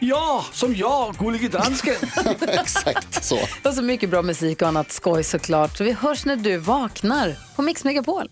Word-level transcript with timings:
Ja, 0.00 0.44
som 0.52 0.76
jag, 0.76 1.14
Gullige 1.14 1.48
Dansken. 1.48 1.94
Exakt 2.40 3.24
så. 3.24 3.38
Och 3.64 3.74
så 3.74 3.82
mycket 3.82 4.10
bra 4.10 4.22
musik 4.22 4.62
och 4.62 4.68
annat 4.68 4.92
skoj 4.92 5.24
såklart. 5.24 5.76
Så 5.76 5.84
vi 5.84 5.92
hörs 5.92 6.24
när 6.24 6.36
du 6.36 6.56
vaknar 6.56 7.36
på 7.56 7.62
Mix 7.62 7.84
Megapol. 7.84 8.30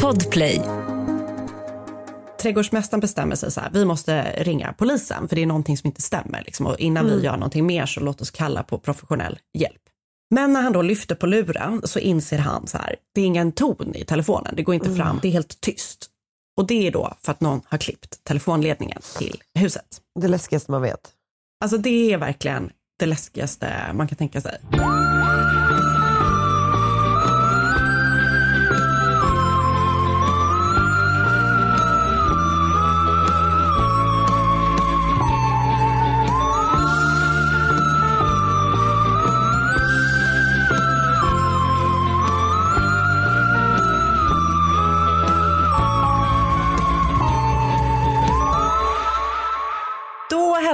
Podplay. 0.00 0.60
Trädgårdsmästaren 2.42 3.00
bestämmer 3.00 3.36
sig 3.36 3.52
så 3.52 3.60
här, 3.60 3.70
vi 3.72 3.84
måste 3.84 4.22
ringa 4.22 4.74
polisen 4.78 5.28
för 5.28 5.36
det 5.36 5.42
är 5.42 5.46
någonting 5.46 5.76
som 5.76 5.86
inte 5.86 6.02
stämmer. 6.02 6.42
Liksom, 6.46 6.66
och 6.66 6.78
innan 6.78 7.06
vi 7.06 7.22
gör 7.24 7.36
någonting 7.36 7.66
mer 7.66 7.86
så 7.86 8.00
låt 8.00 8.20
oss 8.20 8.30
kalla 8.30 8.62
på 8.62 8.78
professionell 8.78 9.38
hjälp. 9.58 9.82
Men 10.30 10.52
när 10.52 10.62
han 10.62 10.72
då 10.72 10.82
lyfter 10.82 11.14
på 11.14 11.26
luren 11.26 11.82
så 11.84 11.98
inser 11.98 12.38
han 12.38 12.66
så 12.66 12.78
här, 12.78 12.96
det 13.14 13.20
är 13.20 13.24
ingen 13.24 13.52
ton 13.52 13.94
i 13.94 14.04
telefonen, 14.04 14.54
det 14.56 14.62
går 14.62 14.74
inte 14.74 14.94
fram, 14.94 15.18
det 15.22 15.28
är 15.28 15.32
helt 15.32 15.60
tyst. 15.60 16.08
Och 16.56 16.66
det 16.66 16.86
är 16.86 16.90
då 16.90 17.14
för 17.22 17.32
att 17.32 17.40
någon 17.40 17.60
har 17.64 17.78
klippt 17.78 18.24
telefonledningen 18.24 19.00
till 19.18 19.42
huset. 19.58 20.00
Det 20.20 20.28
läskigaste 20.28 20.70
man 20.70 20.82
vet. 20.82 21.10
Alltså 21.64 21.78
det 21.78 22.12
är 22.12 22.18
verkligen 22.18 22.70
det 22.98 23.06
läskigaste 23.06 23.92
man 23.94 24.08
kan 24.08 24.18
tänka 24.18 24.40
sig. 24.40 24.58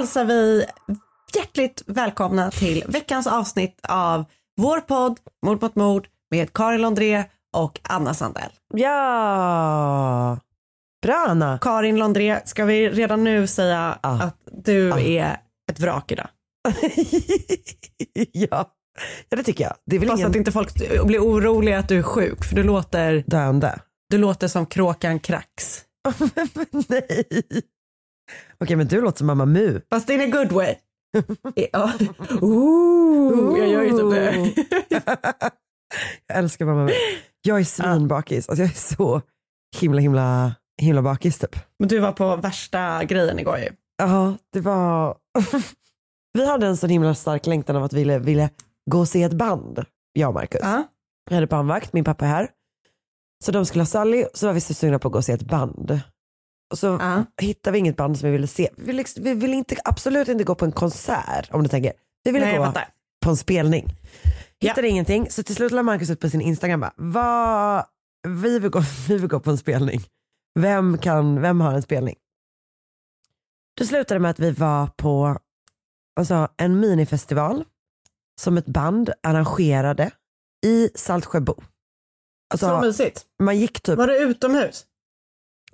Hälsar 0.08 0.24
vi 0.24 0.64
hjärtligt 1.34 1.82
välkomna 1.86 2.50
till 2.50 2.84
veckans 2.88 3.26
avsnitt 3.26 3.80
av 3.88 4.24
vår 4.56 4.80
podd 4.80 5.18
Mord 5.46 5.62
mot 5.62 5.76
mord 5.76 6.08
med 6.30 6.52
Karin 6.52 6.80
Londré 6.82 7.24
och 7.56 7.80
Anna 7.82 8.14
Sandell. 8.14 8.50
Ja! 8.74 10.38
Bra 11.02 11.26
Anna. 11.28 11.58
Karin 11.58 11.96
Londré, 11.98 12.40
ska 12.44 12.64
vi 12.64 12.88
redan 12.90 13.24
nu 13.24 13.46
säga 13.46 13.98
Ja. 14.02 14.22
att 14.22 14.36
du 14.64 14.88
Ja. 14.88 14.98
är 15.00 15.40
ett 15.70 15.80
vrak 15.80 16.12
idag? 16.12 16.28
ja. 18.32 18.72
ja, 19.28 19.36
det 19.36 19.42
tycker 19.42 19.64
jag. 19.64 19.74
Det 19.86 19.96
är 19.96 20.00
väl 20.00 20.08
Fast 20.08 20.18
ingen 20.20 20.30
att 20.30 20.36
inte 20.36 20.52
folk 20.52 20.74
blir 21.06 21.18
oroliga 21.20 21.78
att 21.78 21.88
du 21.88 21.98
är 21.98 22.02
sjuk, 22.02 22.44
för 22.44 22.56
du 22.56 22.62
låter, 22.62 23.24
döende. 23.26 23.78
du 24.10 24.18
låter 24.18 24.48
som 24.48 24.66
kråkan 24.66 25.20
Krax. 25.20 25.84
Nej. 26.88 27.24
Okej, 28.64 28.76
men 28.76 28.88
du 28.88 29.00
låter 29.00 29.18
som 29.18 29.26
Mamma 29.26 29.46
Mu. 29.46 29.80
Fast 29.90 30.10
in 30.10 30.20
a 30.20 30.26
good 30.26 30.52
way. 30.52 30.74
ja. 31.72 31.92
Ooh, 32.40 33.58
jag 33.58 33.68
gör 33.68 33.82
ju 33.82 33.90
typ 33.90 34.10
det. 34.10 34.64
jag 36.26 36.38
älskar 36.38 36.66
Mamma 36.66 36.84
Mu. 36.84 36.92
Jag 37.42 37.60
är 37.60 37.64
svinbakis. 37.64 38.48
Alltså, 38.48 38.62
jag 38.62 38.70
är 38.70 38.74
så 38.74 39.22
himla, 39.80 40.00
himla, 40.00 40.54
himla 40.82 41.02
bakis 41.02 41.38
typ. 41.38 41.56
Men 41.78 41.88
du 41.88 41.98
var 41.98 42.12
på 42.12 42.36
värsta 42.36 43.04
grejen 43.04 43.38
igår 43.38 43.58
ju. 43.58 43.68
Ja, 43.98 44.34
det 44.52 44.60
var... 44.60 45.16
vi 46.32 46.46
hade 46.46 46.66
en 46.66 46.76
sån 46.76 46.90
himla 46.90 47.14
stark 47.14 47.46
längtan 47.46 47.76
av 47.76 47.84
att 47.84 47.92
vi 47.92 47.98
ville, 47.98 48.18
ville 48.18 48.50
gå 48.90 48.98
och 48.98 49.08
se 49.08 49.22
ett 49.22 49.32
band, 49.32 49.84
jag 50.12 50.28
och 50.28 50.34
Marcus. 50.34 50.60
Ja. 50.62 50.84
Jag 51.30 51.34
hade 51.34 51.46
barnvakt, 51.46 51.92
min 51.92 52.04
pappa 52.04 52.24
är 52.24 52.28
här. 52.28 52.50
Så 53.44 53.52
de 53.52 53.66
skulle 53.66 53.82
ha 53.82 53.86
Sally, 53.86 54.24
så 54.34 54.46
var 54.46 54.54
vi 54.54 54.60
så 54.60 54.74
sugna 54.74 54.98
på 54.98 55.08
att 55.08 55.12
gå 55.12 55.18
och 55.18 55.24
se 55.24 55.32
ett 55.32 55.42
band. 55.42 56.00
Och 56.70 56.78
så 56.78 56.86
Ja. 56.86 57.24
hittade 57.40 57.72
vi 57.72 57.78
inget 57.78 57.96
band 57.96 58.18
som 58.18 58.26
vi 58.26 58.32
ville 58.32 58.46
se. 58.46 58.68
Vi 58.76 58.84
ville, 58.84 59.04
vi 59.16 59.34
ville 59.34 59.56
inte, 59.56 59.76
absolut 59.84 60.28
inte 60.28 60.44
gå 60.44 60.54
på 60.54 60.64
en 60.64 60.72
konsert 60.72 61.48
om 61.50 61.62
du 61.62 61.68
tänker. 61.68 61.92
Vi 62.24 62.30
ville 62.30 62.46
Nej, 62.46 62.58
gå 62.58 62.72
på 63.24 63.30
en 63.30 63.36
spelning. 63.36 63.88
Hittade 64.60 64.88
ingenting, 64.88 65.30
så 65.30 65.42
till 65.42 65.54
slut 65.56 65.72
la 65.72 65.82
Marcus 65.82 66.10
ut 66.10 66.20
på 66.20 66.30
sin 66.30 66.40
Instagram 66.40 66.80
bara, 66.80 66.92
vad, 66.96 67.84
vi, 68.28 68.58
vill 68.58 68.70
gå, 68.70 68.80
vi 69.08 69.18
vill 69.18 69.28
gå 69.28 69.40
på 69.40 69.50
en 69.50 69.58
spelning. 69.58 70.00
Vem, 70.58 70.98
kan, 70.98 71.40
vem 71.40 71.60
har 71.60 71.72
en 71.74 71.82
spelning? 71.82 72.14
Det 73.76 73.86
slutade 73.86 74.20
med 74.20 74.30
att 74.30 74.38
vi 74.38 74.50
var 74.50 74.86
på 74.86 75.38
alltså, 76.20 76.48
en 76.56 76.80
minifestival 76.80 77.64
som 78.40 78.58
ett 78.58 78.66
band 78.66 79.10
arrangerade 79.22 80.10
i 80.66 80.90
Saltsjöbo. 80.94 81.54
Så 81.54 81.62
Alltså, 82.50 82.80
mysigt. 82.80 83.26
man 83.42 83.58
gick 83.58 83.80
typ 83.82 83.98
Var 83.98 84.06
det 84.06 84.18
utomhus? 84.18 84.86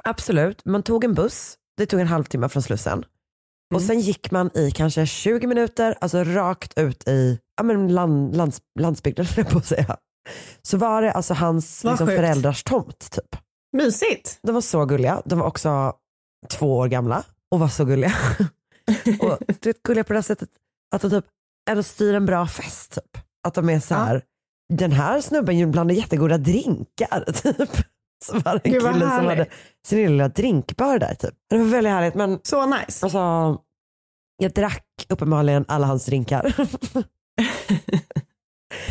Absolut, 0.08 0.64
man 0.64 0.82
tog 0.82 1.04
en 1.04 1.14
buss, 1.14 1.54
det 1.76 1.86
tog 1.86 2.00
en 2.00 2.06
halvtimme 2.06 2.48
från 2.48 2.62
Slussen. 2.62 2.98
Och 3.74 3.80
Mm. 3.80 3.86
sen 3.88 4.00
gick 4.00 4.30
man 4.30 4.50
i 4.56 4.70
kanske 4.70 5.06
20 5.06 5.46
minuter, 5.46 5.98
alltså 6.00 6.24
rakt 6.24 6.78
ut 6.78 7.08
i 7.08 7.38
ja, 7.56 7.62
men 7.62 7.88
land, 7.94 8.36
lands, 8.36 8.60
landsbygden, 8.80 9.26
på 9.50 9.58
att 9.58 9.66
säga. 9.66 9.96
Så 10.62 10.76
var 10.76 11.02
det 11.02 11.12
alltså 11.12 11.34
hans 11.34 11.84
liksom, 11.84 12.06
sjukt. 12.06 12.16
föräldrars 12.18 12.62
tomt 12.62 13.10
typ. 13.10 13.36
Mysigt. 13.76 14.38
De 14.42 14.52
var 14.54 14.60
så 14.60 14.84
gulliga, 14.84 15.22
de 15.24 15.38
var 15.38 15.46
också 15.46 15.92
två 16.50 16.76
år 16.78 16.88
gamla 16.88 17.24
och 17.50 17.60
var 17.60 17.68
så 17.68 17.84
gulliga. 17.84 18.12
och 19.20 19.38
du 19.60 19.68
vet, 19.68 19.82
gulliga 19.82 20.04
på 20.04 20.12
det 20.12 20.16
här 20.18 20.22
sättet 20.22 20.48
att 20.94 21.02
de 21.02 21.10
typ 21.10 21.24
ändå 21.70 21.82
styr 21.82 22.14
en 22.14 22.26
bra 22.26 22.46
fest. 22.46 22.94
Typ. 22.94 23.22
Att 23.46 23.54
de 23.54 23.68
är 23.70 23.80
så 23.80 23.94
här, 23.94 24.22
den 24.72 24.92
här 24.92 25.20
snubben 25.20 25.70
blandar 25.70 25.94
jättegoda 25.94 26.38
drinkar. 26.38 27.32
Typ. 27.42 27.70
Så 28.26 28.38
var 28.38 28.52
det 28.52 28.60
en 28.64 28.72
Gud, 28.72 28.82
kille 28.82 29.00
som 29.00 29.26
hade 29.26 29.46
sin 29.86 29.98
lilla 29.98 30.28
drinkbar 30.28 30.98
där. 30.98 31.14
Typ. 31.14 31.34
Det 31.50 31.58
var 31.58 31.64
väldigt 31.64 31.92
härligt 31.92 32.14
men 32.14 32.40
Så 32.42 32.66
nice. 32.66 33.04
alltså, 33.06 33.18
jag 34.38 34.52
drack 34.52 35.06
uppenbarligen 35.08 35.64
alla 35.68 35.86
hans 35.86 36.06
drinkar. 36.06 36.54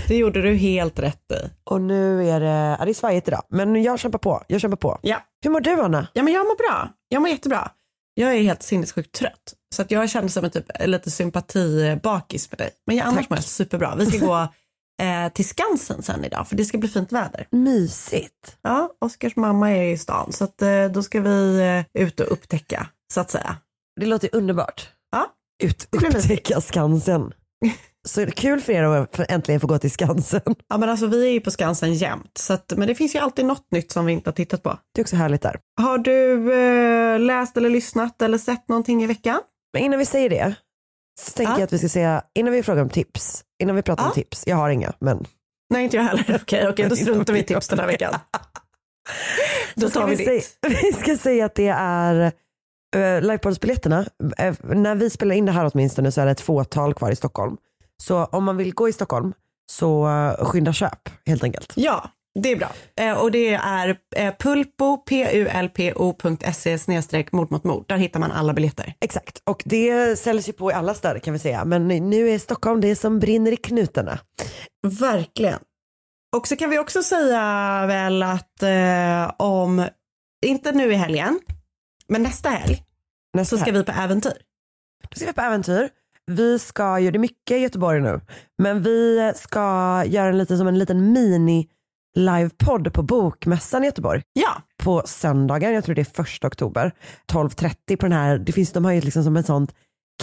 Det 0.07 0.15
gjorde 0.17 0.41
du 0.41 0.53
helt 0.53 0.99
rätt 0.99 1.31
i. 1.31 1.49
och 1.63 1.81
nu 1.81 2.29
är 2.29 2.39
det, 2.39 2.75
ja, 2.79 2.85
det 2.85 2.91
är 2.91 2.93
svajigt 2.93 3.27
idag 3.27 3.41
men 3.49 3.83
jag 3.83 3.99
kämpar 3.99 4.19
på. 4.19 4.43
Jag 4.47 4.61
kämpar 4.61 4.77
på. 4.77 4.99
Ja. 5.01 5.17
Hur 5.43 5.51
mår 5.51 5.59
du 5.61 5.81
Anna? 5.81 6.07
ja, 6.13 6.23
men 6.23 6.33
jag 6.33 6.45
mår 6.47 6.55
bra. 6.69 6.89
Jag 7.09 7.21
mår 7.21 7.29
jättebra. 7.29 7.71
Jag 8.13 8.35
är 8.35 8.41
helt 8.41 8.63
sinnessjukt 8.63 9.11
trött. 9.11 9.53
Så 9.75 9.81
att 9.81 9.91
jag 9.91 10.09
känner 10.09 10.27
som 10.27 10.45
en 10.45 10.51
typ, 10.51 10.65
lite 10.85 11.11
sympatibakis 11.11 12.51
med 12.51 12.57
dig. 12.57 12.69
Men 12.87 12.95
jag, 12.95 13.05
annars 13.07 13.17
Tack. 13.19 13.29
mår 13.29 13.37
jag 13.37 13.43
superbra. 13.43 13.95
Vi 13.95 14.05
ska 14.05 14.25
gå 14.25 14.47
eh, 15.03 15.29
till 15.33 15.45
Skansen 15.47 16.01
sen 16.03 16.25
idag 16.25 16.47
för 16.47 16.55
det 16.55 16.65
ska 16.65 16.77
bli 16.77 16.89
fint 16.89 17.11
väder. 17.11 17.47
Mysigt. 17.51 18.57
Ja, 18.61 18.89
Oskars 19.01 19.35
mamma 19.35 19.71
är 19.71 19.83
i 19.93 19.97
stan 19.97 20.31
så 20.33 20.43
att, 20.43 20.61
eh, 20.61 20.85
då 20.85 21.03
ska 21.03 21.21
vi 21.21 21.59
eh, 21.95 22.03
ut 22.03 22.19
och 22.19 22.31
upptäcka 22.31 22.87
så 23.13 23.19
att 23.21 23.31
säga. 23.31 23.57
Det 23.99 24.05
låter 24.05 24.29
ju 24.33 24.37
underbart. 24.37 24.89
Ja. 25.11 25.25
Ut, 25.63 25.87
Det 25.91 25.97
blir 25.97 26.17
upptäcka 26.17 26.61
Skansen. 26.61 27.31
Så 28.07 28.25
kul 28.31 28.61
för 28.61 28.73
er 28.73 28.83
att 28.83 29.19
äntligen 29.31 29.61
få 29.61 29.67
gå 29.67 29.77
till 29.79 29.91
Skansen. 29.91 30.41
Ja 30.69 30.77
men 30.77 30.89
alltså 30.89 31.07
vi 31.07 31.27
är 31.27 31.31
ju 31.31 31.41
på 31.41 31.51
Skansen 31.51 31.93
jämt 31.93 32.37
så 32.37 32.53
att, 32.53 32.73
men 32.77 32.87
det 32.87 32.95
finns 32.95 33.15
ju 33.15 33.19
alltid 33.19 33.45
något 33.45 33.71
nytt 33.71 33.91
som 33.91 34.05
vi 34.05 34.13
inte 34.13 34.29
har 34.29 34.33
tittat 34.33 34.63
på. 34.63 34.77
Det 34.95 35.01
är 35.01 35.03
också 35.03 35.15
härligt 35.15 35.41
där. 35.41 35.59
Har 35.81 35.97
du 35.97 36.53
eh, 36.53 37.19
läst 37.19 37.57
eller 37.57 37.69
lyssnat 37.69 38.21
eller 38.21 38.37
sett 38.37 38.69
någonting 38.69 39.03
i 39.03 39.07
veckan? 39.07 39.39
Men 39.73 39.83
innan 39.83 39.99
vi 39.99 40.05
säger 40.05 40.29
det 40.29 40.55
så 41.21 41.31
tänker 41.31 41.53
Ja. 41.53 41.59
jag 41.59 41.63
att 41.65 41.73
vi 41.73 41.77
ska 41.77 41.89
säga, 41.89 42.23
innan 42.35 42.53
vi 42.53 42.63
frågar 42.63 42.81
om 42.81 42.89
tips, 42.89 43.43
innan 43.63 43.75
vi 43.75 43.81
pratar 43.81 44.03
om 44.03 44.09
Ja. 44.09 44.13
tips, 44.13 44.43
jag 44.47 44.55
har 44.55 44.69
inga 44.69 44.93
men 44.99 45.25
Nej 45.73 45.83
inte 45.83 45.97
jag 45.97 46.03
heller. 46.03 46.39
Okej, 46.43 46.67
okej 46.69 46.89
då 46.89 46.95
struntar 46.95 47.33
vi 47.33 47.39
i 47.39 47.43
tips 47.43 47.67
den 47.67 47.79
här 47.79 47.87
veckan. 47.87 48.13
Då 49.75 49.89
tar 49.89 50.07
vi 50.07 50.15
vi, 50.15 50.25
ditt. 50.25 50.43
säga, 50.43 50.79
vi 50.83 50.93
ska 50.93 51.17
säga 51.17 51.45
att 51.45 51.55
det 51.55 51.67
är 51.77 52.31
uh, 52.95 53.21
livepoddsbiljetterna. 53.21 54.05
Eh, 54.37 54.55
när 54.61 54.95
vi 54.95 55.09
spelar 55.09 55.35
in 55.35 55.45
det 55.45 55.51
här 55.51 55.71
åtminstone 55.73 56.11
så 56.11 56.21
är 56.21 56.25
det 56.25 56.31
ett 56.31 56.41
fåtal 56.41 56.93
kvar 56.93 57.11
i 57.11 57.15
Stockholm. 57.15 57.57
Så 58.03 58.25
om 58.25 58.43
man 58.43 58.57
vill 58.57 58.73
gå 58.73 58.89
i 58.89 58.93
Stockholm 58.93 59.33
så 59.71 60.07
uh, 60.07 60.45
skynda 60.45 60.73
köp 60.73 61.09
helt 61.25 61.43
enkelt. 61.43 61.73
Ja, 61.75 62.09
Det 62.39 62.51
är 62.51 62.55
bra. 62.55 62.71
Eh, 62.95 63.21
och 63.21 63.31
det 63.31 63.53
är 63.53 63.97
eh, 64.15 64.33
pulpo, 64.39 65.03
pulpo.se 65.05 66.77
snedstreck 66.79 67.31
mord 67.31 67.51
mot 67.51 67.63
mord. 67.63 67.85
Där 67.87 67.97
hittar 67.97 68.19
man 68.19 68.31
alla 68.31 68.53
biljetter. 68.53 68.93
Exakt, 68.99 69.41
och 69.45 69.63
det 69.65 70.19
säljs 70.19 70.49
ju 70.49 70.53
på 70.53 70.71
i 70.71 70.73
alla 70.73 70.93
städer 70.93 71.19
kan 71.19 71.33
vi 71.33 71.39
säga. 71.39 71.65
Men 71.65 71.87
nu 71.87 72.29
är 72.29 72.39
Stockholm 72.39 72.81
det 72.81 72.95
som 72.95 73.19
brinner 73.19 73.51
i 73.51 73.57
knutarna. 73.57 74.19
Verkligen. 74.87 75.59
Och 76.35 76.47
så 76.47 76.55
kan 76.55 76.69
vi 76.69 76.79
också 76.79 77.03
säga 77.03 77.39
väl 77.87 78.23
att 78.23 78.63
eh, 78.63 79.31
om, 79.37 79.87
inte 80.45 80.71
nu 80.71 80.91
i 80.91 80.95
helgen, 80.95 81.39
men 82.07 82.23
nästa 82.23 82.49
helg 82.49 82.83
Nästa 83.37 83.55
så 83.55 83.59
ska 83.59 83.71
helg. 83.71 83.77
vi 83.77 83.83
på 83.83 83.91
äventyr. 83.91 84.37
Då 85.09 85.15
ska 85.15 85.25
vi 85.25 85.33
på 85.33 85.41
äventyr. 85.41 85.89
Vi 86.25 86.59
ska 86.59 86.99
ju, 86.99 87.11
det 87.11 87.17
är 87.17 87.19
mycket 87.19 87.57
i 87.57 87.59
Göteborg 87.59 88.01
nu, 88.01 88.21
men 88.57 88.83
vi 88.83 89.31
ska 89.35 89.59
göra 90.05 90.29
en 90.29 90.37
liten, 90.37 90.57
som 90.57 90.67
en 90.67 90.79
liten 90.79 91.11
mini 91.11 91.69
livepodd 92.15 92.93
på 92.93 93.01
Bokmässan 93.03 93.83
i 93.83 93.85
Göteborg 93.85 94.21
Ja, 94.33 94.61
på 94.83 95.01
söndagen, 95.05 95.73
jag 95.73 95.83
tror 95.83 95.95
det 95.95 96.01
är 96.01 96.15
första 96.15 96.47
oktober, 96.47 96.91
12.30 97.31 97.95
på 97.95 98.05
den 98.05 98.11
här, 98.11 98.37
det 98.37 98.51
finns, 98.51 98.71
de 98.71 98.85
har 98.85 98.91
ju 98.91 99.01
liksom 99.01 99.23
som 99.23 99.37
ett 99.37 99.45
sånt 99.45 99.73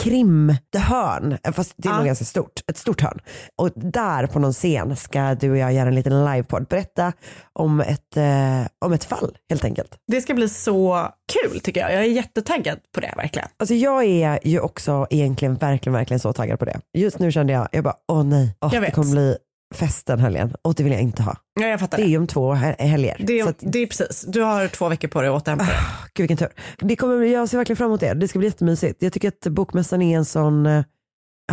krimhörn, 0.00 1.38
fast 1.52 1.74
det 1.76 1.88
är 1.88 1.92
Ja. 1.92 1.96
nog 1.96 2.06
ganska 2.06 2.24
stort, 2.24 2.60
ett 2.70 2.76
stort 2.76 3.00
hörn. 3.00 3.18
Och 3.56 3.70
där 3.74 4.26
på 4.26 4.38
någon 4.38 4.52
scen 4.52 4.96
ska 4.96 5.34
du 5.34 5.50
och 5.50 5.56
jag 5.56 5.72
göra 5.72 5.88
en 5.88 5.94
liten 5.94 6.24
livepodd, 6.24 6.66
berätta 6.68 7.12
om 7.52 7.80
ett, 7.80 8.16
eh, 8.16 8.66
om 8.84 8.92
ett 8.92 9.04
fall 9.04 9.36
helt 9.50 9.64
enkelt. 9.64 9.96
det 10.06 10.20
ska 10.20 10.34
bli 10.34 10.48
så 10.48 11.08
kul 11.32 11.60
tycker 11.60 11.80
jag. 11.80 11.92
Jag 11.92 12.00
är 12.00 12.08
jättetaggad 12.08 12.78
på 12.94 13.00
det 13.00 13.12
verkligen. 13.16 13.48
Alltså 13.58 13.74
jag 13.74 14.04
är 14.04 14.38
ju 14.44 14.60
också 14.60 15.06
egentligen 15.10 15.54
verkligen, 15.54 15.94
verkligen 15.94 16.20
så 16.20 16.32
taggad 16.32 16.58
på 16.58 16.64
det. 16.64 16.80
Just 16.98 17.18
nu 17.18 17.32
kände 17.32 17.52
jag, 17.52 17.68
jag 17.72 17.84
bara 17.84 17.94
åh 18.12 18.24
nej, 18.24 18.56
åh, 18.60 18.70
det 18.70 18.90
kommer 18.90 19.10
bli 19.12 19.36
fest 19.74 20.06
den 20.06 20.18
helgen 20.18 20.54
och 20.62 20.74
det 20.74 20.82
vill 20.82 20.92
jag 20.92 21.02
inte 21.02 21.22
ha. 21.22 21.36
Ja, 21.60 21.66
jag 21.66 21.80
fattar 21.80 21.98
Det 21.98 22.04
är 22.04 22.08
ju 22.08 22.18
om 22.18 22.26
två 22.26 22.54
hel- 22.54 22.74
helger. 22.78 23.16
Det 23.26 23.40
är, 23.40 23.48
att, 23.48 23.56
det 23.58 23.78
är 23.78 23.86
precis, 23.86 24.24
du 24.28 24.42
har 24.42 24.68
två 24.68 24.88
veckor 24.88 25.08
på 25.08 25.20
dig 25.20 25.30
att 25.30 25.42
återhämta 25.42 25.64
dig. 25.64 25.74
gud 26.14 26.22
vilken 26.28 26.36
tur. 26.36 26.48
Det 26.78 26.96
kommer, 26.96 27.22
jag 27.24 27.48
ser 27.48 27.56
verkligen 27.58 27.76
fram 27.76 27.86
emot 27.86 28.00
det, 28.00 28.14
det 28.14 28.28
ska 28.28 28.38
bli 28.38 28.48
jättemysigt. 28.48 29.02
Jag 29.02 29.12
tycker 29.12 29.28
att 29.28 29.40
Bokmässan 29.46 30.02
är 30.02 30.16
en 30.16 30.24
sån, 30.24 30.66
eh, 30.66 30.84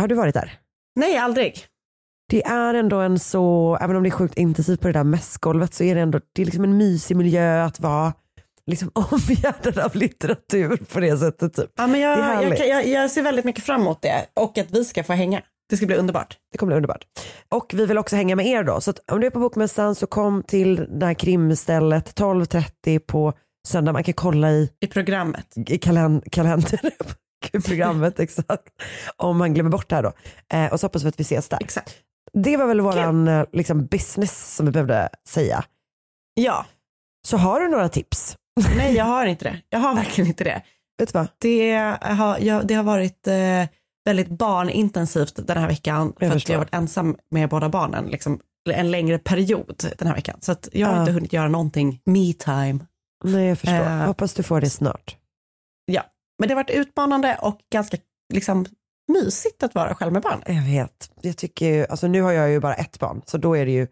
har 0.00 0.08
du 0.08 0.14
varit 0.14 0.34
där? 0.34 0.58
Nej, 0.96 1.16
aldrig. 1.16 1.64
Det 2.30 2.42
är 2.44 2.74
ändå 2.74 3.00
en 3.00 3.18
så, 3.18 3.78
även 3.80 3.96
om 3.96 4.02
det 4.02 4.08
är 4.08 4.10
sjukt 4.10 4.38
intensivt 4.38 4.80
på 4.80 4.86
det 4.86 4.92
där 4.92 5.04
mässgolvet 5.04 5.74
så 5.74 5.84
är 5.84 5.94
det 5.94 6.00
ändå, 6.00 6.20
det 6.34 6.42
är 6.42 6.46
liksom 6.46 6.64
en 6.64 6.76
mysig 6.76 7.16
miljö 7.16 7.64
att 7.64 7.80
vara 7.80 8.12
liksom 8.66 8.90
omgärdad 8.94 9.78
av 9.78 9.96
litteratur 9.96 10.76
på 10.92 11.00
det 11.00 11.18
sättet. 11.18 11.54
Typ. 11.54 11.70
Ja, 11.76 11.86
men 11.86 12.00
jag, 12.00 12.18
jag, 12.44 12.68
jag, 12.68 12.86
jag 12.86 13.10
ser 13.10 13.22
väldigt 13.22 13.44
mycket 13.44 13.64
fram 13.64 13.80
emot 13.80 14.02
det 14.02 14.26
och 14.34 14.58
att 14.58 14.70
vi 14.70 14.84
ska 14.84 15.04
få 15.04 15.12
hänga. 15.12 15.42
Det 15.70 15.76
ska 15.76 15.86
bli 15.86 15.96
underbart. 15.96 16.36
Det 16.52 16.58
kommer 16.58 16.70
bli 16.70 16.76
underbart. 16.76 17.04
Och 17.48 17.72
vi 17.74 17.86
vill 17.86 17.98
också 17.98 18.16
hänga 18.16 18.36
med 18.36 18.46
er 18.46 18.64
då. 18.64 18.80
Så 18.80 18.92
om 19.12 19.20
du 19.20 19.26
är 19.26 19.30
på 19.30 19.38
Bokmässan 19.40 19.94
så 19.94 20.06
kom 20.06 20.42
till 20.42 20.86
det 20.98 21.06
här 21.06 21.14
krimstället 21.14 22.18
12.30 22.20 22.98
på 22.98 23.32
söndag. 23.68 23.92
Man 23.92 24.04
kan 24.04 24.14
kolla 24.14 24.50
i, 24.50 24.70
I 24.80 24.86
programmet. 24.86 25.46
i 25.66 25.78
kalen, 25.78 26.22
kalender, 26.32 26.80
Gud, 27.52 27.64
programmet 27.64 28.20
exakt. 28.20 28.68
Om 29.16 29.38
man 29.38 29.54
glömmer 29.54 29.70
bort 29.70 29.88
det 29.88 29.96
här 29.96 30.02
då. 30.02 30.12
Eh, 30.54 30.72
och 30.72 30.80
så 30.80 30.86
hoppas 30.86 31.04
vi 31.04 31.08
att 31.08 31.20
vi 31.20 31.22
ses 31.22 31.48
där. 31.48 31.58
Exakt. 31.60 31.96
Det 32.32 32.56
var 32.56 32.66
väl 32.66 32.80
våran 32.80 33.28
eh, 33.28 33.44
liksom, 33.52 33.86
business 33.86 34.54
som 34.56 34.66
vi 34.66 34.72
behövde 34.72 35.08
säga. 35.28 35.64
Ja, 36.34 36.66
Så 37.26 37.36
har 37.36 37.60
du 37.60 37.68
några 37.68 37.88
tips? 37.88 38.36
nej 38.76 38.94
jag 38.94 39.04
har 39.04 39.26
inte 39.26 39.44
det. 39.44 39.62
Jag 39.68 39.78
har 39.78 39.94
verkligen 39.94 40.28
inte 40.28 40.44
det. 40.44 40.62
Vet 40.98 41.12
du 41.12 41.18
vad? 41.18 41.28
Det 41.38 41.72
har, 42.00 42.38
jag, 42.38 42.66
det 42.66 42.74
har 42.74 42.82
varit 42.82 43.26
eh, 43.26 43.34
väldigt 44.08 44.28
barnintensivt 44.28 45.46
den 45.46 45.56
här 45.58 45.68
veckan 45.68 46.12
för 46.18 46.26
att 46.26 46.48
jag 46.48 46.56
har 46.58 46.64
varit 46.64 46.74
ensam 46.74 47.16
med 47.30 47.48
båda 47.48 47.68
barnen 47.68 48.06
liksom, 48.06 48.40
en 48.70 48.90
längre 48.90 49.18
period 49.18 49.84
den 49.98 50.08
här 50.08 50.14
veckan. 50.14 50.38
Så 50.40 50.52
att 50.52 50.68
jag 50.72 50.86
har 50.86 50.94
Ja. 50.94 51.00
inte 51.00 51.12
hunnit 51.12 51.32
göra 51.32 51.48
någonting 51.48 52.00
me 52.04 52.32
time. 52.32 52.78
Nej 53.24 53.46
jag 53.46 53.58
förstår. 53.58 53.74
Eh. 53.86 54.06
Hoppas 54.06 54.34
du 54.34 54.42
får 54.42 54.60
det 54.60 54.70
snart. 54.70 55.16
Ja, 55.86 56.02
men 56.38 56.48
det 56.48 56.54
har 56.54 56.62
varit 56.62 56.70
utmanande 56.70 57.38
och 57.42 57.58
ganska 57.72 57.96
liksom, 58.34 58.66
mysigt 59.12 59.62
att 59.62 59.74
vara 59.74 59.94
själv 59.94 60.12
med 60.12 60.22
barn. 60.22 60.42
Jag 60.46 60.62
vet. 60.62 61.10
Jag 61.20 61.36
tycker 61.36 61.66
ju, 61.66 61.86
alltså 61.86 62.06
nu 62.08 62.22
har 62.22 62.32
jag 62.32 62.50
ju 62.50 62.60
bara 62.60 62.74
ett 62.74 62.98
barn 62.98 63.22
så 63.26 63.38
då 63.38 63.56
är 63.56 63.66
det 63.66 63.72
ju 63.72 63.86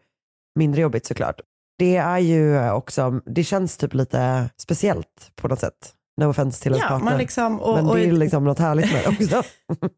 mindre 0.59 0.81
jobbigt 0.81 1.07
såklart. 1.07 1.41
Det 1.79 1.97
är 1.97 2.19
ju 2.19 2.71
också, 2.71 3.21
det 3.27 3.45
känns 3.45 3.77
typ 3.77 3.95
lite 3.95 4.51
speciellt 4.57 5.31
på 5.35 5.49
något 5.49 5.61
sätt. 5.61 5.93
No 6.21 6.25
offense 6.25 6.63
till 6.63 6.73
ens 6.73 6.83
Ja, 6.83 6.89
partner. 6.89 7.11
man 7.11 7.19
liksom, 7.19 7.61
och, 7.61 7.75
Men 7.85 7.87
det 7.97 8.05
är 8.07 8.13
liksom 8.13 8.45
något 8.45 8.59
härligt 8.59 8.93
med 8.93 9.03
det 9.05 9.09
också. 9.09 9.43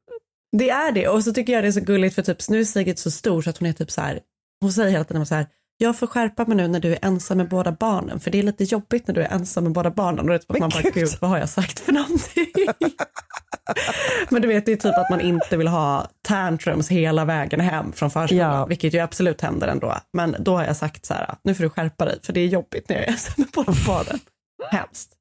Det 0.56 0.71
är 0.71 0.93
det 0.93 1.09
och 1.09 1.25
så 1.25 1.33
tycker 1.33 1.53
jag 1.53 1.65
det 1.65 1.69
är 1.69 1.73
så 1.73 1.81
gulligt 1.81 2.15
för 2.15 2.23
typ 2.23 2.49
nu 2.49 2.61
är 2.61 2.65
Sigrid 2.65 2.99
så 2.99 3.11
stor 3.11 3.43
så 3.43 3.50
att 3.50 3.59
hon 3.59 3.69
är 3.69 3.73
typ 3.73 3.91
så 3.91 4.00
här, 4.00 4.21
hon 4.61 4.73
säger 4.73 4.91
hela 4.91 5.05
tiden 5.05 5.27
så 5.27 5.35
här, 5.35 5.47
jag 5.79 5.99
får 5.99 6.06
skärpa 6.06 6.45
mig 6.45 6.56
nu 6.56 6.69
när 6.69 6.81
du 6.81 6.93
är 6.93 6.99
ensam 7.03 7.37
med 7.39 7.49
båda 7.49 7.73
barnen 7.73 8.21
för 8.21 8.31
det 8.31 8.39
är 8.39 8.43
lite 8.43 8.65
jobbigt 8.65 9.06
när 9.06 9.15
du 9.15 9.23
är 9.23 9.29
ensam 9.33 9.65
med 9.65 9.73
båda 9.73 9.91
barnen 9.91 10.19
och 10.21 10.27
det 10.29 10.35
är 10.35 10.39
typ 10.39 10.50
att 10.50 10.59
man 10.59 10.69
bara, 10.71 10.91
gud 10.91 11.09
vad 11.21 11.31
har 11.31 11.39
jag 11.39 11.49
sagt 11.49 11.81
för 11.81 11.93
någonting? 11.93 12.47
Men 14.29 14.43
du 14.43 14.49
vet 14.49 14.67
det 14.67 14.73
är 14.73 14.77
typ 14.77 14.99
att 14.99 15.11
man 15.11 15.21
inte 15.21 15.56
vill 15.56 15.69
ha 15.69 16.09
tantrums 16.23 16.89
hela 16.89 17.25
vägen 17.25 17.61
hem 17.61 17.93
från 17.93 18.11
förskolan, 18.11 18.56
Ja. 18.56 18.67
vilket 18.67 18.95
ju 18.95 18.99
absolut 18.99 19.41
händer 19.41 19.69
ändå. 19.69 19.97
Men 20.12 20.37
då 20.39 20.56
har 20.56 20.65
jag 20.65 20.77
sagt 20.77 21.06
så 21.06 21.15
här, 21.15 21.35
nu 21.43 21.55
får 21.55 21.65
du 21.65 21.71
skärpa 21.71 22.05
dig 22.05 22.19
för 22.23 22.33
det 22.33 22.41
är 22.41 22.47
jobbigt 22.47 22.89
när 22.89 22.97
jag 22.97 23.05
är 23.05 23.11
ensam 23.12 23.35
med 23.37 23.47
båda 23.55 23.73
barnen. 23.87 24.19
Hemskt. 24.71 25.12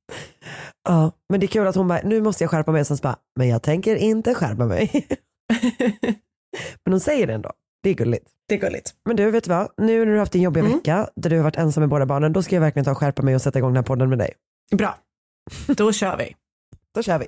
Ja, 0.90 1.12
men 1.30 1.40
det 1.40 1.46
är 1.46 1.48
kul 1.48 1.68
att 1.68 1.76
hon 1.76 1.88
bara, 1.88 2.02
nu 2.04 2.22
måste 2.22 2.44
jag 2.44 2.52
skärpa 2.52 2.72
mig. 2.72 2.82
Och 2.82 2.88
sen 2.88 2.98
så 2.98 3.02
bara, 3.02 3.18
men 3.40 3.48
jag 3.48 3.64
tänker 3.64 3.96
inte 3.96 4.34
skärpa 4.34 4.66
mig. 4.66 5.08
men 6.86 6.94
hon 6.94 7.00
säger 7.00 7.28
det 7.28 7.34
ändå. 7.34 7.52
Det 7.84 7.90
är 7.90 7.94
gulligt. 7.94 8.28
Det 8.48 8.56
är 8.56 8.60
gulligt. 8.60 8.94
Men 9.06 9.16
du, 9.16 9.32
vet 9.32 9.44
du 9.44 9.50
vad? 9.50 9.68
Nu 9.78 9.98
när 10.00 10.06
du 10.06 10.12
har 10.12 10.20
haft 10.20 10.32
din 10.32 10.42
jobbiga 10.42 10.66
Mm. 10.66 10.78
vecka 10.78 11.10
där 11.16 11.30
du 11.30 11.36
har 11.36 11.44
varit 11.44 11.56
ensam 11.58 11.82
med 11.82 11.90
båda 11.90 12.06
barnen, 12.06 12.34
då 12.34 12.44
ska 12.44 12.56
jag 12.56 12.62
verkligen 12.62 12.86
ta 12.86 12.92
och 12.92 12.98
skärpa 12.98 13.22
mig 13.22 13.36
och 13.36 13.42
sätta 13.42 13.60
igång 13.60 13.70
den 13.72 13.76
här 13.78 13.84
podden 13.84 14.10
med 14.10 14.18
dig. 14.18 14.34
Bra, 14.76 14.98
då 15.68 15.92
kör 15.94 16.18
vi. 16.18 16.36
Då 16.96 17.04
kör 17.04 17.20
vi. 17.20 17.28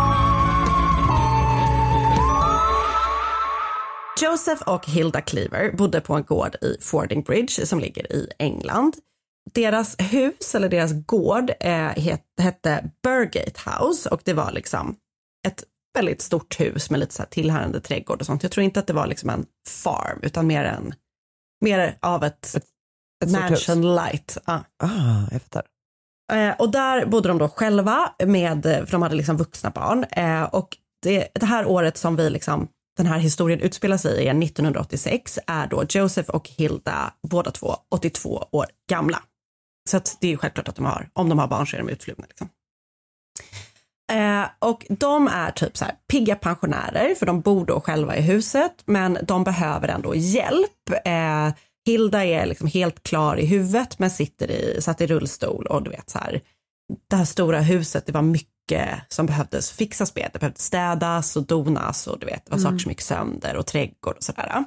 Joseph 4.21 4.61
och 4.61 4.85
Hilda 4.85 5.21
Cleaver 5.21 5.71
bodde 5.71 6.01
på 6.01 6.13
en 6.13 6.23
gård 6.23 6.55
i 6.61 6.77
Fordingbridge 6.81 7.65
som 7.65 7.79
ligger 7.79 8.11
i 8.11 8.29
England. 8.39 8.95
Deras 9.53 9.95
hus, 9.99 10.55
eller 10.55 10.69
deras 10.69 10.91
gård, 11.05 11.51
eh, 11.59 11.87
het, 11.87 12.23
hette 12.41 12.91
Burgate 13.03 13.61
House 13.65 14.09
och 14.09 14.21
det 14.25 14.33
var 14.33 14.51
liksom 14.51 14.95
ett 15.47 15.63
väldigt 15.97 16.21
stort 16.21 16.59
hus 16.59 16.89
med 16.89 16.99
lite 16.99 17.13
så 17.13 17.21
här 17.21 17.29
tillhörande 17.29 17.81
trädgård 17.81 18.19
och 18.19 18.25
sånt. 18.25 18.43
Jag 18.43 18.51
tror 18.51 18.63
inte 18.63 18.79
att 18.79 18.87
det 18.87 18.93
var 18.93 19.07
liksom 19.07 19.29
en 19.29 19.45
farm 19.67 20.19
utan 20.21 20.47
mer, 20.47 20.63
en, 20.63 20.93
mer 21.65 21.97
av 21.99 22.23
ett, 22.23 22.55
ett 23.23 23.29
stort 23.29 23.49
mansion 23.49 23.95
light. 23.95 24.37
Ja. 24.45 24.63
Ah, 24.83 25.27
jag 25.31 25.41
fattar. 25.41 25.63
Eh, 26.33 26.55
och 26.59 26.71
där 26.71 27.05
bodde 27.05 27.27
de 27.27 27.37
då 27.37 27.49
själva 27.49 28.13
med, 28.25 28.63
för 28.63 28.91
de 28.91 29.01
hade 29.01 29.15
liksom 29.15 29.37
vuxna 29.37 29.69
barn. 29.69 30.03
Eh, 30.03 30.43
och 30.43 30.77
det, 31.01 31.27
det 31.33 31.45
här 31.45 31.65
året 31.65 31.97
som 31.97 32.15
vi 32.15 32.29
liksom, 32.29 32.67
den 32.97 33.05
här 33.05 33.19
historien 33.19 33.59
utspelar 33.59 33.97
sig 33.97 34.23
i, 34.23 34.27
1986, 34.27 35.39
är 35.47 35.67
då 35.67 35.83
Joseph 35.89 36.29
och 36.29 36.49
Hilda 36.49 37.13
båda 37.27 37.51
två 37.51 37.75
82 37.91 38.47
år 38.51 38.65
gamla. 38.89 39.23
Så 39.89 39.97
att 39.97 40.17
det 40.21 40.27
är 40.27 40.31
ju 40.31 40.37
självklart 40.37 40.67
att 40.67 40.75
de 40.75 40.85
har, 40.85 41.09
om 41.13 41.29
de 41.29 41.39
har 41.39 41.47
barn 41.47 41.67
så 41.67 41.75
är 41.75 41.79
de 41.79 41.89
utflugna. 41.89 42.25
Liksom. 42.27 42.49
Eh, 44.11 44.45
och 44.59 44.85
de 44.89 45.27
är 45.27 45.51
typ 45.51 45.77
så 45.77 45.85
här 45.85 45.95
pigga 46.11 46.35
pensionärer, 46.35 47.15
för 47.15 47.25
de 47.25 47.41
bor 47.41 47.65
då 47.65 47.81
själva 47.81 48.17
i 48.17 48.21
huset, 48.21 48.83
men 48.85 49.17
de 49.23 49.43
behöver 49.43 49.87
ändå 49.87 50.15
hjälp. 50.15 50.89
Eh, 51.05 51.49
Hilda 51.85 52.25
är 52.25 52.45
liksom 52.45 52.67
helt 52.67 53.03
klar 53.03 53.37
i 53.39 53.45
huvudet, 53.45 53.99
men 53.99 54.09
sitter 54.09 54.51
i, 54.51 54.81
satt 54.81 55.01
i 55.01 55.07
rullstol 55.07 55.65
och 55.65 55.83
du 55.83 55.89
vet 55.89 56.09
så 56.09 56.19
här, 56.19 56.41
det 57.09 57.15
här 57.15 57.25
stora 57.25 57.61
huset, 57.61 58.05
det 58.05 58.11
var 58.11 58.21
mycket 58.21 58.50
som 59.09 59.25
behövdes 59.25 59.71
fixas 59.71 60.15
med. 60.15 60.29
Det 60.33 60.39
behövde 60.39 60.59
städas 60.59 61.35
och 61.35 61.43
donas 61.43 62.07
och 62.07 62.19
du 62.19 62.25
vet, 62.25 62.45
det 62.45 62.51
var 62.51 62.59
saker 62.59 62.77
som 62.77 62.91
gick 62.91 63.01
sönder 63.01 63.55
och 63.55 63.65
trädgård 63.65 64.15
och 64.17 64.23
sådär. 64.23 64.63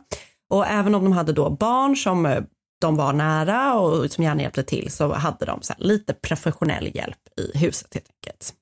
Och 0.51 0.67
även 0.67 0.95
om 0.95 1.05
de 1.05 1.13
hade 1.13 1.33
då 1.33 1.51
barn 1.51 1.97
som 1.97 2.27
eh, 2.27 2.43
de 2.81 2.97
var 2.97 3.13
nära 3.13 3.75
och 3.75 4.11
som 4.11 4.25
gärna 4.25 4.43
hjälpte 4.43 4.63
till 4.63 4.91
så 4.91 5.13
hade 5.13 5.47
de 5.47 5.63
så 5.63 5.75
lite 5.79 6.15
professionell 6.15 6.91
hjälp 6.95 7.19
i 7.37 7.59
huset 7.59 7.95
helt 7.95 8.11
enkelt. 8.11 8.55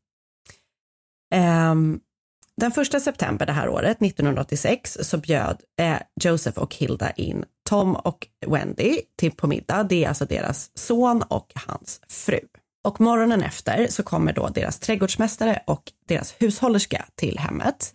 Ehm, 1.34 2.00
den 2.56 2.72
första 2.72 3.00
september 3.00 3.46
det 3.46 3.52
här 3.52 3.68
året, 3.68 4.02
1986, 4.02 4.98
så 5.00 5.18
bjöd 5.18 5.60
eh, 5.80 5.96
Joseph 6.24 6.58
och 6.58 6.74
Hilda 6.74 7.10
in 7.10 7.44
Tom 7.68 7.96
och 7.96 8.26
Wendy 8.46 8.98
till 9.18 9.32
på 9.32 9.46
middag. 9.46 9.82
Det 9.82 10.04
är 10.04 10.08
alltså 10.08 10.24
deras 10.24 10.70
son 10.74 11.22
och 11.22 11.52
hans 11.54 12.00
fru. 12.08 12.40
Och 12.84 13.00
morgonen 13.00 13.42
efter 13.42 13.86
så 13.86 14.02
kommer 14.02 14.32
då 14.32 14.48
deras 14.48 14.78
trädgårdsmästare 14.78 15.62
och 15.66 15.92
deras 16.08 16.34
hushållerska 16.38 17.06
till 17.14 17.38
hemmet. 17.38 17.94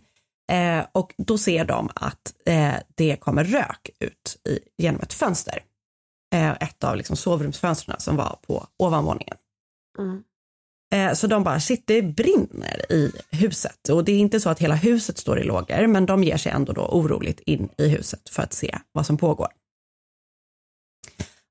Eh, 0.52 0.86
och 0.92 1.14
då 1.18 1.38
ser 1.38 1.66
de 1.66 1.90
att 1.96 2.34
eh, 2.46 2.74
det 2.96 3.16
kommer 3.16 3.44
rök 3.44 3.90
ut 4.00 4.38
i, 4.50 4.60
genom 4.78 5.02
ett 5.02 5.14
fönster. 5.14 5.64
Eh, 6.36 6.52
ett 6.52 6.84
av 6.84 6.96
liksom 6.98 7.16
sovrumsfönstren 7.18 8.00
som 8.00 8.16
var 8.16 8.40
på 8.48 8.68
ovanvåningen. 8.80 9.38
Eh, 10.94 11.14
Så 11.14 11.28
de 11.28 11.44
bara, 11.44 11.60
shit 11.60 11.84
det 11.88 12.02
brinner 12.02 12.92
i 12.92 13.12
huset. 13.32 13.90
Och 13.90 14.04
det 14.04 14.12
är 14.12 14.20
inte 14.20 14.40
så 14.40 14.50
att 14.50 14.60
hela 14.60 14.76
huset 14.76 15.18
står 15.18 15.40
i 15.40 15.44
lågor, 15.44 15.88
men 15.88 16.06
de 16.06 16.24
ger 16.24 16.38
sig 16.38 16.52
ändå 16.52 16.74
då 16.74 16.82
oroligt 16.82 17.40
in 17.40 17.70
i 17.78 17.88
huset 17.88 18.30
för 18.30 18.44
att 18.44 18.54
se 18.54 18.78
vad 18.92 19.06
som 19.06 19.18
pågår. 19.18 19.50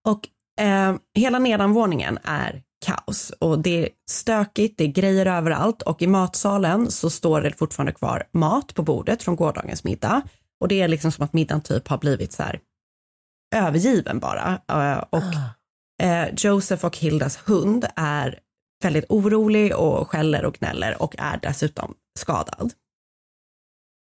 Och 0.04 0.28
eh, 0.64 0.96
hela 1.14 1.38
nedanvåningen 1.38 2.18
är 2.24 2.62
kaos 2.86 3.30
och 3.30 3.58
det 3.58 3.84
är 3.84 3.88
stökigt, 4.10 4.78
det 4.78 4.84
är 4.84 4.88
grejer 4.88 5.26
överallt 5.26 5.82
och 5.82 6.02
i 6.02 6.06
matsalen 6.06 6.90
så 6.90 7.10
står 7.10 7.40
det 7.40 7.58
fortfarande 7.58 7.92
kvar 7.92 8.28
mat 8.32 8.74
på 8.74 8.82
bordet 8.82 9.22
från 9.22 9.36
gårdagens 9.36 9.84
middag. 9.84 10.22
Och 10.60 10.68
det 10.68 10.80
är 10.80 10.88
liksom 10.88 11.12
som 11.12 11.24
att 11.24 11.32
middagen 11.32 11.62
typ 11.62 11.88
har 11.88 11.98
blivit 11.98 12.32
så 12.32 12.42
här 12.42 12.60
övergiven 13.54 14.18
bara. 14.18 14.60
Eh, 14.68 15.04
Och 15.10 15.22
eh, 16.02 16.28
Joseph 16.36 16.84
och 16.84 16.96
Hildas 16.96 17.36
hund 17.36 17.86
är 17.96 18.38
väldigt 18.82 19.04
orolig 19.08 19.76
och 19.76 20.10
skäller 20.10 20.44
och 20.44 20.54
gnäller 20.54 21.02
och 21.02 21.14
är 21.18 21.38
dessutom 21.42 21.94
skadad. 22.18 22.72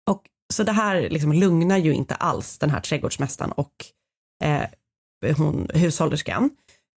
Och 0.09 0.23
så 0.53 0.63
det 0.63 0.71
här 0.71 1.09
liksom 1.09 1.33
lugnar 1.33 1.77
ju 1.77 1.93
inte 1.93 2.15
alls 2.15 2.57
den 2.57 2.69
här 2.69 2.79
trädgårdsmästaren 2.79 3.51
och 3.51 3.73
eh, 4.43 4.65
hon, 5.37 5.67
hushållerskan. 5.73 6.49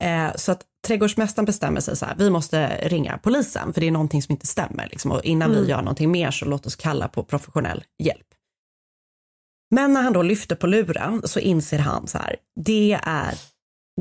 Eh, 0.04 0.36
så 0.36 0.52
att 0.52 0.62
trädgårdsmästaren 0.88 1.46
bestämmer 1.46 1.82
sig 1.82 1.98
så 1.98 2.06
här, 2.06 2.16
vi 2.18 2.30
måste 2.30 2.88
ringa 2.88 3.20
polisen 3.24 3.74
för 3.74 3.82
det 3.82 3.88
är 3.88 3.92
någonting 3.92 4.22
som 4.22 4.32
inte 4.32 4.48
stämmer. 4.48 4.88
Liksom, 4.92 5.12
och 5.12 5.24
innan 5.24 5.52
vi 5.52 5.70
gör 5.70 5.82
någonting 5.82 6.12
mer 6.12 6.32
så 6.32 6.46
låt 6.46 6.66
oss 6.66 6.76
kalla 6.76 7.08
på 7.08 7.24
professionell 7.24 7.84
hjälp. 8.04 8.28
Men 9.72 9.94
när 9.94 10.02
han 10.02 10.14
då 10.14 10.22
lyfter 10.22 10.56
på 10.56 10.68
luren 10.68 11.22
så 11.26 11.40
inser 11.40 11.80
han 11.80 12.08
så 12.08 12.18
här, 12.18 12.36
det 12.56 13.00
är, 13.04 13.34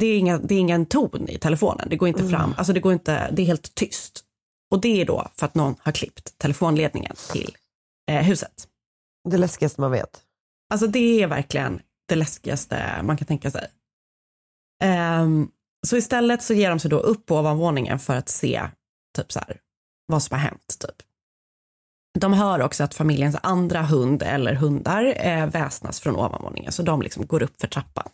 det 0.01 0.07
är, 0.07 0.19
inga, 0.19 0.39
det 0.39 0.55
är 0.55 0.59
ingen 0.59 0.87
ton 0.87 1.29
i 1.29 1.39
telefonen, 1.39 1.89
det 1.91 1.97
går 1.97 2.09
inte 2.09 2.29
fram, 2.29 2.55
alltså 2.57 2.73
det 2.73 2.81
går 2.81 2.93
inte, 2.93 3.31
det 3.31 3.43
är 3.43 3.47
helt 3.47 3.75
tyst. 3.75 4.25
Och 4.71 4.81
det 4.81 5.01
är 5.01 5.05
då 5.05 5.29
för 5.35 5.47
att 5.47 5.55
någon 5.55 5.75
har 5.79 5.93
klippt 5.93 6.39
telefonledningen 6.39 7.17
till 7.33 7.57
eh, 8.11 8.23
huset. 8.23 8.69
Det 9.29 9.37
läskigaste 9.37 9.81
man 9.81 9.91
vet. 9.91 10.23
Alltså 10.73 10.87
det 10.87 11.23
är 11.23 11.27
verkligen 11.27 11.81
det 12.09 12.15
läskigaste 12.15 13.03
man 13.03 13.17
kan 13.17 13.27
tänka 13.27 13.51
sig. 13.51 13.67
Ehm, 14.83 15.51
så 15.87 15.97
istället 15.97 16.43
så 16.43 16.55
ger 16.55 16.71
de 16.71 16.79
sig 16.79 16.91
då 16.91 16.99
upp 16.99 17.27
på 17.27 17.37
ovanvåningen 17.37 17.99
för 17.99 18.17
att 18.17 18.29
se 18.29 18.63
typ 19.17 19.33
så 19.33 19.39
här, 19.39 19.57
vad 20.07 20.23
som 20.23 20.35
har 20.35 20.43
hänt. 20.45 20.77
Typ. 20.81 21.09
De 22.19 22.33
hör 22.33 22.63
också 22.63 22.85
att 22.85 22.95
familjens 22.95 23.37
andra 23.43 23.83
hund 23.83 24.23
eller 24.23 24.55
hundar 24.55 25.15
eh, 25.17 25.47
väsnas 25.47 26.01
från 26.01 26.17
ovanvåningen 26.17 26.73
så 26.73 26.83
de 26.83 27.03
liksom 27.03 27.27
går 27.27 27.43
upp 27.43 27.61
för 27.61 27.69
trappan. 27.69 28.09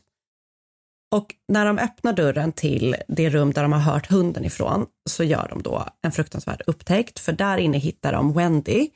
Och 1.15 1.35
när 1.49 1.67
de 1.67 1.79
öppnar 1.79 2.13
dörren 2.13 2.53
till 2.53 2.97
det 3.09 3.31
rum 3.31 3.53
där 3.53 3.63
de 3.63 3.73
har 3.73 3.81
hört 3.81 4.11
hunden 4.11 4.45
ifrån 4.45 4.87
så 5.11 5.25
gör 5.25 5.47
de 5.49 5.63
då 5.63 5.85
en 6.03 6.13
fruktansvärd 6.13 6.63
upptäckt 6.67 7.19
för 7.19 7.33
där 7.33 7.59
inne 7.59 7.79
hittar 7.79 8.13
de 8.13 8.33
Wendy, 8.33 8.89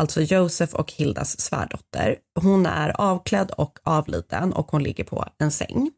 alltså 0.00 0.20
Josef 0.20 0.74
och 0.74 0.92
Hildas 0.92 1.40
svärdotter. 1.40 2.16
Hon 2.40 2.66
är 2.66 3.00
avklädd 3.00 3.50
och 3.50 3.78
avliden 3.82 4.52
och 4.52 4.70
hon 4.70 4.82
ligger 4.82 5.04
på 5.04 5.24
en 5.38 5.50
säng. 5.50 5.90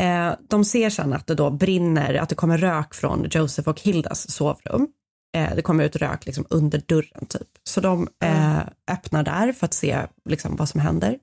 Eh, 0.00 0.34
de 0.48 0.64
ser 0.64 0.90
sen 0.90 1.12
att 1.12 1.26
det 1.26 1.34
då 1.34 1.50
brinner, 1.50 2.14
att 2.14 2.28
det 2.28 2.34
kommer 2.34 2.58
rök 2.58 2.94
från 2.94 3.28
Joseph 3.30 3.68
och 3.68 3.80
Hildas 3.80 4.30
sovrum. 4.30 4.88
Eh, 5.36 5.54
det 5.54 5.62
kommer 5.62 5.84
ut 5.84 5.96
rök 5.96 6.26
liksom 6.26 6.46
under 6.50 6.82
dörren 6.86 7.26
typ. 7.26 7.48
Så 7.64 7.80
de 7.80 8.08
eh, 8.24 8.60
öppnar 8.90 9.22
där 9.22 9.52
för 9.52 9.66
att 9.66 9.74
se 9.74 10.06
liksom, 10.28 10.56
vad 10.56 10.68
som 10.68 10.80
händer. 10.80 11.18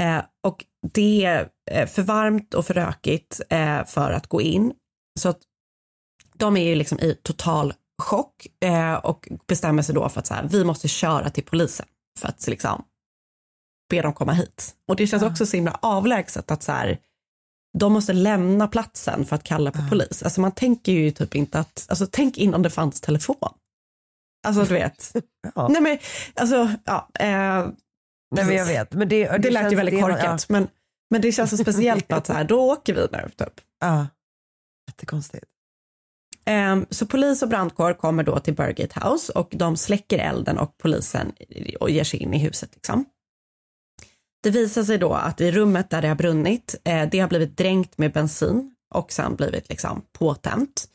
Eh, 0.00 0.22
och 0.46 0.64
det 0.92 1.24
är 1.24 1.48
eh, 1.70 1.86
för 1.86 2.02
varmt 2.02 2.54
och 2.54 2.66
för 2.66 2.74
rökigt 2.74 3.40
eh, 3.50 3.84
för 3.84 4.10
att 4.10 4.26
gå 4.26 4.40
in. 4.40 4.72
Så 5.20 5.28
att 5.28 5.40
de 6.34 6.56
är 6.56 6.64
ju 6.64 6.74
liksom 6.74 6.98
i 6.98 7.14
total 7.22 7.74
chock 8.02 8.46
och 9.02 9.28
bestämmer 9.46 9.82
sig 9.82 9.94
då 9.94 10.08
för 10.08 10.20
att 10.20 10.26
så 10.26 10.34
här, 10.34 10.48
vi 10.48 10.64
måste 10.64 10.88
köra 10.88 11.30
till 11.30 11.44
polisen 11.44 11.86
för 12.18 12.28
att 12.28 12.46
liksom 12.46 12.84
be 13.90 14.02
dem 14.02 14.12
komma 14.12 14.32
hit. 14.32 14.74
Och 14.88 14.96
det 14.96 15.06
känns 15.06 15.22
också 15.22 15.46
så 15.46 15.56
himla 15.56 15.78
avlägset 15.82 16.50
att 16.50 16.62
så 16.62 16.72
här, 16.72 16.98
de 17.78 17.92
måste 17.92 18.12
lämna 18.12 18.68
platsen 18.68 19.24
för 19.26 19.36
att 19.36 19.42
kalla 19.42 19.70
på 19.70 19.78
polis. 19.90 20.22
Alltså 20.22 20.40
man 20.40 20.52
tänker 20.52 20.92
ju 20.92 21.10
typ 21.10 21.34
inte 21.34 21.58
att, 21.58 21.86
alltså 21.88 22.06
tänk 22.10 22.36
innan 22.36 22.62
det 22.62 22.70
fanns 22.70 23.00
telefon. 23.00 23.36
Alltså 24.46 24.64
du 24.64 24.74
vet. 24.74 25.12
Ja. 25.54 25.68
Nej 25.68 25.80
men 25.82 25.98
alltså, 26.34 26.70
ja. 26.84 27.08
Eh, 27.20 27.26
Nej 28.36 28.44
men 28.44 28.56
jag 28.56 28.66
vet. 28.66 28.92
Men 28.92 29.08
det, 29.08 29.28
det, 29.38 29.50
lät 29.50 29.62
känns- 29.62 29.72
ju 29.72 29.76
väldigt 29.76 29.94
det 29.94 30.00
korkat. 30.02 30.48
Men, 30.48 30.68
men 31.10 31.20
det 31.20 31.32
känns 31.32 31.50
så 31.50 31.56
speciellt 31.56 32.12
att 32.12 32.26
så 32.26 32.32
här, 32.32 32.44
då 32.48 32.60
åker 32.72 32.94
vi 32.94 33.00
nu 33.12 33.30
typ. 33.36 33.60
Ja. 33.80 33.86
ja. 33.86 34.06
Jättekonstigt. 34.90 35.44
Ehm, 36.44 36.86
Så 36.90 37.06
polis 37.06 37.42
och 37.42 37.48
brandkår 37.48 37.92
kommer 37.92 38.22
då 38.22 38.38
till 38.38 38.54
Burgate 38.54 39.00
House 39.08 39.32
och 39.32 39.48
de 39.56 39.76
släcker 39.76 40.18
elden 40.18 40.58
och 40.58 40.78
polisen 40.78 41.32
och 41.80 41.90
ger 41.90 42.04
sig 42.04 42.22
in 42.22 42.34
i 42.34 42.38
huset. 42.38 42.70
Liksom. 42.74 43.04
Det 44.42 44.50
visar 44.50 44.84
sig 44.84 44.98
då 44.98 45.12
att 45.12 45.40
i 45.40 45.52
rummet 45.52 45.90
där 45.90 46.02
det 46.02 46.08
har 46.08 46.14
brunnit, 46.14 46.74
eh, 46.84 47.08
det 47.10 47.18
har 47.18 47.28
blivit 47.28 47.56
dränkt 47.56 47.98
med 47.98 48.12
bensin 48.12 48.74
och 48.94 49.12
sen 49.12 49.36
blivit 49.36 49.68
liksom 49.68 50.02
påtänt. 50.12 50.88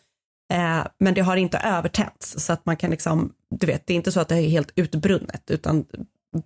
Eh, 0.53 0.87
Men 0.99 1.13
det 1.13 1.21
har 1.21 1.37
inte 1.37 1.57
övertänts 1.57 2.45
så 2.45 2.53
att 2.53 2.65
man 2.65 2.77
kan 2.77 2.91
liksom, 2.91 3.33
du 3.49 3.67
vet, 3.67 3.87
det 3.87 3.93
är 3.93 3.95
inte 3.95 4.11
så 4.11 4.19
att 4.19 4.29
det 4.29 4.35
är 4.35 4.49
helt 4.49 4.71
utbrunnet 4.75 5.51
utan 5.51 5.85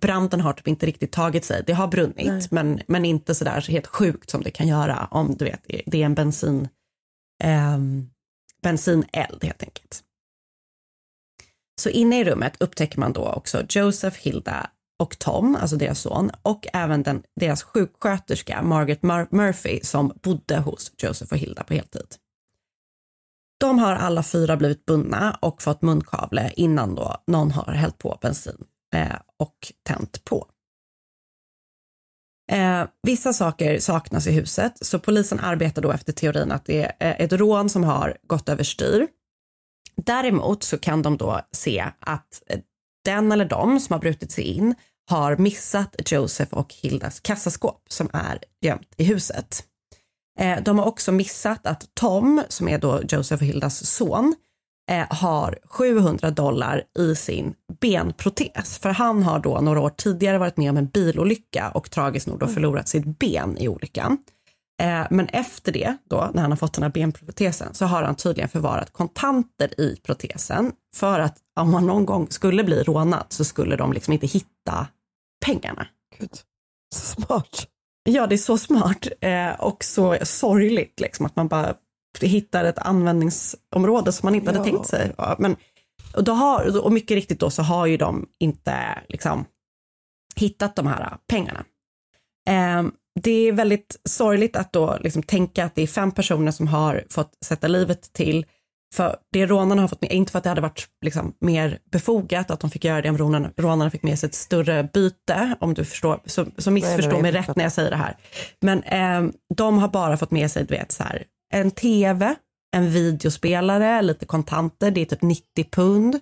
branden 0.00 0.40
har 0.40 0.52
typ 0.52 0.68
inte 0.68 0.86
riktigt 0.86 1.12
tagit 1.12 1.44
sig. 1.44 1.62
Det 1.66 1.72
har 1.72 1.88
brunnit 1.88 2.50
men, 2.50 2.80
men 2.86 3.04
inte 3.04 3.34
sådär 3.34 3.66
helt 3.70 3.86
sjukt 3.86 4.30
som 4.30 4.42
det 4.42 4.50
kan 4.50 4.68
göra 4.68 5.08
om 5.10 5.36
du 5.36 5.44
vet, 5.44 5.64
det 5.86 6.02
är 6.02 6.06
en 6.06 6.14
bensin, 6.14 6.68
ehm, 7.44 8.10
bensineld 8.62 9.44
helt 9.44 9.62
enkelt. 9.62 10.02
Så 11.80 11.88
inne 11.88 12.20
i 12.20 12.24
rummet 12.24 12.56
upptäcker 12.60 12.98
man 13.00 13.12
då 13.12 13.28
också 13.32 13.62
Joseph, 13.68 14.18
Hilda 14.20 14.70
och 14.98 15.18
Tom, 15.18 15.56
alltså 15.56 15.76
deras 15.76 16.00
son, 16.00 16.30
och 16.42 16.66
även 16.72 17.02
den, 17.02 17.22
deras 17.40 17.62
sjuksköterska 17.62 18.62
Margaret 18.62 19.02
Mur- 19.02 19.28
Murphy 19.30 19.80
som 19.82 20.12
bodde 20.22 20.58
hos 20.58 20.92
Joseph 20.98 21.32
och 21.32 21.38
Hilda 21.38 21.62
på 21.64 21.74
heltid. 21.74 22.14
De 23.60 23.78
har 23.78 23.94
alla 23.94 24.22
fyra 24.22 24.56
blivit 24.56 24.86
bundna 24.86 25.38
och 25.42 25.62
fått 25.62 25.82
munkavle 25.82 26.52
innan 26.56 26.94
då 26.94 27.16
någon 27.26 27.50
har 27.50 27.72
hällt 27.72 27.98
på 27.98 28.18
bensin 28.22 28.64
eh, 28.94 29.16
och 29.36 29.72
tänt 29.82 30.24
på. 30.24 30.46
Eh, 32.52 32.84
vissa 33.02 33.32
saker 33.32 33.78
saknas 33.78 34.26
i 34.26 34.32
huset, 34.32 34.86
så 34.86 34.98
polisen 34.98 35.40
arbetar 35.40 35.82
då 35.82 35.92
efter 35.92 36.12
teorin 36.12 36.52
att 36.52 36.64
det 36.64 36.82
är 36.82 36.92
eh, 37.10 37.20
ett 37.20 37.32
rån 37.32 37.68
som 37.68 37.84
har 37.84 38.16
gått 38.22 38.48
överstyr. 38.48 39.08
Däremot 39.96 40.62
så 40.62 40.78
kan 40.78 41.02
de 41.02 41.16
då 41.16 41.40
se 41.52 41.84
att 42.00 42.42
eh, 42.46 42.60
den 43.06 43.32
eller 43.32 43.44
de 43.44 43.80
som 43.80 43.92
har 43.92 44.00
brutit 44.00 44.32
sig 44.32 44.44
in 44.44 44.74
har 45.10 45.36
missat 45.36 45.96
Joseph 46.12 46.54
och 46.54 46.74
Hildas 46.82 47.20
kassaskåp 47.20 47.82
som 47.88 48.10
är 48.12 48.38
gömt 48.64 48.94
i 48.96 49.04
huset. 49.04 49.64
Eh, 50.40 50.62
De 50.62 50.78
har 50.78 50.86
också 50.86 51.12
missat 51.12 51.66
att 51.66 51.94
Tom, 51.94 52.42
som 52.48 52.68
är 52.68 52.78
då 52.78 53.00
Joseph 53.08 53.42
och 53.42 53.46
Hildas 53.46 53.86
son, 53.86 54.34
eh, 54.90 55.06
har 55.10 55.58
700 55.64 56.30
dollar 56.30 56.82
i 56.98 57.14
sin 57.14 57.54
benprotes. 57.80 58.78
För 58.78 58.90
han 58.90 59.22
har 59.22 59.38
då 59.38 59.60
några 59.60 59.80
år 59.80 59.90
tidigare 59.96 60.38
varit 60.38 60.56
med 60.56 60.70
om 60.70 60.76
en 60.76 60.86
bilolycka 60.86 61.70
och 61.74 61.90
tragiskt 61.90 62.26
nog 62.26 62.38
då 62.38 62.46
förlorat 62.46 62.88
sitt 62.88 63.18
ben 63.18 63.56
i 63.58 63.68
olyckan. 63.68 64.18
Eh, 64.82 65.06
Men 65.10 65.28
efter 65.28 65.72
det, 65.72 65.96
då, 66.10 66.30
när 66.34 66.42
han 66.42 66.50
har 66.52 66.56
fått 66.56 66.74
den 66.74 66.82
här 66.82 66.90
benprotesen, 66.90 67.74
så 67.74 67.84
har 67.86 68.02
han 68.02 68.16
tydligen 68.16 68.48
förvarat 68.48 68.92
kontanter 68.92 69.80
i 69.80 69.96
protesen 70.02 70.72
för 70.94 71.20
att 71.20 71.38
om 71.60 71.74
han 71.74 71.86
någon 71.86 72.06
gång 72.06 72.30
skulle 72.30 72.64
bli 72.64 72.82
rånad 72.82 73.26
så 73.28 73.44
skulle 73.44 73.76
de 73.76 73.92
liksom 73.92 74.12
inte 74.12 74.26
hitta 74.26 74.86
pengarna. 75.46 75.86
Gud. 76.18 76.30
Så 76.94 77.22
smart. 77.22 77.66
Ja, 78.08 78.26
det 78.26 78.34
är 78.34 78.38
så 78.38 78.58
smart 78.58 79.06
eh, 79.20 79.50
och 79.60 79.84
så 79.84 80.16
sorgligt 80.22 81.00
liksom 81.00 81.26
att 81.26 81.36
man 81.36 81.48
bara 81.48 81.74
hittar 82.20 82.64
ett 82.64 82.78
användningsområde 82.78 84.12
som 84.12 84.26
man 84.26 84.34
inte 84.34 84.48
hade 84.48 84.58
Ja. 84.58 84.64
tänkt 84.64 84.88
sig. 84.88 85.14
Men, 85.38 85.56
och, 86.14 86.24
då 86.24 86.32
har, 86.32 86.84
och 86.84 86.92
mycket 86.92 87.14
riktigt 87.14 87.40
då 87.40 87.50
så 87.50 87.62
har 87.62 87.86
ju 87.86 87.96
de 87.96 88.26
inte 88.38 89.02
liksom 89.08 89.44
hittat 90.36 90.76
de 90.76 90.86
här 90.86 91.16
pengarna. 91.28 91.64
Det 93.20 93.48
är 93.48 93.52
väldigt 93.52 94.00
sorgligt 94.04 94.56
att 94.56 94.72
då 94.72 94.98
liksom 95.00 95.22
tänka 95.22 95.64
att 95.64 95.74
det 95.74 95.82
är 95.82 95.86
fem 95.86 96.12
personer 96.12 96.52
som 96.52 96.66
har 96.66 97.04
fått 97.10 97.32
sätta 97.44 97.68
livet 97.68 98.12
till 98.12 98.46
För 98.94 99.16
det 99.32 99.46
rånarna 99.46 99.80
har 99.80 99.88
fått 99.88 100.00
med, 100.00 100.12
inte 100.12 100.32
för 100.32 100.38
att 100.38 100.42
det 100.42 100.48
hade 100.48 100.60
varit 100.60 100.86
liksom 101.04 101.34
mer 101.40 101.78
befogat 101.92 102.50
att 102.50 102.60
de 102.60 102.70
fick 102.70 102.84
göra 102.84 103.02
det 103.02 103.10
om 103.10 103.18
rånarna, 103.18 103.50
rånarna 103.56 103.90
fick 103.90 104.02
med 104.02 104.18
sig 104.18 104.26
ett 104.26 104.34
större 104.34 104.88
byte, 104.94 105.56
om 105.60 105.74
du 105.74 105.84
förstår, 105.84 106.20
så, 106.26 106.46
så 106.58 106.70
missförstå 106.70 107.20
mig 107.20 107.32
rätt 107.32 107.56
när 107.56 107.64
jag 107.64 107.72
säger 107.72 107.90
det 107.90 107.96
här. 107.96 108.16
Men 108.60 108.82
eh, 108.82 109.32
de 109.54 109.78
har 109.78 109.88
bara 109.88 110.16
fått 110.16 110.30
med 110.30 110.50
sig, 110.50 110.64
du 110.64 110.74
vet 110.74 110.92
så 110.92 111.02
här, 111.02 111.24
en 111.54 111.70
tv, 111.70 112.34
en 112.76 112.90
videospelare, 112.90 114.02
lite 114.02 114.26
kontanter, 114.26 114.90
det 114.90 115.00
är 115.00 115.04
typ 115.04 115.22
90 115.22 115.44
pund. 115.70 116.20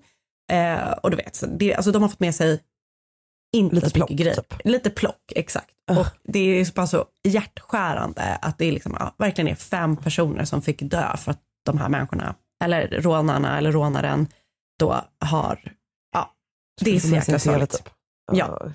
Eh, 0.53 0.91
och 1.03 1.11
du 1.11 1.17
vet, 1.17 1.45
det, 1.59 1.75
alltså 1.75 1.93
de 1.93 2.03
har 2.03 2.09
fått 2.09 2.21
med 2.21 2.35
sig 2.35 2.61
inte 3.55 3.75
Lite 3.75 3.91
så 3.91 3.99
mycket 3.99 4.07
plock, 4.07 4.19
grejer. 4.19 4.35
typ. 4.35 4.55
Lite 4.65 4.91
plock, 4.91 5.33
exakt. 5.37 5.71
Ah. 5.91 6.01
Och 6.01 6.07
det 6.25 6.39
är 6.39 6.75
bara 6.75 6.87
så 6.87 7.05
hjärtskärande 7.25 8.39
att 8.43 8.59
det 8.59 8.65
är 8.65 8.73
liksom, 8.73 8.97
ja, 8.99 9.15
verkligen 9.19 9.49
är 9.49 9.55
fem 9.55 9.97
personer 9.97 10.45
som 10.45 10.63
fick 10.63 10.83
dö 10.83 11.17
för 11.17 11.31
att 11.31 11.41
de 11.67 11.79
här 11.79 11.89
människorna, 11.89 12.35
eller 12.65 12.89
rånarna 12.89 13.59
eller 13.59 13.73
rånaren, 13.73 14.29
då 14.79 15.05
har, 15.19 15.73
ja, 16.13 16.35
det 16.81 16.91
är 16.91 17.01
så 17.01 17.07
sin 17.07 17.15
jäkla 17.15 17.39
sorgligt. 17.39 17.71
typ. 17.71 17.89
Ja. 18.33 18.71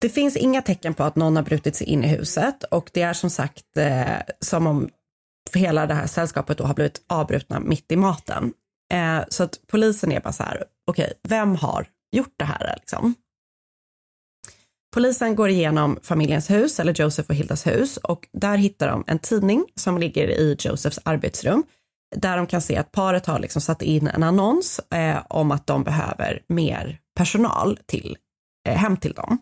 Det 0.00 0.08
finns 0.08 0.36
inga 0.36 0.62
tecken 0.62 0.94
på 0.94 1.04
att 1.04 1.16
någon 1.16 1.36
har 1.36 1.42
brutit 1.42 1.76
sig 1.76 1.86
in 1.86 2.04
i 2.04 2.08
huset 2.08 2.64
och 2.64 2.90
det 2.92 3.02
är 3.02 3.12
som 3.12 3.30
sagt 3.30 3.76
eh, 3.76 4.16
som 4.40 4.66
om 4.66 4.88
hela 5.54 5.86
det 5.86 5.94
här 5.94 6.06
sällskapet 6.06 6.58
då 6.58 6.64
har 6.64 6.74
blivit 6.74 7.02
avbrutna 7.06 7.60
mitt 7.60 7.92
i 7.92 7.96
maten. 7.96 8.52
Eh, 8.92 9.20
så 9.28 9.42
att 9.44 9.60
polisen 9.66 10.12
är 10.12 10.20
bara 10.20 10.32
så 10.32 10.42
här, 10.42 10.64
okej, 10.86 11.12
vem 11.22 11.56
har 11.56 11.86
gjort 12.12 12.34
det 12.36 12.44
här 12.44 12.74
liksom? 12.80 13.14
Polisen 14.94 15.34
går 15.34 15.48
igenom 15.48 15.98
familjens 16.02 16.50
hus, 16.50 16.80
eller 16.80 17.00
Joseph 17.00 17.30
och 17.30 17.36
Hildas 17.36 17.66
hus, 17.66 17.96
och 17.96 18.28
där 18.32 18.56
hittar 18.56 18.88
de 18.88 19.04
en 19.06 19.18
tidning 19.18 19.64
som 19.74 19.98
ligger 19.98 20.28
i 20.28 20.56
Josephs 20.58 20.98
arbetsrum, 21.04 21.64
där 22.16 22.36
de 22.36 22.46
kan 22.46 22.62
se 22.62 22.76
att 22.76 22.92
paret 22.92 23.26
har 23.26 23.38
liksom 23.38 23.62
satt 23.62 23.82
in 23.82 24.06
en 24.06 24.22
annons 24.22 24.80
eh, 24.94 25.18
om 25.28 25.50
att 25.50 25.66
de 25.66 25.84
behöver 25.84 26.42
mer 26.46 26.98
personal 27.16 27.78
till, 27.86 28.16
eh, 28.68 28.76
hem 28.76 28.96
till 28.96 29.12
dem. 29.12 29.38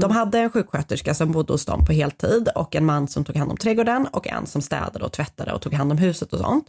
De 0.00 0.10
hade 0.10 0.38
en 0.38 0.50
sjuksköterska 0.50 1.14
som 1.14 1.32
bodde 1.32 1.52
hos 1.52 1.64
dem 1.64 1.84
på 1.84 1.92
heltid 1.92 2.48
och 2.54 2.74
en 2.74 2.84
man 2.84 3.08
som 3.08 3.24
tog 3.24 3.36
hand 3.36 3.50
om 3.50 3.56
trädgården 3.56 4.06
och 4.06 4.28
en 4.28 4.46
som 4.46 4.62
städade 4.62 5.04
och 5.04 5.12
tvättade 5.12 5.52
och 5.52 5.62
tog 5.62 5.74
hand 5.74 5.92
om 5.92 5.98
huset 5.98 6.32
och 6.32 6.38
sånt. 6.38 6.66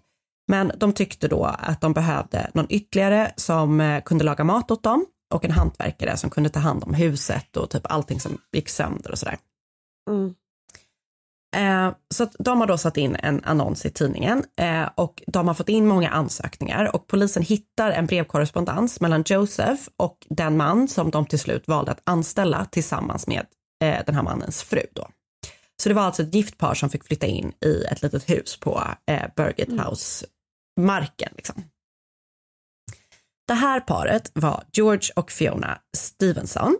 Men 0.47 0.71
de 0.77 0.93
tyckte 0.93 1.27
då 1.27 1.43
att 1.43 1.81
de 1.81 1.93
behövde 1.93 2.51
någon 2.53 2.65
ytterligare 2.69 3.31
som 3.35 3.81
eh, 3.81 4.01
kunde 4.01 4.23
laga 4.23 4.43
mat 4.43 4.71
åt 4.71 4.83
dem 4.83 5.05
och 5.33 5.45
en 5.45 5.51
hantverkare 5.51 6.17
som 6.17 6.29
kunde 6.29 6.49
ta 6.49 6.59
hand 6.59 6.83
om 6.83 6.93
huset 6.93 7.57
och 7.57 7.69
typ 7.69 7.91
allting 7.91 8.19
som 8.19 8.37
gick 8.51 8.69
sönder 8.69 9.11
och 9.11 9.17
sådär. 9.17 9.37
Mm. 10.09 10.33
Eh, 11.55 11.95
så 12.13 12.23
att 12.23 12.35
de 12.39 12.59
har 12.59 12.67
då 12.67 12.77
satt 12.77 12.97
in 12.97 13.15
en 13.15 13.43
annons 13.43 13.85
i 13.85 13.89
tidningen 13.89 14.43
eh, 14.61 14.89
och 14.95 15.23
de 15.27 15.47
har 15.47 15.53
fått 15.53 15.69
in 15.69 15.87
många 15.87 16.09
ansökningar 16.09 16.95
och 16.95 17.07
polisen 17.07 17.43
hittar 17.43 17.91
en 17.91 18.05
brevkorrespondens 18.05 19.01
mellan 19.01 19.23
Joseph 19.25 19.83
och 19.97 20.17
den 20.29 20.57
man 20.57 20.87
som 20.87 21.11
de 21.11 21.25
till 21.25 21.39
slut 21.39 21.67
valde 21.67 21.91
att 21.91 22.01
anställa 22.03 22.65
tillsammans 22.65 23.27
med 23.27 23.45
eh, 23.83 23.97
den 24.05 24.15
här 24.15 24.23
mannens 24.23 24.63
fru 24.63 24.85
då. 24.93 25.07
Så 25.83 25.89
det 25.89 25.95
var 25.95 26.01
alltså 26.01 26.23
ett 26.23 26.35
gift 26.35 26.57
par 26.57 26.73
som 26.73 26.89
fick 26.89 27.03
flytta 27.03 27.25
in 27.25 27.53
i 27.65 27.83
ett 27.91 28.01
litet 28.01 28.29
hus 28.29 28.59
på 28.59 28.83
eh, 29.11 29.23
Burgett 29.35 29.69
House-marken. 29.69 31.33
Liksom. 31.35 31.63
Det 33.47 33.53
här 33.53 33.79
paret 33.79 34.31
var 34.33 34.63
George 34.73 35.09
och 35.15 35.31
Fiona 35.31 35.77
Stevenson 35.97 36.77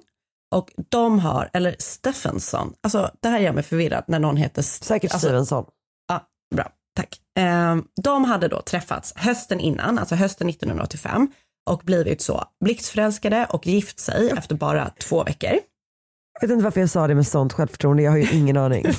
och 0.56 0.72
de 0.90 1.20
har, 1.20 1.50
eller 1.54 1.76
Stephenson, 1.80 2.74
alltså 2.84 3.12
det 3.22 3.30
här 3.30 3.40
gör 3.40 3.54
mig 3.54 3.64
förvirrad 3.64 4.04
när 4.08 4.20
någon 4.20 4.38
heter 4.38 4.62
Säkert 4.62 5.12
alltså, 5.12 5.28
Stevenson. 5.28 5.66
Ja, 6.08 6.28
bra, 6.56 6.72
tack. 6.96 7.22
Eh, 7.40 7.76
de 8.02 8.26
hade 8.26 8.48
då 8.48 8.62
träffats 8.62 9.14
hösten 9.16 9.60
innan, 9.60 10.00
alltså 10.00 10.16
hösten 10.16 10.50
1985 10.50 11.32
och 11.70 11.82
blivit 11.84 12.22
så 12.22 12.44
blixtförälskade 12.66 13.48
och 13.50 13.68
gift 13.68 14.00
sig 14.00 14.30
efter 14.30 14.56
bara 14.56 14.90
två 14.90 15.24
veckor. 15.24 15.60
Jag 16.40 16.48
vet 16.48 16.52
inte 16.52 16.64
varför 16.64 16.80
jag 16.80 16.90
sa 16.90 17.08
det 17.08 17.16
med 17.16 17.28
sånt 17.28 17.54
självförtroende, 17.54 18.04
jag 18.04 18.12
har 18.12 18.18
ju 18.18 18.32
ingen 18.32 18.58
aning. 18.58 18.86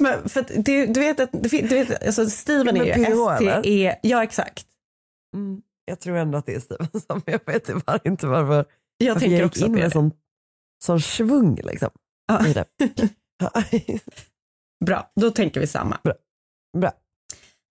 Men 0.00 0.28
för 0.28 0.40
att 0.40 0.50
du, 0.56 0.86
du 0.86 1.00
vet 1.00 1.20
att 1.20 1.30
du 1.32 1.48
vet, 1.48 2.06
alltså 2.06 2.30
Steven 2.30 2.76
är 2.76 2.98
ju? 2.98 3.62
STE, 3.62 3.98
ja 4.02 4.22
exakt. 4.22 4.66
Mm. 5.34 5.60
Jag 5.86 6.00
tror 6.00 6.16
ändå 6.16 6.38
att 6.38 6.46
det 6.46 6.54
är 6.54 6.60
Stevenson, 6.60 7.00
men 7.26 7.32
jag 7.32 7.40
vet 7.46 7.86
bara 7.86 7.98
inte 8.04 8.26
varför. 8.26 8.64
Jag 8.98 9.14
varför 9.14 9.20
tänker 9.20 9.38
jag 9.38 9.46
också 9.46 9.66
in 9.66 9.70
att 9.70 9.72
det 9.72 9.78
är 9.78 9.82
med 9.82 9.90
det. 9.90 9.92
sån, 9.92 10.12
sån 10.84 11.00
svung 11.00 11.60
liksom. 11.64 11.90
Ja. 12.28 12.46
i 12.46 12.52
det. 12.52 12.64
Bra, 14.84 15.12
då 15.20 15.30
tänker 15.30 15.60
vi 15.60 15.66
samma. 15.66 15.98
Bra. 16.78 16.92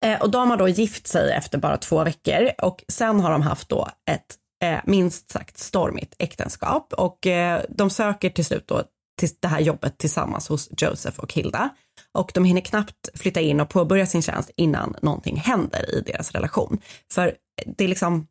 Eh, 0.05 0.23
och 0.23 0.31
de 0.31 0.51
har 0.51 0.57
då 0.57 0.69
gift 0.69 1.07
sig 1.07 1.33
efter 1.33 1.59
bara 1.59 1.77
två 1.77 2.05
veckor 2.05 2.51
och 2.63 2.85
sen 2.89 3.21
har 3.21 3.31
de 3.31 3.43
haft 3.43 3.69
då 3.69 3.89
ett 4.11 4.37
eh, 4.65 4.81
minst 4.85 5.31
sagt 5.31 5.59
stormigt 5.59 6.15
äktenskap 6.19 6.93
och 6.93 7.27
eh, 7.27 7.63
de 7.69 7.91
söker 7.91 8.31
till 8.31 8.45
slut 8.45 8.67
då 8.67 8.83
till 9.19 9.29
det 9.41 9.49
här 9.49 9.61
jobbet 9.61 9.99
tillsammans 9.99 10.49
hos 10.49 10.69
Joseph 10.77 11.21
och 11.21 11.33
Hilda 11.33 11.69
och 12.13 12.31
de 12.35 12.45
hinner 12.45 12.61
knappt 12.61 13.09
flytta 13.15 13.41
in 13.41 13.61
och 13.61 13.69
påbörja 13.69 14.07
sin 14.07 14.23
tjänst 14.23 14.51
innan 14.57 14.97
någonting 15.03 15.37
händer 15.37 15.95
i 15.95 16.01
deras 16.01 16.33
relation. 16.33 16.81
För 17.13 17.35
det 17.67 17.85
är 17.85 17.89
liksom, 17.89 18.27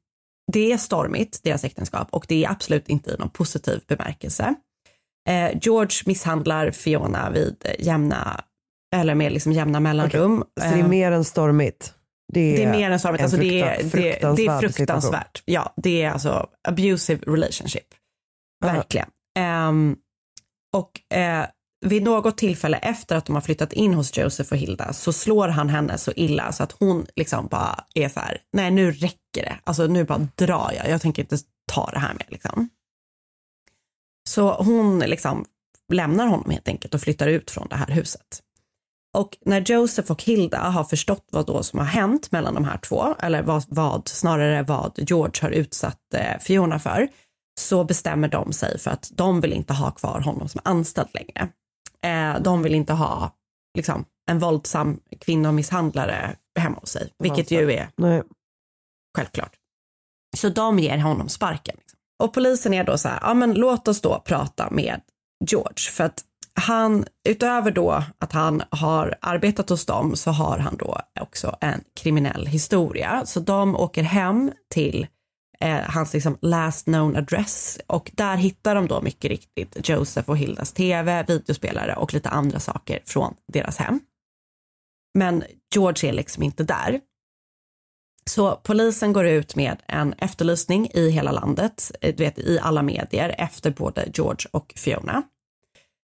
det 0.51 0.71
är 0.71 0.77
stormigt, 0.77 1.43
deras 1.43 1.63
äktenskap 1.63 2.07
och 2.11 2.25
det 2.27 2.45
är 2.45 2.49
absolut 2.49 2.89
inte 2.89 3.11
i 3.11 3.17
någon 3.17 3.29
positiv 3.29 3.83
bemärkelse. 3.87 4.55
Eh, 5.29 5.57
George 5.61 5.97
misshandlar 6.05 6.71
Fiona 6.71 7.29
vid 7.29 7.55
eh, 7.65 7.85
jämna, 7.85 8.43
eller 8.95 9.15
med 9.15 9.31
liksom 9.31 9.51
jämna 9.51 9.79
mellanrum. 9.79 10.43
Så 10.59 10.65
det 10.65 10.65
är 10.65 10.77
Eh, 10.77 10.87
mer 10.87 11.11
än 11.11 11.23
stormigt. 11.23 11.93
Det 12.33 12.39
är, 12.39 12.57
det 12.57 12.63
är 12.63 12.71
mer 12.71 12.91
än 12.91 12.99
stormigt. 12.99 13.23
Alltså 13.23 13.37
det, 13.37 13.61
är, 13.61 13.79
frukta- 13.79 13.91
det, 13.91 14.45
är 14.45 14.59
fruktansvärd 14.59 14.73
fruktansvärt. 14.75 15.43
Ja, 15.45 15.73
det 15.77 16.01
är 16.01 16.11
alltså 16.11 16.47
abusive 16.67 17.21
relationship. 17.27 17.87
Verkligen. 18.63 19.09
Ehm, 19.39 19.95
och 20.73 21.17
eh, 21.17 21.45
vid 21.85 22.03
något 22.03 22.37
tillfälle 22.37 22.77
efter 22.77 23.15
att 23.15 23.25
de 23.25 23.35
har 23.35 23.41
flyttat 23.41 23.73
in 23.73 23.93
hos 23.93 24.17
Joseph 24.17 24.51
och 24.51 24.57
Hilda 24.57 24.93
så 24.93 25.13
slår 25.13 25.47
han 25.47 25.69
henne 25.69 25.97
så 25.97 26.11
illa 26.15 26.51
så 26.51 26.63
att 26.63 26.71
hon 26.71 27.05
liksom 27.15 27.47
bara 27.47 27.83
är 27.93 28.09
så 28.09 28.19
här, 28.19 28.41
nej 28.53 28.71
nu 28.71 28.91
räcker 28.91 29.41
det. 29.41 29.57
Alltså 29.63 29.87
nu 29.87 30.03
bara 30.03 30.27
drar 30.35 30.71
jag. 30.77 30.89
Jag 30.89 31.01
tänker 31.01 31.21
inte 31.21 31.37
ta 31.71 31.89
det 31.93 31.99
här 31.99 32.13
mer 32.13 32.27
liksom. 32.29 32.69
Så 34.29 34.53
hon 34.53 34.99
liksom 34.99 35.45
lämnar 35.93 36.27
honom 36.27 36.49
helt 36.49 36.67
enkelt 36.67 36.93
och 36.93 37.01
flyttar 37.01 37.27
ut 37.27 37.51
från 37.51 37.67
det 37.69 37.75
här 37.75 37.87
huset. 37.87 38.41
Och 39.13 39.37
när 39.45 39.61
Joseph 39.61 40.11
och 40.11 40.23
Hilda 40.23 40.59
har 40.59 40.83
förstått 40.83 41.27
vad 41.31 41.45
då 41.45 41.63
som 41.63 41.79
har 41.79 41.85
hänt 41.85 42.31
mellan 42.31 42.53
de 42.53 42.65
här 42.65 42.77
två, 42.77 43.15
eller 43.19 43.43
vad, 43.43 43.65
vad 43.67 44.07
snarare 44.07 44.63
vad 44.63 44.93
George 44.97 45.41
har 45.41 45.49
utsatt 45.49 46.13
eh, 46.13 46.39
Fiona 46.39 46.79
för, 46.79 47.07
så 47.59 47.83
bestämmer 47.83 48.27
de 48.27 48.53
sig 48.53 48.79
för 48.79 48.91
att 48.91 49.11
de 49.13 49.41
vill 49.41 49.53
inte 49.53 49.73
ha 49.73 49.91
kvar 49.91 50.19
honom 50.19 50.49
som 50.49 50.61
anställd 50.63 51.09
längre. 51.13 51.49
Eh, 52.05 52.41
de 52.41 52.63
vill 52.63 52.75
inte 52.75 52.93
ha 52.93 53.35
liksom, 53.77 54.05
en 54.29 54.39
våldsam 54.39 54.99
kvinnomisshandlare 55.19 56.35
hemma 56.59 56.77
hos 56.79 56.89
sig, 56.89 57.13
vilket 57.19 57.51
ju 57.51 57.71
är 57.71 57.89
Nej. 57.95 58.23
självklart. 59.17 59.51
Så 60.37 60.49
de 60.49 60.79
ger 60.79 60.97
honom 60.97 61.29
sparken. 61.29 61.75
liksom. 61.77 61.99
Och 62.23 62.33
polisen 62.33 62.73
är 62.73 62.83
då 62.83 62.97
så 62.97 63.07
här, 63.07 63.19
ja 63.21 63.33
men 63.33 63.53
låt 63.53 63.87
oss 63.87 64.01
då 64.01 64.19
prata 64.25 64.69
med 64.69 65.01
George 65.49 65.91
för 65.91 66.03
att 66.03 66.23
han, 66.53 67.05
utöver 67.29 67.71
då 67.71 68.03
att 68.19 68.31
han 68.31 68.63
har 68.69 69.17
arbetat 69.21 69.69
hos 69.69 69.85
dem 69.85 70.15
så 70.15 70.31
har 70.31 70.57
han 70.57 70.77
då 70.77 70.99
också 71.19 71.57
en 71.61 71.83
kriminell 71.99 72.45
historia. 72.45 73.25
Så 73.25 73.39
de 73.39 73.75
åker 73.75 74.03
hem 74.03 74.51
till 74.73 75.07
eh, 75.61 75.79
hans 75.89 76.13
liksom 76.13 76.37
last 76.41 76.85
known 76.85 77.15
address 77.15 77.79
och 77.87 78.11
där 78.13 78.37
hittar 78.37 78.75
de 78.75 78.87
då 78.87 79.01
mycket 79.01 79.29
riktigt 79.29 79.89
Joseph 79.89 80.29
och 80.29 80.37
Hildas 80.37 80.73
tv, 80.73 81.23
videospelare 81.27 81.95
och 81.95 82.13
lite 82.13 82.29
andra 82.29 82.59
saker 82.59 82.99
från 83.05 83.35
deras 83.47 83.77
hem. 83.77 83.99
Men 85.13 85.43
George 85.75 86.09
är 86.09 86.13
liksom 86.13 86.43
inte 86.43 86.63
där. 86.63 86.99
Så 88.25 88.55
polisen 88.55 89.13
går 89.13 89.25
ut 89.25 89.55
med 89.55 89.77
en 89.87 90.13
efterlysning 90.13 90.89
i 90.93 91.09
hela 91.09 91.31
landet, 91.31 91.91
eh, 92.01 92.15
du 92.15 92.23
vet, 92.23 92.39
i 92.39 92.59
alla 92.59 92.81
medier 92.81 93.35
efter 93.37 93.71
både 93.71 94.11
George 94.13 94.49
och 94.51 94.73
Fiona. 94.75 95.23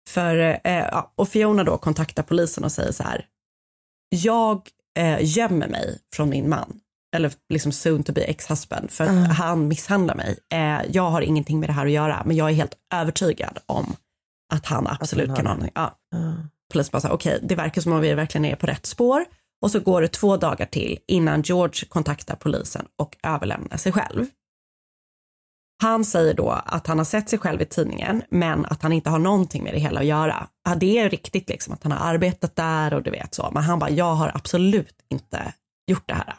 För, 0.07 0.59
eh, 0.63 1.03
och 1.15 1.29
Fiona 1.29 1.63
då 1.63 1.77
kontaktar 1.77 2.23
polisen 2.23 2.63
och 2.63 2.71
säger 2.71 2.91
så 2.91 3.03
här, 3.03 3.25
jag 4.09 4.69
eh, 4.97 5.17
gömmer 5.21 5.67
mig 5.67 5.99
från 6.15 6.29
min 6.29 6.49
man, 6.49 6.79
eller 7.15 7.31
liksom 7.49 7.71
soon 7.71 8.03
to 8.03 8.13
be 8.13 8.21
ex-husband, 8.21 8.91
för 8.91 9.03
att 9.03 9.09
Mm. 9.09 9.23
han 9.29 9.67
misshandlar 9.67 10.15
mig. 10.15 10.39
Eh, 10.53 10.81
jag 10.91 11.09
har 11.11 11.21
ingenting 11.21 11.59
med 11.59 11.69
det 11.69 11.73
här 11.73 11.85
att 11.85 11.91
göra, 11.91 12.23
men 12.25 12.35
jag 12.35 12.49
är 12.49 12.53
helt 12.53 12.73
övertygad 12.93 13.57
om 13.65 13.95
att 14.53 14.65
han 14.65 14.87
absolut 14.87 15.29
har 15.29 15.35
kan 15.35 15.47
ha 15.47 15.55
det. 15.55 15.69
Ja 15.75 15.95
Ja. 16.11 16.33
polisen 16.73 16.99
bara 17.01 17.13
okej, 17.13 17.39
det 17.43 17.55
verkar 17.55 17.81
som 17.81 17.91
om 17.93 18.01
vi 18.01 18.13
verkligen 18.13 18.45
är 18.45 18.55
på 18.55 18.67
rätt 18.67 18.85
spår. 18.85 19.25
Och 19.61 19.71
så 19.71 19.79
går 19.79 20.01
det 20.01 20.07
två 20.07 20.37
dagar 20.37 20.65
till 20.65 20.97
innan 21.07 21.41
George 21.41 21.85
kontaktar 21.89 22.35
polisen 22.35 22.85
och 23.01 23.17
överlämnar 23.23 23.77
sig 23.77 23.91
själv. 23.91 24.25
Han 25.81 26.05
säger 26.05 26.33
då 26.33 26.49
att 26.65 26.87
han 26.87 26.97
har 26.97 27.05
sett 27.05 27.29
sig 27.29 27.39
själv 27.39 27.61
i 27.61 27.65
tidningen, 27.65 28.23
men 28.29 28.65
att 28.65 28.81
han 28.83 28.93
inte 28.93 29.09
har 29.09 29.19
någonting 29.19 29.63
med 29.63 29.73
det 29.73 29.79
hela 29.79 29.99
att 29.99 30.05
göra. 30.05 30.47
Ja, 30.69 30.75
det 30.75 30.97
är 30.99 31.09
riktigt 31.09 31.49
liksom 31.49 31.73
att 31.73 31.83
han 31.83 31.91
har 31.91 32.13
arbetat 32.13 32.55
där 32.55 32.93
och 32.93 33.03
du 33.03 33.11
vet 33.11 33.33
så, 33.33 33.51
men 33.53 33.63
han 33.63 33.79
bara, 33.79 33.89
jag 33.89 34.15
har 34.15 34.31
absolut 34.35 34.95
inte 35.09 35.53
gjort 35.91 36.07
det 36.07 36.13
här. 36.13 36.35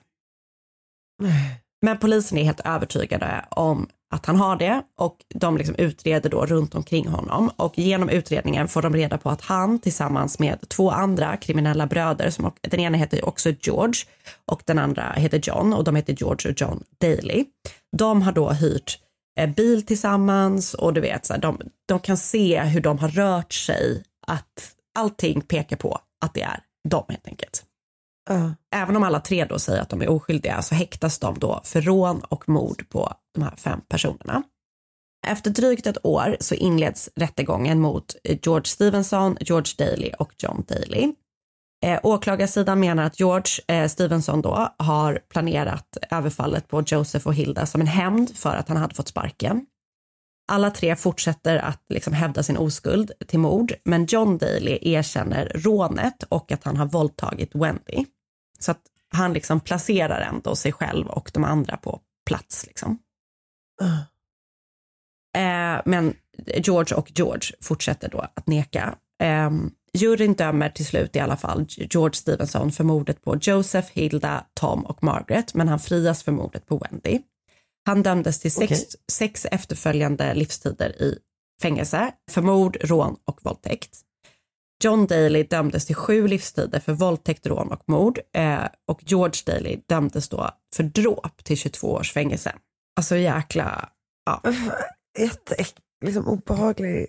Men 1.83 1.98
polisen 1.98 2.38
är 2.38 2.44
helt 2.44 2.61
övertygade 2.61 3.44
om 3.50 3.88
att 4.14 4.26
han 4.26 4.37
har 4.37 4.56
det 4.56 4.83
och 4.98 5.16
de 5.35 5.56
liksom 5.56 5.74
utreder 5.74 6.30
då 6.30 6.46
runt 6.46 6.74
omkring 6.74 7.09
honom 7.09 7.50
och 7.56 7.78
genom 7.78 8.09
utredningen 8.09 8.68
får 8.68 8.83
de 8.83 8.94
reda 8.94 9.18
på 9.18 9.30
att 9.30 9.40
han 9.40 9.78
tillsammans 9.78 10.38
med 10.38 10.68
två 10.68 10.90
andra 10.90 11.37
kriminella 11.37 11.87
bröder, 11.87 12.30
som, 12.30 12.52
den 12.61 12.80
ena 12.80 12.98
heter 12.98 13.28
också 13.28 13.50
George 13.61 14.04
och 14.46 14.62
den 14.64 14.78
andra 14.78 15.12
heter 15.12 15.40
John 15.42 15.72
och 15.72 15.85
de 15.85 15.96
heter 15.96 16.16
George 16.18 16.50
och 16.50 16.61
John 16.61 16.85
Daly. 17.00 17.44
De 17.96 18.22
har 18.22 18.33
då 18.33 18.50
hyrt 18.50 18.98
eh, 19.40 19.50
bil 19.50 19.87
tillsammans 19.87 20.74
och 20.74 20.94
du 20.94 21.00
vet, 21.00 21.26
så 21.26 21.33
här, 21.33 21.40
de, 21.40 21.61
de 21.88 22.00
kan 22.00 22.16
se 22.16 22.61
hur 22.61 22.80
de 22.80 22.98
har 22.98 23.09
rört 23.09 23.52
sig, 23.52 24.02
att 24.26 24.74
allting 24.98 25.40
pekar 25.40 25.76
på 25.76 25.98
att 26.24 26.35
det 26.35 26.42
är 26.42 26.61
de 26.88 27.04
helt 27.09 27.28
enkelt. 27.28 27.64
Även 28.74 28.96
om 28.96 29.02
alla 29.02 29.20
tre 29.20 29.44
då 29.44 29.59
säger 29.59 29.83
att 29.83 29.88
de 29.88 30.02
är 30.02 30.09
oskyldiga 30.09 30.62
så 30.62 30.74
häktas 30.74 31.18
de 31.18 31.38
då 31.38 31.61
för 31.64 31.80
rån 31.80 32.20
och 32.20 32.48
mord 32.48 32.88
på 32.88 33.14
de 33.35 33.42
här 33.42 33.56
fem 33.56 33.80
personerna. 33.88 34.42
Efter 35.26 35.50
drygt 35.50 35.87
ett 35.87 36.04
år 36.06 36.37
så 36.40 36.54
inleds 36.54 37.11
rättegången 37.16 37.80
mot 37.80 38.16
George 38.24 38.64
Stevenson, 38.64 39.37
George 39.40 39.72
Daly 39.78 40.11
och 40.18 40.33
John 40.42 40.64
Daly. 40.68 41.12
Eh, 41.85 42.00
åklagarsidan 42.02 42.80
menar 42.80 43.04
att 43.04 43.20
George 43.20 43.64
eh, 43.66 43.88
Stevenson 43.88 44.42
då 44.42 44.74
har 44.78 45.20
planerat 45.28 45.96
överfallet 46.11 46.68
på 46.68 46.83
Joseph 46.87 47.26
och 47.26 47.35
Hilda 47.35 47.66
som 47.66 47.80
en 47.80 47.87
hämnd 47.87 48.37
för 48.37 48.56
att 48.56 48.68
han 48.68 48.76
hade 48.76 48.94
fått 48.94 49.09
sparken. 49.09 49.66
Alla 50.50 50.70
tre 50.70 50.96
fortsätter 50.96 51.56
att 51.56 51.82
liksom 51.88 52.12
hävda 52.12 52.42
sin 52.42 52.56
oskuld 52.56 53.12
till 53.26 53.38
mord, 53.38 53.72
men 53.84 54.06
John 54.06 54.38
Daly 54.38 54.78
erkänner 54.82 55.52
rånet 55.54 56.22
och 56.28 56.52
att 56.52 56.64
han 56.64 56.76
har 56.76 56.86
våldtagit 56.86 57.54
Wendy. 57.54 58.06
Så 58.58 58.70
att 58.70 58.80
han 59.12 59.32
liksom 59.32 59.60
placerar 59.60 60.20
ändå 60.20 60.56
sig 60.56 60.72
själv 60.72 61.06
och 61.06 61.30
de 61.34 61.44
andra 61.44 61.76
på 61.76 62.00
plats. 62.26 62.66
Liksom. 62.66 62.98
Eh, 65.36 65.80
men 65.84 66.14
George 66.46 66.96
och 66.96 67.12
George 67.14 67.56
fortsätter 67.60 68.08
då 68.08 68.18
att 68.18 68.46
neka. 68.46 68.94
Eh, 69.22 69.50
juryn 69.92 70.34
dömer 70.34 70.68
till 70.68 70.86
slut 70.86 71.16
i 71.16 71.20
alla 71.20 71.36
fall 71.36 71.66
George 71.68 72.14
Stevenson 72.14 72.72
för 72.72 72.84
mordet 72.84 73.22
på 73.22 73.36
Joseph, 73.42 73.88
Hilda, 73.92 74.46
Tom 74.54 74.86
och 74.86 75.04
Margaret, 75.04 75.54
men 75.54 75.68
han 75.68 75.78
frias 75.78 76.22
för 76.22 76.32
mordet 76.32 76.66
på 76.66 76.78
Wendy. 76.78 77.20
Han 77.87 78.03
dömdes 78.03 78.40
till 78.40 78.53
sex, 78.53 78.71
Okej. 78.71 78.87
sex 79.12 79.45
efterföljande 79.45 80.35
livstider 80.35 81.03
i 81.03 81.19
fängelse 81.62 82.12
för 82.31 82.43
mord, 82.43 82.77
rån 82.81 83.16
och 83.25 83.40
våldtäkt. 83.43 84.01
John 84.85 85.07
Daly 85.07 85.43
dömdes 85.43 85.87
till 85.87 85.95
sju 85.95 86.29
livstider 86.29 86.81
för 86.81 86.93
våldtäkt, 86.93 87.47
rån 87.47 87.73
och 87.73 87.83
mord 87.87 88.19
eh, 88.35 88.64
och 88.88 89.01
George 89.07 89.43
Daly 89.47 89.81
dömdes 89.88 90.29
då 90.29 90.51
för 90.77 90.83
dråp 90.83 91.45
till 91.45 91.57
22 91.57 91.93
års 91.93 92.12
fängelse. 92.12 92.55
Alltså 92.97 93.16
jäkla, 93.16 93.88
ja, 94.27 94.43
Jätte, 95.19 95.64
liksom 96.05 96.29
obehaglig. 96.29 97.07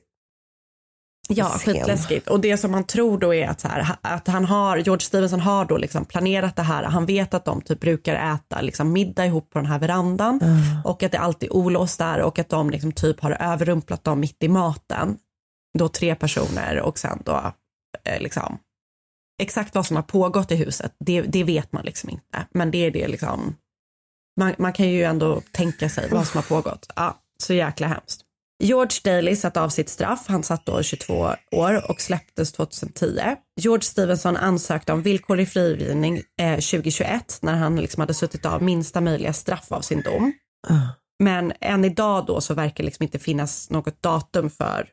Ja 1.38 1.46
Scen. 1.50 1.74
skitläskigt. 1.74 2.28
Och 2.28 2.40
det 2.40 2.58
som 2.58 2.72
man 2.72 2.84
tror 2.84 3.18
då 3.18 3.34
är 3.34 3.48
att, 3.48 3.62
så 3.62 3.68
här, 3.68 3.96
att 4.02 4.28
han 4.28 4.46
har, 4.46 4.78
George 4.78 5.02
Stevenson 5.02 5.40
har 5.40 5.66
då 5.66 5.78
liksom 5.78 6.06
planerat 6.06 6.56
det 6.56 6.62
här. 6.62 6.84
Han 6.84 7.06
vet 7.06 7.34
att 7.34 7.46
de 7.46 7.62
typ 7.62 7.80
brukar 7.80 8.36
äta 8.36 8.62
liksom 8.62 8.94
middag 8.94 9.26
ihop 9.26 9.50
på 9.50 9.60
den 9.60 9.66
här 9.66 9.80
verandan 9.80 10.40
och 10.86 11.04
att 11.04 11.12
det 11.12 11.20
alltid 11.20 11.50
är 11.50 11.54
olåst 11.56 12.00
där 12.00 12.22
och 12.22 12.40
att 12.40 12.50
de 12.50 12.70
liksom 12.70 12.92
typ 12.92 13.20
har 13.20 13.32
överrumplat 13.32 14.04
dem 14.04 14.20
mitt 14.20 14.44
i 14.44 14.48
maten. 14.48 15.18
Då 15.80 15.88
tre 15.88 16.16
personer 16.16 16.80
och 16.80 17.00
sen 17.00 17.22
då 17.26 17.54
eh, 18.04 18.22
liksom 18.22 18.58
exakt 19.42 19.76
vad 19.76 19.86
som 19.86 19.96
har 19.96 20.04
pågått 20.04 20.52
i 20.52 20.56
huset, 20.56 20.96
det, 21.00 21.22
det 21.22 21.44
vet 21.44 21.72
man 21.72 21.86
liksom 21.86 22.10
inte. 22.10 22.46
Men 22.54 22.72
det 22.72 22.78
är 22.78 22.92
det 22.92 23.08
liksom, 23.08 23.56
man, 24.40 24.54
man 24.58 24.74
kan 24.74 24.90
ju 24.90 25.04
ändå 25.04 25.42
tänka 25.52 25.90
sig 25.90 26.10
vad 26.10 26.28
som 26.28 26.38
har 26.38 26.44
pågått. 26.44 26.92
Ja, 26.96 27.22
så 27.44 27.54
jäkla 27.54 27.88
hemskt. 27.88 28.22
George 28.62 29.00
Daly 29.04 29.36
satt 29.36 29.58
av 29.58 29.70
sitt 29.70 29.90
straff, 29.90 30.26
han 30.28 30.44
satt 30.44 30.66
då 30.66 30.84
22 30.84 31.36
år 31.52 31.92
och 31.92 32.02
släpptes 32.02 32.52
2010. 32.52 33.20
George 33.62 33.82
Stevenson 33.84 34.38
ansökte 34.38 34.94
om 34.94 35.02
villkorlig 35.02 35.50
frigivning 35.50 36.22
eh, 36.42 36.54
2021 36.56 37.40
när 37.42 37.54
han 37.56 37.76
liksom 37.76 38.02
hade 38.02 38.14
suttit 38.14 38.46
av 38.46 38.64
minsta 38.64 39.02
möjliga 39.02 39.34
straff 39.34 39.72
av 39.72 39.82
sin 39.82 40.02
dom. 40.02 40.34
Men 41.24 41.54
än 41.62 41.86
idag 41.86 42.26
då 42.26 42.42
så 42.42 42.54
verkar 42.54 42.84
liksom 42.84 43.04
inte 43.04 43.20
finnas 43.20 43.70
något 43.70 44.04
datum 44.04 44.50
för 44.50 44.88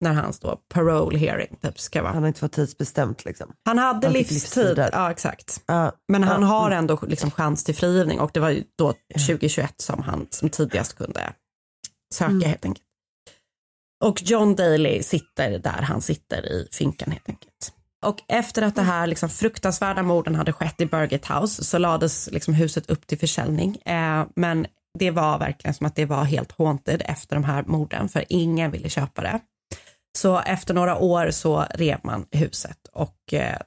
när 0.00 0.12
hans 0.12 0.40
då 0.40 0.56
parole 0.74 1.18
hearing 1.18 1.56
typ 1.62 1.80
ska 1.80 2.02
vara. 2.02 2.12
Han 2.12 2.22
har 2.22 2.28
inte 2.28 2.40
fått 2.40 2.52
tidsbestämt 2.52 3.24
liksom. 3.24 3.52
Han 3.64 3.78
hade 3.78 4.06
Han 4.06 4.14
livstid, 4.14 4.84
ja 4.92 5.10
exakt. 5.10 5.62
Ja, 5.66 5.92
Men 6.08 6.22
han 6.22 6.42
ja, 6.42 6.48
har 6.48 6.70
ändå 6.70 6.98
liksom 7.02 7.30
chans 7.30 7.64
till 7.64 7.74
frigivning 7.74 8.20
och 8.20 8.30
det 8.34 8.40
var 8.40 8.50
ju 8.50 8.64
då 8.78 8.94
2021 9.28 9.74
som 9.76 10.02
han 10.02 10.26
som 10.30 10.48
tidigast 10.50 10.96
kunde 10.96 11.32
söka 12.14 12.30
Mm. 12.30 12.42
helt 12.48 12.64
enkelt. 12.64 12.86
Och 14.02 14.22
John 14.22 14.56
Daly 14.56 15.02
sitter 15.02 15.58
där 15.58 15.82
han 15.82 16.02
sitter 16.02 16.52
i 16.52 16.68
finkan 16.72 17.10
helt 17.10 17.28
enkelt. 17.28 17.72
Och 18.04 18.16
efter 18.28 18.62
att 18.62 18.74
det 18.74 18.82
här 18.82 19.06
liksom 19.06 19.28
fruktansvärda 19.28 20.02
morden 20.02 20.34
hade 20.34 20.52
skett 20.52 20.80
i 20.80 20.86
Burgett 20.86 21.26
House 21.26 21.64
så 21.64 21.78
lades 21.78 22.28
liksom 22.32 22.54
huset 22.54 22.90
upp 22.90 23.06
till 23.06 23.18
försäljning. 23.18 23.76
Eh, 23.76 24.26
men 24.36 24.66
det 24.98 25.10
var 25.10 25.38
verkligen 25.38 25.74
som 25.74 25.86
att 25.86 25.96
det 25.96 26.04
var 26.04 26.24
helt 26.24 26.52
haunted 26.52 27.02
efter 27.04 27.36
de 27.36 27.44
här 27.44 27.62
morden 27.66 28.08
för 28.08 28.24
ingen 28.28 28.70
ville 28.70 28.88
köpa 28.88 29.22
det. 29.22 29.40
Så 30.18 30.38
efter 30.38 30.74
några 30.74 30.96
år 30.96 31.30
så 31.30 31.66
rev 31.74 31.98
man 32.02 32.26
huset 32.30 32.78
och 32.92 33.34
eh, 33.34 33.58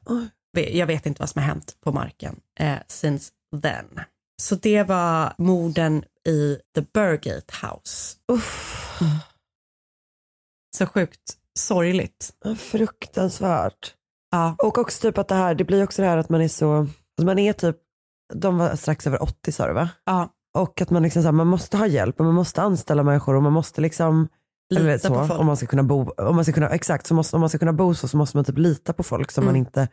jag 0.58 0.88
vet 0.88 1.06
inte 1.06 1.22
vad 1.22 1.30
som 1.30 1.42
har 1.42 1.48
hänt 1.48 1.76
på 1.84 1.92
marken 1.92 2.36
eh, 2.60 2.78
since 2.88 3.32
then. 3.62 4.00
Så 4.42 4.56
det 4.56 4.84
var 4.84 5.34
morden 5.38 6.04
i 6.28 6.58
The 6.76 6.82
Burgate 6.94 7.54
House. 7.62 8.16
Uff, 8.32 9.02
Så 10.76 10.86
sjukt 10.86 11.34
sorgligt. 11.60 12.32
fruktansvärt. 12.58 13.94
Ja, 14.32 14.56
Och 14.60 14.78
också 14.78 15.02
typ 15.02 15.18
att 15.18 15.28
det 15.28 15.36
här, 15.36 15.56
det 15.56 15.64
blir 15.64 15.84
också 15.84 16.02
det 16.02 16.08
här 16.08 16.18
att 16.18 16.30
man 16.30 16.42
är 16.42 16.48
så, 16.48 16.74
alltså 16.78 17.26
man 17.26 17.40
är 17.40 17.54
typ, 17.54 17.76
de 18.34 18.58
var 18.58 18.76
strax 18.76 19.08
över 19.08 19.24
80 19.24 19.52
sa 19.52 19.68
du 19.68 19.74
va? 19.74 19.90
ja. 20.06 20.30
Och 20.58 20.82
att 20.82 20.90
man 20.90 21.04
liksom 21.04 21.22
så 21.22 21.28
här, 21.28 21.34
man 21.34 21.48
måste 21.48 21.78
ha 21.78 21.88
hjälp 21.88 22.20
och 22.20 22.26
man 22.26 22.36
måste 22.36 22.62
anställa 22.62 23.04
människor 23.04 23.36
och 23.36 23.44
man 23.44 23.54
måste 23.54 23.82
liksom 23.82 24.28
Lita 24.70 25.00
så, 25.00 25.14
på 25.14 25.28
folk. 25.28 25.40
om 25.40 25.46
man 25.46 25.58
ska 25.58 25.66
kunna 25.68 25.84
bo, 25.84 26.10
om 26.18 26.36
man 26.36 26.46
ska 26.46 26.54
kunna, 26.54 26.70
exakt, 26.70 27.08
så 27.08 27.14
måste, 27.14 27.36
om 27.36 27.40
man 27.40 27.50
ska 27.50 27.58
kunna 27.58 27.74
bo 27.74 27.94
så, 27.96 28.08
så 28.08 28.18
måste 28.18 28.38
man 28.38 28.46
typ 28.46 28.58
lita 28.58 28.94
på 28.94 29.04
folk 29.04 29.32
som 29.32 29.44
Mm. 29.44 29.54
man 29.54 29.56
inte 29.60 29.88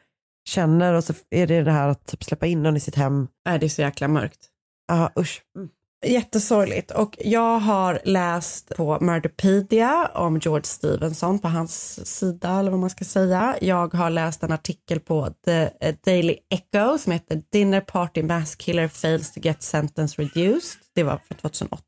känner 0.49 0.95
och 0.95 1.05
så 1.05 1.13
är 1.31 1.47
det 1.47 1.63
det 1.63 1.73
här 1.73 1.89
att 1.89 2.07
typ 2.07 2.25
släppa 2.25 2.47
in 2.47 2.63
någon 2.63 2.77
i 2.77 2.81
sitt 2.81 2.95
hem. 2.95 3.29
Nej, 3.47 3.59
det 3.59 3.67
är 3.67 3.69
så 3.69 3.83
jäkla 3.83 4.09
mörkt. 4.09 4.49
Ja 4.89 5.11
usch. 5.19 5.43
Mm. 5.57 5.69
Jättesorgligt. 6.05 6.91
Och 6.91 7.19
jag 7.21 7.59
har 7.59 8.01
läst 8.05 8.77
på 8.77 8.99
Murderpedia 9.01 10.11
om 10.15 10.39
George 10.39 10.65
Stevenson 10.65 11.39
på 11.39 11.49
hans 11.49 12.07
sida 12.19 12.59
eller 12.59 12.71
vad 12.71 12.81
man 12.81 12.91
ska 12.91 13.05
säga. 13.05 13.57
Jag 13.61 13.95
har 13.95 14.11
läst 14.11 14.43
en 14.43 14.53
artikel 14.53 15.01
på 15.01 15.29
The 15.45 15.71
Daily 16.05 16.37
Echo 16.51 16.99
som 16.99 17.13
heter 17.13 17.43
Dinner 17.53 17.81
Party 17.81 18.23
Mass 18.23 18.57
Killer 18.57 18.89
Fails 18.89 19.33
to 19.33 19.41
Get 19.41 19.63
Sentence 19.63 20.23
Reduced. 20.23 20.81
Det 20.95 21.03
var 21.03 21.21
från 21.29 21.39
2008. 21.39 21.83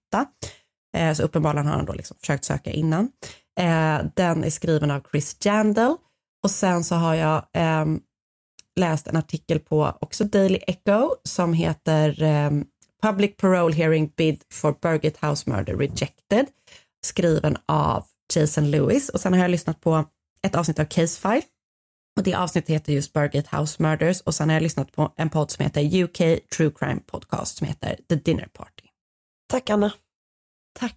Eh, 0.97 1.13
så 1.13 1.23
uppenbarligen 1.23 1.67
har 1.67 1.77
han 1.77 1.87
då 1.87 1.93
liksom 1.93 2.17
försökt 2.21 2.45
söka 2.45 2.71
innan. 2.71 3.09
Eh, 3.61 3.99
den 4.17 4.45
är 4.45 4.51
skriven 4.51 4.91
av 4.91 5.01
Chris 5.11 5.37
Jandel 5.41 5.97
och 6.45 6.51
sen 6.51 6.85
så 6.85 6.95
har 6.95 7.15
jag 7.15 7.43
ehm, 7.53 8.01
läst 8.81 9.07
en 9.07 9.17
artikel 9.17 9.61
på 9.61 9.97
också 10.01 10.25
Daily 10.25 10.59
Echo 10.67 11.15
som 11.23 11.53
heter 11.53 12.23
ehm, 12.23 12.65
Public 13.05 13.37
Parole 13.37 13.73
Hearing 13.73 14.13
Bid 14.17 14.45
for 14.53 14.73
Burgett 14.73 15.17
House 15.17 15.51
Murder 15.51 15.77
Rejected 15.77 16.47
skriven 17.07 17.57
av 17.67 18.05
Jason 18.35 18.71
Lewis 18.71 19.09
och 19.09 19.21
sen 19.21 19.33
har 19.33 19.41
jag 19.41 19.51
lyssnat 19.51 19.81
på 19.81 20.05
ett 20.43 20.55
avsnitt 20.55 20.79
av 20.79 20.85
Case 20.85 21.21
File 21.21 21.43
och 22.17 22.23
det 22.23 22.35
avsnittet 22.35 22.71
heter 22.71 22.93
just 22.93 23.13
Burgett 23.13 23.47
House 23.47 23.83
Murders 23.83 24.21
och 24.21 24.35
sen 24.35 24.49
har 24.49 24.57
jag 24.57 24.63
lyssnat 24.63 24.93
på 24.93 25.13
en 25.17 25.31
podd 25.31 25.51
som 25.51 25.65
heter 25.65 26.03
UK 26.03 26.49
True 26.57 26.71
Crime 26.79 27.01
Podcast 27.07 27.57
som 27.57 27.67
heter 27.67 27.99
The 28.09 28.15
Dinner 28.15 28.49
Party. 28.53 28.89
Tack 29.49 29.71
Anna. 29.71 29.93
Tack. 30.79 30.97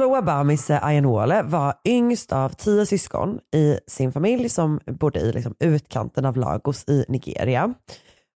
Joa 0.00 0.22
Bamise 0.22 0.78
Ayanole 0.82 1.42
var 1.42 1.74
yngst 1.88 2.32
av 2.32 2.48
tio 2.48 2.86
syskon 2.86 3.38
i 3.54 3.78
sin 3.86 4.12
familj 4.12 4.48
som 4.48 4.80
bodde 4.86 5.20
i 5.20 5.32
liksom 5.32 5.54
utkanten 5.60 6.24
av 6.24 6.36
Lagos 6.36 6.84
i 6.88 7.04
Nigeria. 7.08 7.74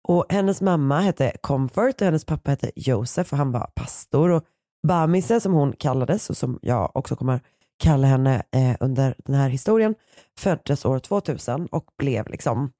Och 0.07 0.25
hennes 0.29 0.61
mamma 0.61 0.99
hette 0.99 1.31
Comfort 1.41 2.01
och 2.01 2.05
hennes 2.05 2.25
pappa 2.25 2.51
hette 2.51 2.71
Josef 2.75 3.31
och 3.31 3.37
han 3.37 3.51
var 3.51 3.69
pastor. 3.75 4.29
Och 4.29 4.43
Bamise 4.87 5.39
som 5.39 5.53
hon 5.53 5.73
kallades 5.73 6.29
och 6.29 6.37
som 6.37 6.59
jag 6.61 6.91
också 6.95 7.15
kommer 7.15 7.39
kalla 7.83 8.07
henne 8.07 8.43
eh, 8.55 8.75
under 8.79 9.15
den 9.25 9.35
här 9.35 9.49
historien 9.49 9.95
föddes 10.39 10.85
år 10.85 10.99
2000 10.99 11.65
och 11.71 11.85
blev 11.97 12.27
liksom 12.29 12.71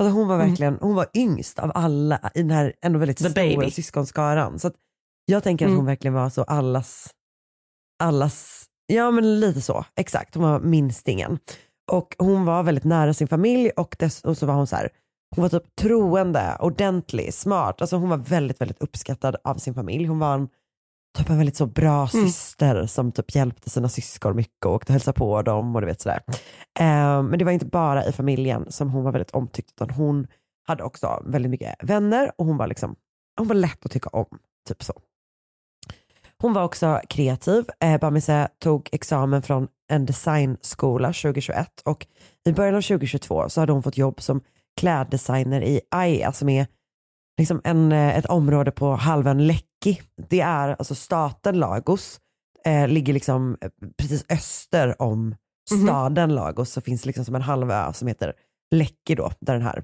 Alltså 0.00 0.12
hon 0.14 0.28
var 0.28 0.34
Mm. 0.34 0.48
verkligen, 0.48 0.78
hon 0.80 0.94
var 0.94 1.06
yngst 1.14 1.58
av 1.58 1.72
alla 1.74 2.20
i 2.34 2.42
den 2.42 2.50
här 2.50 2.72
ändå 2.82 2.98
väldigt 2.98 3.18
The 3.18 3.30
stora 3.30 3.44
baby. 3.44 3.70
syskonskaran. 3.70 4.58
Så 4.58 4.70
jag 5.26 5.42
tänker 5.42 5.64
att 5.64 5.68
Mm. 5.68 5.76
hon 5.78 5.86
verkligen 5.86 6.14
var 6.14 6.30
så 6.30 6.42
allas, 6.42 7.10
allas, 7.98 8.64
ja 8.86 9.10
men 9.10 9.40
lite 9.40 9.60
så, 9.60 9.84
exakt. 9.96 10.34
Hon 10.34 10.44
var 10.44 10.60
minstingen. 10.60 11.38
Och 11.92 12.16
hon 12.18 12.44
var 12.44 12.62
väldigt 12.62 12.84
nära 12.84 13.14
sin 13.14 13.28
familj 13.28 13.70
och, 13.70 13.96
dess, 13.98 14.24
och 14.24 14.38
så 14.38 14.46
var 14.46 14.54
hon 14.54 14.66
så 14.66 14.76
här, 14.76 14.88
hon 15.36 15.42
var 15.42 15.48
typ 15.48 15.76
troende, 15.80 16.56
ordentlig, 16.60 17.34
smart. 17.34 17.80
Alltså 17.80 17.96
hon 17.96 18.08
var 18.08 18.16
väldigt, 18.16 18.60
väldigt 18.60 18.82
uppskattad 18.82 19.36
av 19.44 19.54
sin 19.54 19.74
familj. 19.74 20.06
Hon 20.06 20.18
var 20.18 20.34
en, 20.34 20.48
typ 21.18 21.30
en 21.30 21.38
väldigt 21.38 21.56
så 21.56 21.66
bra 21.66 22.08
Mm. 22.14 22.26
syster 22.26 22.86
som 22.86 23.12
typ 23.12 23.34
hjälpte 23.34 23.70
sina 23.70 23.88
syskon 23.88 24.36
mycket 24.36 24.66
och 24.66 24.72
åkte 24.72 24.90
och 24.90 24.94
hälsade 24.94 25.18
på 25.18 25.42
dem 25.42 25.74
och 25.74 25.80
du 25.80 25.86
vet 25.86 26.00
sådär. 26.00 26.22
Eh, 26.80 27.22
men 27.22 27.38
det 27.38 27.44
var 27.44 27.52
inte 27.52 27.66
bara 27.66 28.04
i 28.04 28.12
familjen 28.12 28.72
som 28.72 28.90
hon 28.90 29.04
var 29.04 29.12
väldigt 29.12 29.30
omtyckt 29.30 29.70
utan 29.70 29.90
hon 29.90 30.26
hade 30.66 30.82
också 30.82 31.22
väldigt 31.26 31.50
mycket 31.50 31.74
vänner 31.82 32.32
och 32.38 32.46
hon 32.46 32.56
var 32.56 32.66
liksom, 32.66 32.94
hon 33.38 33.48
var 33.48 33.54
lätt 33.54 33.86
att 33.86 33.92
tycka 33.92 34.08
om. 34.08 34.38
Typ 34.68 34.82
så. 34.82 34.92
Hon 36.42 36.52
var 36.52 36.64
också 36.64 37.00
kreativ. 37.08 37.64
Eh, 37.80 38.00
Bamise 38.00 38.48
tog 38.58 38.88
examen 38.92 39.42
från 39.42 39.68
en 39.92 40.06
designskola 40.06 41.08
2021 41.08 41.82
och 41.84 42.06
i 42.48 42.52
början 42.52 42.74
av 42.74 42.82
2022 42.82 43.48
så 43.48 43.60
hade 43.60 43.72
hon 43.72 43.82
fått 43.82 43.98
jobb 43.98 44.20
som 44.20 44.40
kläddesigner 44.80 45.62
i 45.62 45.80
Aya 45.90 46.32
som 46.32 46.48
är 46.48 46.66
liksom 47.38 47.60
en, 47.64 47.92
eh, 47.92 48.18
ett 48.18 48.26
område 48.26 48.70
på 48.70 48.94
halvön 48.94 49.46
Lekki. 49.46 50.00
Det 50.28 50.40
är 50.40 50.68
alltså 50.68 50.94
staten 50.94 51.58
Lagos, 51.58 52.20
eh, 52.64 52.88
ligger 52.88 53.12
liksom 53.12 53.56
eh, 53.60 53.70
precis 53.98 54.24
öster 54.28 55.02
om 55.02 55.34
staden 55.84 56.34
Lagos 56.34 56.70
så 56.70 56.80
finns 56.80 57.06
liksom 57.06 57.24
som 57.24 57.34
en 57.34 57.42
halvö 57.42 57.92
som 57.92 58.08
heter 58.08 58.32
Lekki 58.74 59.14
då, 59.14 59.32
där, 59.40 59.52
den 59.52 59.62
här, 59.62 59.82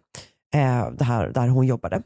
eh, 0.54 0.90
det 0.90 1.04
här, 1.04 1.28
där 1.28 1.48
hon 1.48 1.66
jobbade. 1.66 2.02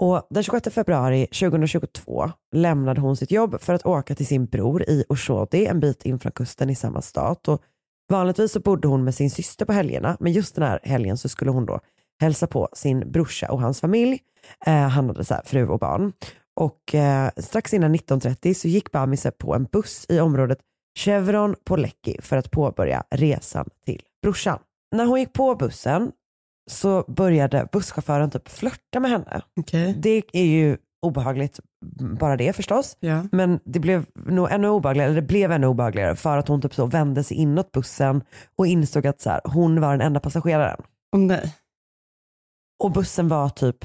Och 0.00 0.26
den 0.30 0.42
26 0.42 0.74
februari 0.74 1.26
2022 1.26 2.30
lämnade 2.52 3.00
hon 3.00 3.16
sitt 3.16 3.30
jobb 3.30 3.60
för 3.60 3.74
att 3.74 3.86
åka 3.86 4.14
till 4.14 4.26
sin 4.26 4.46
bror 4.46 4.82
i 4.82 5.04
Oshodi, 5.08 5.66
en 5.66 5.80
bit 5.80 6.02
in 6.02 6.18
från 6.18 6.32
kusten 6.32 6.70
i 6.70 6.74
samma 6.74 7.02
stat. 7.02 7.48
Och 7.48 7.62
vanligtvis 8.08 8.52
så 8.52 8.60
bodde 8.60 8.88
hon 8.88 9.04
med 9.04 9.14
sin 9.14 9.30
syster 9.30 9.64
på 9.64 9.72
helgerna, 9.72 10.16
men 10.20 10.32
just 10.32 10.54
den 10.54 10.64
här 10.64 10.80
helgen 10.82 11.18
så 11.18 11.28
skulle 11.28 11.50
hon 11.50 11.66
då 11.66 11.80
hälsa 12.20 12.46
på 12.46 12.68
sin 12.72 13.12
brorsa 13.12 13.52
och 13.52 13.60
hans 13.60 13.80
familj. 13.80 14.18
Eh, 14.66 14.88
han 14.88 15.06
hade 15.06 15.24
så 15.24 15.34
här 15.34 15.42
fru 15.44 15.68
och 15.68 15.78
barn. 15.78 16.12
Och 16.56 16.94
eh, 16.94 17.30
strax 17.36 17.74
innan 17.74 17.94
19.30 17.94 18.54
så 18.54 18.68
gick 18.68 18.92
Bamise 18.92 19.30
på 19.30 19.54
en 19.54 19.64
buss 19.64 20.06
i 20.08 20.20
området 20.20 20.58
Chevron 20.98 21.54
på 21.64 21.76
Lekki 21.76 22.16
för 22.22 22.36
att 22.36 22.50
påbörja 22.50 23.04
resan 23.10 23.68
till 23.84 24.02
brorsan. 24.22 24.58
När 24.96 25.04
hon 25.04 25.20
gick 25.20 25.32
på 25.32 25.54
bussen 25.54 26.12
så 26.70 27.04
började 27.08 27.68
busschauffören 27.72 28.30
typ 28.30 28.48
flörta 28.48 29.00
med 29.00 29.10
henne. 29.10 29.42
Okej. 29.60 29.94
Det 29.98 30.22
är 30.32 30.44
ju 30.44 30.76
obehagligt, 31.02 31.60
bara 32.20 32.36
det 32.36 32.52
förstås. 32.52 32.96
Ja. 33.00 33.24
Men 33.32 33.60
det 33.64 33.80
blev 33.80 34.06
nog 34.14 34.50
ännu 34.50 34.68
obehagligare, 34.68 35.10
eller 35.10 35.20
det 35.20 35.26
blev 35.26 35.52
ännu 35.52 35.66
obehagligare 35.66 36.16
för 36.16 36.38
att 36.38 36.48
hon 36.48 36.62
typ 36.62 36.74
så 36.74 36.86
vände 36.86 37.24
sig 37.24 37.36
inåt 37.36 37.72
bussen 37.72 38.22
och 38.56 38.66
insåg 38.66 39.06
att 39.06 39.20
så 39.20 39.30
här, 39.30 39.40
hon 39.44 39.80
var 39.80 39.92
den 39.92 40.00
enda 40.00 40.20
passageraren. 40.20 40.82
Åh 41.16 41.20
nej. 41.20 41.56
Och 42.82 42.92
bussen 42.92 43.28
var 43.28 43.48
typ 43.48 43.84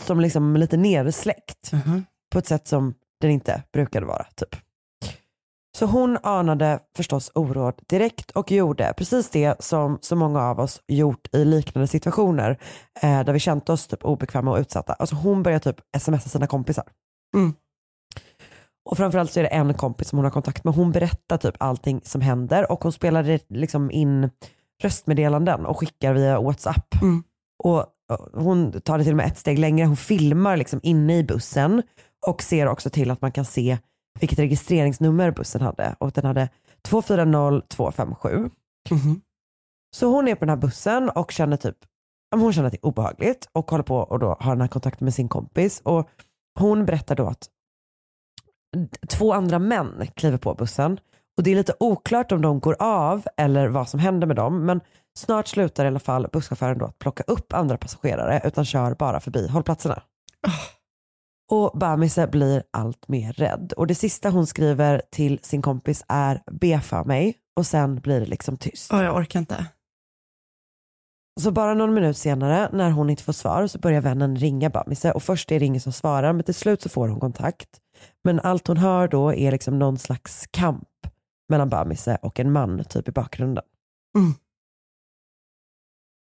som 0.00 0.20
liksom 0.20 0.56
lite 0.56 0.76
nersläckt 0.76 1.70
Jaha. 1.72 2.02
på 2.32 2.38
ett 2.38 2.46
sätt 2.46 2.68
som 2.68 2.94
den 3.20 3.30
inte 3.30 3.62
brukade 3.72 4.06
vara. 4.06 4.26
Typ. 4.34 4.56
Så 5.78 5.86
hon 5.86 6.18
anade 6.22 6.80
förstås 6.96 7.30
oråd 7.34 7.74
direkt 7.88 8.30
och 8.30 8.50
gjorde 8.52 8.94
precis 8.96 9.30
det 9.30 9.64
som 9.64 9.98
så 10.00 10.16
många 10.16 10.42
av 10.42 10.60
oss 10.60 10.82
gjort 10.88 11.34
i 11.34 11.44
liknande 11.44 11.86
situationer 11.86 12.58
eh, 13.02 13.24
där 13.24 13.32
vi 13.32 13.38
känt 13.38 13.68
oss 13.68 13.86
typ 13.86 14.04
obekväma 14.04 14.50
och 14.50 14.58
utsatta. 14.58 14.92
Alltså 14.92 15.16
hon 15.16 15.42
började 15.42 15.72
typ 15.72 15.80
smsa 15.98 16.28
sina 16.28 16.46
kompisar. 16.46 16.84
Mm. 17.34 17.52
Och 18.90 18.96
framförallt 18.96 19.32
så 19.32 19.40
är 19.40 19.44
det 19.44 19.48
en 19.48 19.74
kompis 19.74 20.08
som 20.08 20.18
hon 20.18 20.24
har 20.24 20.30
kontakt 20.30 20.64
med. 20.64 20.74
Hon 20.74 20.92
berättar 20.92 21.36
typ 21.36 21.54
allting 21.58 22.00
som 22.04 22.20
händer 22.20 22.72
och 22.72 22.82
hon 22.82 22.92
spelar 22.92 23.40
liksom 23.54 23.90
in 23.90 24.30
röstmeddelanden 24.82 25.66
och 25.66 25.78
skickar 25.78 26.14
via 26.14 26.40
WhatsApp. 26.40 27.02
Mm. 27.02 27.22
Och 27.64 27.86
och 28.12 28.42
hon 28.42 28.80
tar 28.80 28.98
det 28.98 29.04
till 29.04 29.12
och 29.12 29.16
med 29.16 29.26
ett 29.26 29.38
steg 29.38 29.58
längre. 29.58 29.86
Hon 29.86 29.96
filmar 29.96 30.56
liksom 30.56 30.80
inne 30.82 31.18
i 31.18 31.24
bussen 31.24 31.82
och 32.26 32.42
ser 32.42 32.66
också 32.66 32.90
till 32.90 33.10
att 33.10 33.20
man 33.20 33.32
kan 33.32 33.44
se 33.44 33.78
vilket 34.20 34.38
registreringsnummer 34.38 35.30
bussen 35.30 35.60
hade. 35.60 35.96
Och 35.98 36.12
den 36.12 36.24
hade 36.24 36.48
240257. 36.82 38.50
Mhm. 38.90 39.20
Så 39.96 40.06
hon 40.06 40.28
är 40.28 40.34
på 40.34 40.40
den 40.40 40.48
här 40.48 40.56
bussen 40.56 41.10
och 41.10 41.32
känner 41.32 41.56
typ, 41.56 41.76
hon 42.34 42.52
känner 42.52 42.66
att 42.66 42.72
det 42.72 42.78
är 42.78 42.86
obehagligt 42.86 43.48
och 43.52 43.70
håller 43.70 43.84
på 43.84 43.96
och 43.96 44.18
då 44.18 44.36
har 44.40 44.52
den 44.52 44.60
här 44.60 44.68
kontakten 44.68 45.04
med 45.04 45.14
sin 45.14 45.28
kompis. 45.28 45.80
Och 45.84 46.08
hon 46.58 46.84
berättar 46.84 47.14
då 47.16 47.26
att 47.26 47.48
två 49.08 49.32
andra 49.32 49.58
män 49.58 50.06
kliver 50.14 50.38
på 50.38 50.54
bussen 50.54 50.98
och 51.36 51.42
det 51.42 51.50
är 51.50 51.54
lite 51.54 51.74
oklart 51.80 52.32
om 52.32 52.42
de 52.42 52.60
går 52.60 52.76
av 52.78 53.26
eller 53.36 53.68
vad 53.68 53.88
som 53.88 54.00
händer 54.00 54.26
med 54.26 54.36
dem. 54.36 54.66
Men 54.66 54.80
snart 55.18 55.48
slutar 55.48 55.84
i 55.84 55.88
alla 55.88 55.98
fall 55.98 56.28
busschauffören 56.32 56.78
då 56.78 56.84
att 56.84 56.98
plocka 56.98 57.24
upp 57.26 57.52
andra 57.52 57.76
passagerare 57.76 58.40
utan 58.44 58.64
kör 58.64 58.94
bara 58.94 59.20
förbi 59.20 59.48
hållplatserna. 59.48 60.02
Och 61.52 61.78
Bamise 61.78 62.26
blir 62.26 62.62
allt 62.70 63.08
mer 63.08 63.32
rädd 63.32 63.72
och 63.76 63.86
det 63.86 63.94
sista 63.94 64.30
hon 64.30 64.46
skriver 64.46 65.02
till 65.10 65.38
sin 65.42 65.62
kompis 65.62 66.04
är 66.08 66.42
be 66.50 66.80
för 66.80 67.04
mig 67.04 67.34
och 67.56 67.66
sen 67.66 68.00
blir 68.00 68.20
det 68.20 68.26
liksom 68.26 68.56
tyst. 68.56 68.92
Åh, 68.92 69.02
jag 69.02 69.16
orkar 69.16 69.40
inte. 69.40 69.66
Så 71.40 71.50
bara 71.50 71.74
någon 71.74 71.94
minut 71.94 72.16
senare 72.16 72.68
när 72.72 72.90
hon 72.90 73.10
inte 73.10 73.22
får 73.22 73.32
svar 73.32 73.66
så 73.66 73.78
börjar 73.78 74.00
vännen 74.00 74.36
ringa 74.36 74.70
Bamise 74.70 75.12
och 75.12 75.22
först 75.22 75.52
är 75.52 75.60
det 75.60 75.66
ingen 75.66 75.80
som 75.80 75.92
svarar 75.92 76.32
men 76.32 76.44
till 76.44 76.54
slut 76.54 76.82
så 76.82 76.88
får 76.88 77.08
hon 77.08 77.20
kontakt. 77.20 77.68
Men 78.24 78.40
allt 78.40 78.66
hon 78.66 78.76
hör 78.76 79.08
då 79.08 79.34
är 79.34 79.52
liksom 79.52 79.78
någon 79.78 79.98
slags 79.98 80.46
kamp 80.50 80.88
mellan 81.48 81.68
Bamise 81.68 82.18
och 82.22 82.40
en 82.40 82.52
man 82.52 82.84
typ 82.84 83.08
i 83.08 83.12
bakgrunden. 83.12 83.64
Mm. 84.18 84.34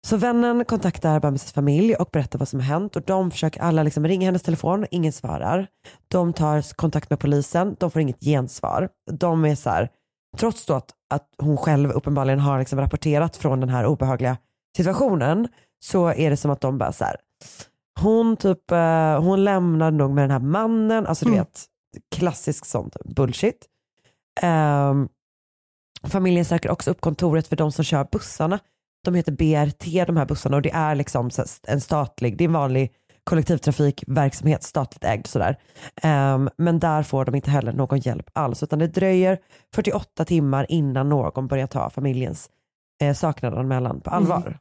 Så 0.09 0.17
vännen 0.17 0.65
kontaktar 0.65 1.21
Bamises 1.21 1.53
familj 1.53 1.95
och 1.95 2.09
berättar 2.13 2.39
vad 2.39 2.49
som 2.49 2.61
har 2.61 2.67
hänt 2.67 2.97
och 2.97 3.03
de 3.03 3.31
försöker 3.31 3.61
alla 3.61 3.83
liksom 3.83 4.07
ringa 4.07 4.27
hennes 4.27 4.43
telefon, 4.43 4.87
ingen 4.91 5.13
svarar. 5.13 5.67
De 6.09 6.33
tar 6.33 6.75
kontakt 6.75 7.11
med 7.11 7.19
polisen, 7.19 7.77
de 7.81 7.91
får 7.91 8.03
inget 8.03 8.21
gensvar. 8.21 8.89
De 9.11 9.45
är 9.45 9.55
så 9.55 9.71
här, 9.71 9.89
trots 10.37 10.67
då 10.67 10.75
att, 10.75 10.91
att 11.15 11.29
hon 11.39 11.57
själv 11.57 11.91
uppenbarligen 11.91 12.41
har 12.41 12.59
liksom 12.59 12.79
rapporterat 12.81 13.37
från 13.37 13.61
den 13.61 13.69
här 13.69 13.87
obehagliga 13.87 14.37
situationen 14.77 15.49
så 15.85 16.09
är 16.13 16.31
det 16.31 16.37
som 16.37 16.51
att 16.51 16.61
de 16.61 16.79
bara 16.79 16.93
så 16.93 17.05
här, 17.05 17.17
hon 18.01 18.37
typ, 18.37 18.71
eh, 18.71 19.21
hon 19.23 19.45
lämnar 19.45 19.91
nog 19.91 20.11
med 20.11 20.25
den 20.25 20.31
här 20.31 20.39
mannen, 20.39 21.07
alltså 21.07 21.25
du 21.25 21.31
Mm. 21.31 21.45
vet 21.45 21.65
klassisk 22.17 22.65
sånt 22.65 22.97
bullshit. 23.05 23.67
Ehm, 24.43 25.09
familjen 26.05 26.45
söker 26.45 26.71
också 26.71 26.91
upp 26.91 27.01
kontoret 27.01 27.49
för 27.49 27.57
de 27.57 27.73
som 27.73 27.85
kör 27.85 28.07
bussarna. 28.13 28.59
De 29.05 29.15
heter 29.15 29.33
BRT 29.33 30.07
de 30.07 30.17
här 30.17 30.27
bussarna 30.27 30.57
och 30.57 30.63
det 30.63 30.71
är 30.71 30.95
liksom 30.95 31.31
en 31.69 31.81
statlig, 31.81 32.39
det 32.39 32.45
är 32.45 32.49
en 32.49 32.53
vanlig 32.53 32.93
kollektivtrafikverksamhet, 33.25 34.63
statligt 34.63 35.05
ägd 35.05 35.27
sådär. 35.27 35.57
Ehm, 36.03 36.51
men 36.57 36.79
där 36.79 37.03
får 37.03 37.25
de 37.25 37.35
inte 37.35 37.51
heller 37.51 37.73
någon 37.73 37.99
hjälp 37.99 38.31
alls 38.33 38.63
utan 38.63 38.79
det 38.79 38.87
dröjer 38.87 39.39
48 39.75 40.25
timmar 40.25 40.67
innan 40.69 41.09
någon 41.09 41.47
börjar 41.47 41.67
ta 41.67 41.91
familjens 41.91 42.51
eh, 43.03 43.15
saknadanmälan 43.15 44.01
på 44.01 44.11
allvar. 44.11 44.59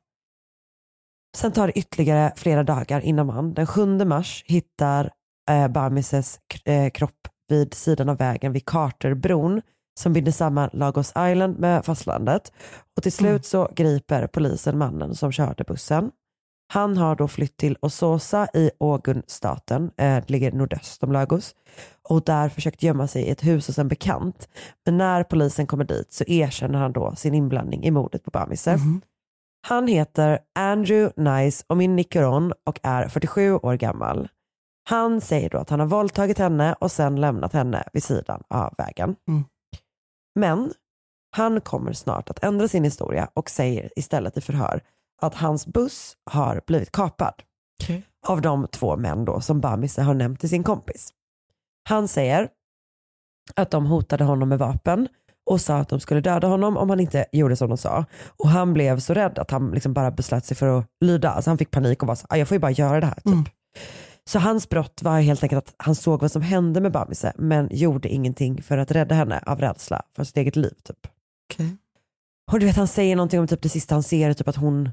Sen 1.37 1.51
tar 1.51 1.67
det 1.67 1.79
ytterligare 1.79 2.33
flera 2.35 2.63
dagar 2.63 3.01
innan 3.01 3.27
man 3.27 3.53
den 3.53 3.67
7 3.67 4.05
mars 4.05 4.43
hittar 4.47 5.11
eh, 5.49 5.67
Bamises 5.67 6.39
eh, 6.65 6.89
kropp 6.89 7.27
vid 7.49 7.73
sidan 7.73 8.09
av 8.09 8.17
vägen 8.17 8.53
vid 8.53 8.65
Carterbron 8.65 9.61
som 9.97 10.13
binder 10.13 10.31
samman 10.31 10.69
Lagos 10.73 11.13
Island 11.17 11.59
med 11.59 11.85
fastlandet. 11.85 12.51
Och 12.97 13.03
till 13.03 13.11
slut 13.11 13.45
så 13.45 13.69
griper 13.75 14.27
polisen 14.27 14.77
mannen 14.77 15.15
som 15.15 15.31
körde 15.31 15.63
bussen. 15.63 16.11
Han 16.73 16.97
har 16.97 17.15
då 17.15 17.27
flytt 17.27 17.57
till 17.57 17.77
Ososa 17.81 18.47
i 18.53 18.71
Ogun-staten, 18.77 19.91
eh, 19.97 20.23
ligger 20.27 20.51
nordöst 20.51 21.03
om 21.03 21.11
Lagos, 21.11 21.55
och 22.09 22.23
där 22.23 22.49
försökt 22.49 22.83
gömma 22.83 23.07
sig 23.07 23.23
i 23.23 23.29
ett 23.29 23.43
hus 23.43 23.67
hos 23.67 23.79
en 23.79 23.87
bekant. 23.87 24.49
Men 24.85 24.97
när 24.97 25.23
polisen 25.23 25.67
kommer 25.67 25.83
dit 25.83 26.13
så 26.13 26.23
erkänner 26.27 26.79
han 26.79 26.91
då 26.91 27.15
sin 27.15 27.33
inblandning 27.33 27.83
i 27.83 27.91
mordet 27.91 28.23
på 28.23 28.31
Bamise. 28.31 28.71
Han 29.67 29.87
heter 29.87 30.39
Andrew 30.55 31.31
Nice 31.31 31.63
och 31.67 31.77
min 31.77 31.95
Nicoron 31.95 32.53
och 32.65 32.79
är 32.83 33.07
47 33.07 33.53
år 33.53 33.73
gammal. 33.73 34.27
Han 34.89 35.21
säger 35.21 35.49
då 35.49 35.57
att 35.57 35.69
han 35.69 35.79
har 35.79 35.87
våldtagit 35.87 36.37
henne 36.37 36.75
och 36.79 36.91
sen 36.91 37.21
lämnat 37.21 37.53
henne 37.53 37.83
vid 37.93 38.03
sidan 38.03 38.43
av 38.49 38.73
vägen. 38.77 39.15
Mm. 39.27 39.43
Men 40.37 40.73
han 41.35 41.61
kommer 41.61 41.93
snart 41.93 42.29
att 42.29 42.43
ändra 42.43 42.67
sin 42.67 42.83
historia 42.83 43.29
och 43.33 43.49
säger 43.49 43.91
istället 43.95 44.37
i 44.37 44.41
förhör 44.41 44.81
att 45.21 45.35
hans 45.35 45.67
buss 45.67 46.17
har 46.31 46.61
blivit 46.67 46.91
kapad 46.91 47.33
Okej. 47.83 48.03
av 48.27 48.41
de 48.41 48.67
två 48.67 48.97
män 48.97 49.25
då 49.25 49.41
som 49.41 49.61
Bamise 49.61 50.01
har 50.01 50.13
nämnt 50.13 50.39
till 50.39 50.49
sin 50.49 50.63
kompis. 50.63 51.09
Han 51.89 52.07
säger 52.07 52.49
att 53.55 53.71
de 53.71 53.85
hotade 53.85 54.23
honom 54.23 54.49
med 54.49 54.59
vapen 54.59 55.07
och 55.49 55.61
sa 55.61 55.77
att 55.77 55.89
de 55.89 55.99
skulle 55.99 56.21
döda 56.21 56.47
honom 56.47 56.77
om 56.77 56.89
han 56.89 56.99
inte 56.99 57.25
gjorde 57.31 57.55
som 57.55 57.69
de 57.69 57.77
sa. 57.77 58.05
Och 58.27 58.49
han 58.49 58.73
blev 58.73 58.99
så 58.99 59.13
rädd 59.13 59.39
att 59.39 59.51
han 59.51 59.71
liksom 59.71 59.93
bara 59.93 60.11
beslöt 60.11 60.45
sig 60.45 60.57
för 60.57 60.79
att 60.79 60.85
lyda. 61.05 61.29
Alltså 61.29 61.49
han 61.49 61.57
fick 61.57 61.71
panik 61.71 62.01
och 62.01 62.07
var 62.07 62.15
så 62.15 62.27
"Ah, 62.29 62.35
jag 62.37 62.47
får 62.47 62.55
ju 62.55 62.59
bara 62.59 62.71
göra 62.71 62.99
det 62.99 63.05
här. 63.05 63.15
Typ. 63.15 63.53
Så 64.27 64.39
hans 64.39 64.69
brott 64.69 65.01
var 65.01 65.19
helt 65.21 65.43
enkelt 65.43 65.67
att 65.67 65.75
han 65.77 65.95
såg 65.95 66.21
vad 66.21 66.31
som 66.31 66.41
hände 66.41 66.81
med 66.81 66.91
Bamise 66.91 67.33
men 67.35 67.69
gjorde 67.71 68.09
ingenting 68.09 68.63
för 68.63 68.77
att 68.77 68.91
rädda 68.91 69.15
henne 69.15 69.43
av 69.45 69.59
rädsla 69.59 70.01
för 70.15 70.23
sitt 70.23 70.37
eget 70.37 70.55
liv. 70.55 70.73
Typ. 70.83 71.07
Okej. 71.53 71.77
Och 72.51 72.59
du 72.59 72.65
vet 72.65 72.75
han 72.75 72.87
säger 72.87 73.15
någonting 73.15 73.39
om 73.39 73.47
typ 73.47 73.61
det 73.61 73.69
sista 73.69 73.95
han 73.95 74.03
ser, 74.03 74.33
typ 74.33 74.47
att 74.47 74.55
hon 74.55 74.89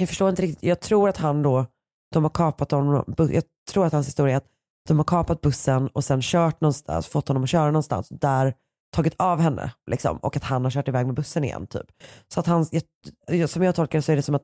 jag 0.00 0.08
förstår 0.08 0.30
inte 0.30 0.42
riktigt, 0.42 0.62
jag 0.62 0.80
tror 0.80 1.08
att 1.08 1.16
han 1.16 1.42
då, 1.42 1.66
de 2.14 2.22
har 2.22 2.30
kapat 2.30 2.70
honom, 2.70 3.14
jag 3.16 3.44
tror 3.70 3.86
att 3.86 3.92
hans 3.92 4.06
historia 4.06 4.32
är 4.32 4.36
att 4.36 4.48
de 4.88 4.98
har 4.98 5.04
kapat 5.04 5.40
bussen 5.40 5.88
och 5.88 6.04
sen 6.04 6.20
kört 6.22 6.60
någonstans, 6.60 7.06
fått 7.06 7.28
honom 7.28 7.42
att 7.42 7.50
köra 7.50 7.66
någonstans, 7.66 8.08
där 8.08 8.54
tagit 8.92 9.14
av 9.18 9.40
henne 9.40 9.72
liksom, 9.90 10.16
och 10.16 10.36
att 10.36 10.44
han 10.44 10.64
har 10.64 10.70
kört 10.70 10.88
iväg 10.88 11.06
med 11.06 11.14
bussen 11.14 11.44
igen. 11.44 11.66
Typ. 11.66 11.86
Så 12.28 12.40
att 12.40 12.46
han, 12.46 12.66
jag- 13.26 13.50
som 13.50 13.62
jag 13.62 13.74
tolkar 13.74 13.98
det 13.98 14.02
så 14.02 14.12
är 14.12 14.16
det 14.16 14.22
som 14.22 14.34
att 14.34 14.42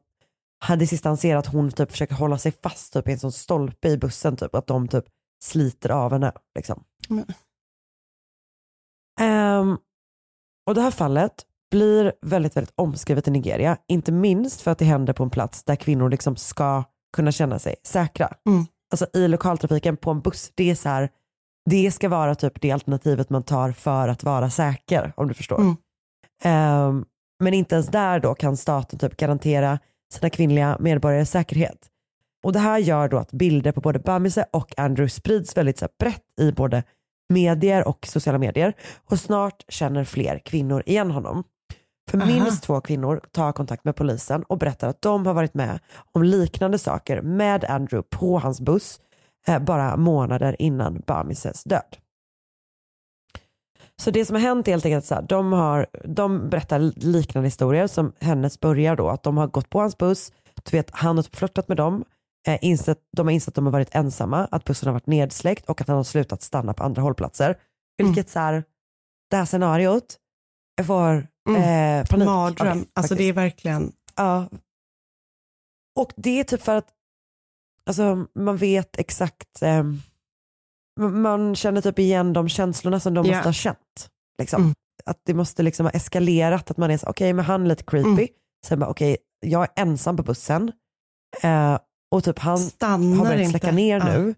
ser 1.18 1.26
är 1.26 1.36
att 1.36 1.46
hon 1.46 1.70
typ 1.70 1.90
försöker 1.90 2.14
hålla 2.14 2.38
sig 2.38 2.52
fast 2.62 2.92
typ, 2.92 3.08
i 3.08 3.12
en 3.12 3.18
sån 3.18 3.32
stolpe 3.32 3.88
i 3.88 3.98
bussen, 3.98 4.36
typ, 4.36 4.54
att 4.54 4.66
de 4.66 4.88
typ 4.88 5.04
sliter 5.44 5.90
av 5.90 6.12
henne. 6.12 6.32
Liksom. 6.54 6.84
Men- 7.08 7.24
Ehm, 9.20 9.78
och 10.66 10.74
det 10.74 10.80
här 10.80 10.90
fallet 10.90 11.46
blir 11.70 12.12
väldigt, 12.26 12.56
väldigt 12.56 12.74
omskrivet 12.76 13.28
i 13.28 13.30
Nigeria. 13.30 13.78
Inte 13.88 14.12
minst 14.12 14.60
för 14.60 14.70
att 14.70 14.78
det 14.78 14.84
händer 14.84 15.12
på 15.12 15.22
en 15.22 15.30
plats 15.30 15.64
där 15.64 15.76
kvinnor 15.76 16.10
liksom 16.10 16.36
ska 16.36 16.84
kunna 17.16 17.32
känna 17.32 17.58
sig 17.58 17.74
säkra. 17.84 18.32
Mm. 18.48 18.64
Alltså 18.92 19.06
i 19.12 19.28
lokaltrafiken 19.28 19.96
på 19.96 20.10
en 20.10 20.20
buss, 20.20 20.52
det 20.54 20.70
är 20.70 20.74
så 20.74 20.88
här, 20.88 21.10
det 21.70 21.90
ska 21.90 22.08
vara 22.08 22.34
typ 22.34 22.60
det 22.60 22.70
alternativet 22.72 23.30
man 23.30 23.42
tar 23.42 23.72
för 23.72 24.08
att 24.08 24.24
vara 24.24 24.50
säker, 24.50 25.12
om 25.16 25.28
du 25.28 25.34
förstår. 25.34 25.60
Mm. 25.60 25.76
Ehm, 26.42 27.04
men 27.44 27.54
inte 27.54 27.74
ens 27.74 27.88
där 27.88 28.20
då 28.20 28.34
kan 28.34 28.56
staten 28.56 28.98
typ 28.98 29.16
garantera 29.16 29.78
sina 30.12 30.30
kvinnliga 30.30 30.76
medborgares 30.80 31.30
säkerhet. 31.30 31.78
Och 32.44 32.52
det 32.52 32.58
här 32.58 32.78
gör 32.78 33.08
då 33.08 33.18
att 33.18 33.32
bilder 33.32 33.72
på 33.72 33.80
både 33.80 33.98
Bamise 33.98 34.46
och 34.52 34.78
Andrew 34.78 35.08
sprids 35.08 35.56
väldigt 35.56 35.78
så 35.78 35.88
brett 35.98 36.24
i 36.40 36.52
både 36.52 36.82
medier 37.28 37.88
och 37.88 38.06
sociala 38.06 38.38
medier. 38.38 38.74
Och 39.10 39.20
snart 39.20 39.64
känner 39.68 40.04
fler 40.04 40.38
kvinnor 40.38 40.82
igen 40.86 41.10
honom. 41.10 41.44
För 42.10 42.18
Aha. 42.18 42.26
minst 42.26 42.62
två 42.62 42.80
kvinnor 42.80 43.20
tar 43.32 43.52
kontakt 43.52 43.84
med 43.84 43.96
polisen 43.96 44.42
och 44.42 44.58
berättar 44.58 44.88
att 44.88 45.02
de 45.02 45.26
har 45.26 45.34
varit 45.34 45.54
med 45.54 45.78
om 46.12 46.22
liknande 46.22 46.78
saker 46.78 47.22
med 47.22 47.64
Andrew 47.64 48.08
på 48.10 48.38
hans 48.38 48.60
buss 48.60 49.00
eh, 49.46 49.58
bara 49.58 49.96
månader 49.96 50.56
innan 50.58 51.02
Bamises 51.06 51.64
död. 51.64 51.96
Så 54.02 54.10
det 54.10 54.24
som 54.24 54.36
har 54.36 54.40
hänt 54.40 54.68
är 54.68 54.72
helt 54.72 54.84
enkelt 54.84 55.10
här, 55.10 55.22
de, 55.22 55.52
har, 55.52 55.86
de 56.04 56.48
berättar 56.48 56.78
liknande 56.96 57.46
historier 57.46 57.86
som 57.86 58.12
hennes 58.20 58.60
börjar 58.60 58.96
då, 58.96 59.08
att 59.08 59.22
de 59.22 59.36
har 59.36 59.46
gått 59.46 59.70
på 59.70 59.80
hans 59.80 59.98
buss, 59.98 60.32
du 60.70 60.76
vet, 60.76 60.90
han 60.92 61.16
har 61.16 61.36
flörtat 61.36 61.68
med 61.68 61.76
dem, 61.76 62.04
eh, 62.48 62.58
insett, 62.62 62.98
de 63.16 63.26
har 63.26 63.32
insett 63.32 63.48
att 63.48 63.54
de 63.54 63.64
har 63.66 63.72
varit 63.72 63.94
ensamma, 63.94 64.48
att 64.50 64.64
bussen 64.64 64.86
har 64.86 64.92
varit 64.92 65.06
nedsläckt 65.06 65.66
och 65.70 65.80
att 65.80 65.88
han 65.88 65.96
har 65.96 66.04
slutat 66.04 66.42
stanna 66.42 66.74
på 66.74 66.82
andra 66.84 67.02
hållplatser. 67.02 67.58
Vilket 67.98 68.30
så 68.30 68.38
här, 68.38 68.64
det 69.30 69.36
här 69.36 69.44
scenariot, 69.44 70.16
får 70.86 71.26
Mm. 71.48 71.62
eh, 72.00 72.06
panik. 72.06 72.26
Mardröm. 72.26 72.86
Alltså 72.92 73.14
det 73.14 73.24
är 73.24 73.32
verkligen, 73.32 73.92
Ja. 74.16 74.48
Och 75.98 76.12
det 76.16 76.40
är 76.40 76.44
typ 76.44 76.62
för 76.62 76.76
att 76.76 76.88
alltså, 77.86 78.26
man 78.34 78.56
vet 78.56 78.98
exakt, 78.98 79.62
eh, 79.62 79.84
man 81.00 81.54
känner 81.56 81.80
typ 81.80 81.98
igen 81.98 82.32
de 82.32 82.48
känslorna 82.48 83.00
som 83.00 83.14
de 83.14 83.26
Ja. 83.26 83.34
måste 83.34 83.48
ha 83.48 83.52
känt. 83.52 84.08
Liksom. 84.38 84.62
Mm. 84.62 84.74
Att 85.06 85.18
det 85.26 85.34
måste 85.34 85.62
liksom 85.62 85.86
ha 85.86 85.90
eskalerat, 85.90 86.70
att 86.70 86.76
man 86.76 86.90
är 86.90 86.98
så 86.98 87.06
okej 87.06 87.32
men 87.32 87.44
han 87.44 87.62
är 87.62 87.66
lite 87.68 87.84
creepy, 87.84 88.08
Mm. 88.08 88.26
sen 88.66 88.78
bara 88.80 88.90
okej 88.90 89.16
jag 89.46 89.62
är 89.62 89.68
ensam 89.82 90.16
på 90.16 90.22
bussen 90.22 90.72
eh, 91.42 91.78
och 92.10 92.24
typ 92.24 92.38
han 92.38 92.50
har 92.50 92.58
stannar 92.58 93.24
börjat 93.24 93.38
inte. 93.40 93.50
släcka 93.50 93.72
ner 93.72 93.98
Ja. 93.98 94.04
nu. 94.18 94.34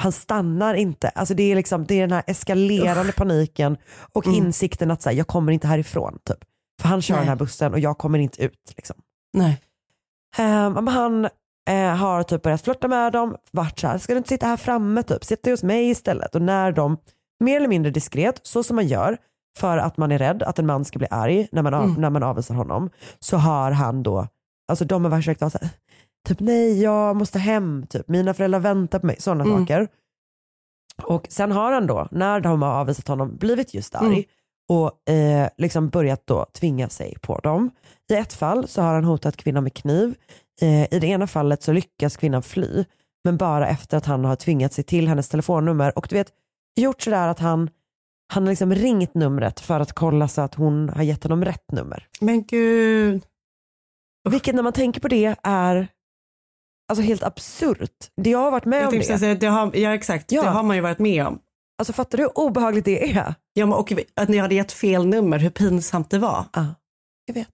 Han 0.00 0.12
stannar 0.12 0.74
inte. 0.74 1.08
Alltså 1.08 1.34
det, 1.34 1.42
är 1.42 1.56
liksom, 1.56 1.86
det 1.86 1.94
är 1.94 2.00
den 2.00 2.12
här 2.12 2.22
eskalerande 2.26 3.12
paniken 3.12 3.76
och 4.12 4.26
Mm. 4.26 4.38
insikten 4.38 4.90
att 4.90 5.02
så 5.02 5.08
här, 5.10 5.16
jag 5.16 5.26
kommer 5.26 5.52
inte 5.52 5.66
härifrån. 5.66 6.18
Typ. 6.24 6.38
För 6.82 6.88
han 6.88 7.02
kör 7.02 7.14
Nej. 7.14 7.20
den 7.20 7.28
här 7.28 7.36
bussen 7.36 7.72
och 7.72 7.78
jag 7.78 7.98
kommer 7.98 8.18
inte 8.18 8.42
ut. 8.44 8.72
Liksom. 8.76 8.96
Nej. 9.36 9.60
Men 10.74 10.88
han 10.88 11.28
eh, 11.68 11.96
har 11.96 12.22
typ 12.22 12.42
börjat 12.42 12.62
flirta 12.62 12.88
med 12.88 13.12
dem, 13.12 13.36
varit 13.50 13.78
så 13.78 13.86
här, 13.88 13.98
ska 13.98 14.12
du 14.12 14.16
inte 14.16 14.28
sitta 14.28 14.46
här 14.46 14.56
framme 14.56 15.02
typ, 15.02 15.24
sitta 15.24 15.50
hos 15.50 15.62
mig 15.62 15.90
istället. 15.90 16.34
Och 16.34 16.42
när 16.42 16.72
de, 16.72 16.96
mer 17.40 17.56
eller 17.56 17.68
mindre 17.68 17.90
diskret, 17.92 18.40
så 18.42 18.62
som 18.62 18.76
man 18.76 18.86
gör 18.86 19.16
för 19.58 19.78
att 19.78 19.96
man 19.96 20.12
är 20.12 20.18
rädd 20.18 20.42
att 20.42 20.58
en 20.58 20.66
man 20.66 20.84
ska 20.84 20.98
bli 20.98 21.08
arg 21.10 21.48
när 21.52 21.62
man, 21.62 21.74
av, 21.74 21.84
Mm. 21.84 22.00
när 22.00 22.10
man 22.10 22.22
avvisar 22.22 22.54
honom, 22.54 22.90
så 23.18 23.36
har 23.36 23.70
han 23.70 24.02
då, 24.02 24.26
alltså 24.68 24.84
de 24.84 25.04
har 25.04 25.10
försökt 25.18 25.40
vara 25.40 25.50
så 25.50 25.58
här, 25.62 25.70
typ 26.28 26.40
nej 26.40 26.82
jag 26.82 27.16
måste 27.16 27.38
hem, 27.38 27.86
typ 27.86 28.08
mina 28.08 28.34
föräldrar 28.34 28.60
väntar 28.60 28.98
på 28.98 29.06
mig, 29.06 29.16
sådana 29.18 29.44
Mm. 29.44 29.58
saker. 29.58 29.88
Och 31.02 31.26
sen 31.30 31.52
har 31.52 31.72
han 31.72 31.86
då, 31.86 32.08
när 32.10 32.40
de 32.40 32.62
har 32.62 32.70
avvisat 32.80 33.08
honom, 33.08 33.36
blivit 33.36 33.74
just 33.74 33.94
arg 33.94 34.06
Mm. 34.06 34.22
Och 34.68 35.10
eh, 35.10 35.48
liksom 35.56 35.88
börjat 35.88 36.26
då 36.26 36.46
tvinga 36.52 36.88
sig 36.88 37.14
på 37.22 37.38
dem. 37.38 37.70
I 38.10 38.14
ett 38.14 38.32
fall 38.32 38.68
så 38.68 38.82
har 38.82 38.94
han 38.94 39.04
hotat 39.04 39.36
kvinnan 39.36 39.62
med 39.64 39.74
kniv. 39.74 40.14
Eh, 40.60 40.94
I 40.94 40.98
det 41.00 41.06
ena 41.06 41.26
fallet 41.26 41.62
så 41.62 41.72
lyckas 41.72 42.16
kvinnan 42.16 42.42
fly, 42.42 42.84
men 43.24 43.36
bara 43.36 43.68
efter 43.68 43.96
att 43.96 44.06
han 44.06 44.24
har 44.24 44.36
tvingat 44.36 44.72
sig 44.72 44.84
till 44.84 45.08
hennes 45.08 45.28
telefonnummer 45.28 45.98
och 45.98 46.06
du 46.10 46.16
vet, 46.16 46.28
gjort 46.80 47.02
sådär 47.02 47.28
att 47.28 47.38
han, 47.38 47.70
han 48.32 48.42
har 48.42 48.50
liksom 48.50 48.74
ringt 48.74 49.14
numret 49.14 49.60
för 49.60 49.80
att 49.80 49.92
kolla 49.92 50.28
så 50.28 50.40
att 50.40 50.54
hon 50.54 50.88
har 50.88 51.02
gett 51.02 51.22
honom 51.22 51.44
rätt 51.44 51.72
nummer. 51.72 52.06
Men 52.20 52.44
gud. 52.44 53.22
Vilket 54.30 54.54
när 54.54 54.62
man 54.62 54.72
tänker 54.72 55.00
på 55.00 55.08
det 55.08 55.36
är 55.42 55.88
alltså 56.88 57.02
helt 57.02 57.22
absurt. 57.22 58.10
Det 58.16 58.30
jag 58.30 58.38
har 58.38 58.50
varit 58.50 58.64
med 58.64 58.82
Jag 58.82 58.88
om 58.92 58.98
det. 58.98 59.18
säga, 59.18 59.34
det 59.34 59.46
har, 59.46 59.76
ja 59.76 59.94
exakt, 59.94 60.32
Ja. 60.32 60.42
det 60.42 60.48
har 60.48 60.62
man 60.62 60.76
ju 60.76 60.82
varit 60.82 60.98
med 60.98 61.26
om. 61.26 61.38
Alltså 61.78 61.92
fattar 61.92 62.18
du 62.18 62.24
hur 62.24 62.38
obehagligt 62.38 62.84
det 62.84 63.10
är? 63.16 63.34
Ja, 63.52 63.66
men, 63.66 63.72
och 63.72 63.92
att 64.16 64.28
ni 64.28 64.38
hade 64.38 64.54
gett 64.54 64.72
fel 64.72 65.06
nummer, 65.06 65.38
hur 65.38 65.50
pinsamt 65.50 66.10
det 66.10 66.18
var. 66.18 66.44
Ja, 66.52 66.66
jag 67.26 67.34
vet. 67.34 67.48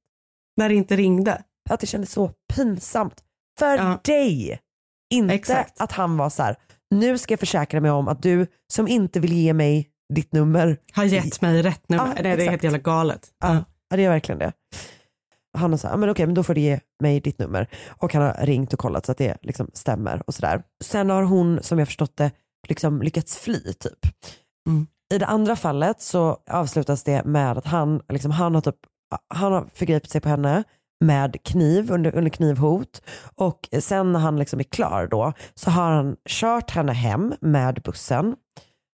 När 0.57 0.69
det 0.69 0.75
inte 0.75 0.97
ringde. 0.97 1.43
Att 1.71 1.81
det 1.81 1.87
kändes 1.87 2.13
så 2.13 2.31
pinsamt 2.55 3.23
för 3.59 3.77
Ja. 3.77 4.01
dig. 4.05 4.61
Inte 5.15 5.35
Exakt. 5.35 5.81
att 5.81 5.93
han 5.93 6.17
var 6.17 6.31
så 6.31 6.43
här, 6.43 6.57
nu 6.95 7.19
ska 7.19 7.33
jag 7.33 7.41
försäkra 7.41 7.81
mig 7.81 7.91
om 7.91 8.09
att 8.09 8.23
du 8.23 8.47
som 8.73 8.89
inte 8.89 9.21
vill 9.21 9.33
ge 9.33 9.53
mig 9.53 9.91
ditt 10.15 10.33
nummer, 10.33 10.79
Har 10.93 11.05
gett 11.05 11.41
mig 11.41 11.63
rätt 11.63 11.89
nummer. 11.89 12.07
Ja, 12.07 12.13
Nej, 12.23 12.37
det 12.37 12.45
är 12.45 12.51
helt 12.51 12.63
jävla 12.63 12.79
galet. 12.79 13.29
ja, 13.41 13.65
ja 13.91 13.97
det 13.97 14.05
är 14.05 14.09
verkligen 14.09 14.39
det. 14.39 14.53
Han 15.59 15.71
har 15.71 15.79
sagt, 15.79 15.99
men 15.99 16.11
okej 16.11 16.27
men 16.27 16.35
då 16.35 16.43
får 16.43 16.55
du 16.55 16.61
ge 16.61 16.81
mig 17.03 17.21
ditt 17.21 17.39
nummer. 17.39 17.69
Och 17.89 18.13
han 18.15 18.23
har 18.23 18.47
ringt 18.47 18.73
och 18.73 18.79
kollat 18.79 19.07
så 19.07 19.13
att 19.13 19.19
det 19.19 19.37
liksom 19.43 19.71
stämmer 19.75 20.23
och 20.27 20.35
sådär. 20.35 20.63
Sen 20.85 21.11
har 21.11 21.23
hon, 21.23 21.63
som 21.63 21.79
jag 21.79 21.89
förstått 21.89 22.17
det, 22.17 22.31
liksom 22.69 23.03
lyckats 23.03 23.37
fly 23.37 23.61
typ. 23.61 23.99
Mm. 24.69 24.87
I 25.15 25.19
det 25.19 25.27
andra 25.27 25.57
fallet 25.57 26.01
så 26.01 26.39
avslutas 26.51 27.03
det 27.03 27.25
med 27.25 27.59
att 27.59 27.67
han, 27.67 28.03
liksom, 28.09 28.31
han 28.31 28.55
har 28.55 28.63
typ, 28.63 28.77
han 29.35 29.53
har 29.53 29.67
förgripit 29.75 30.11
sig 30.11 30.21
på 30.21 30.29
henne 30.29 30.65
med 31.05 31.43
kniv 31.45 31.93
under, 31.93 32.15
under 32.17 32.31
knivhot 32.31 33.03
och 33.35 33.69
sen 33.81 34.13
när 34.13 34.21
han 34.21 34.37
liksom 34.37 34.61
är 34.61 34.65
klar 34.65 35.09
då 35.11 35.33
så 35.55 35.71
har 35.71 35.91
han 35.91 36.17
kört 36.29 36.71
henne 36.71 36.93
hem 36.93 37.35
med 37.41 37.83
bussen 37.85 38.37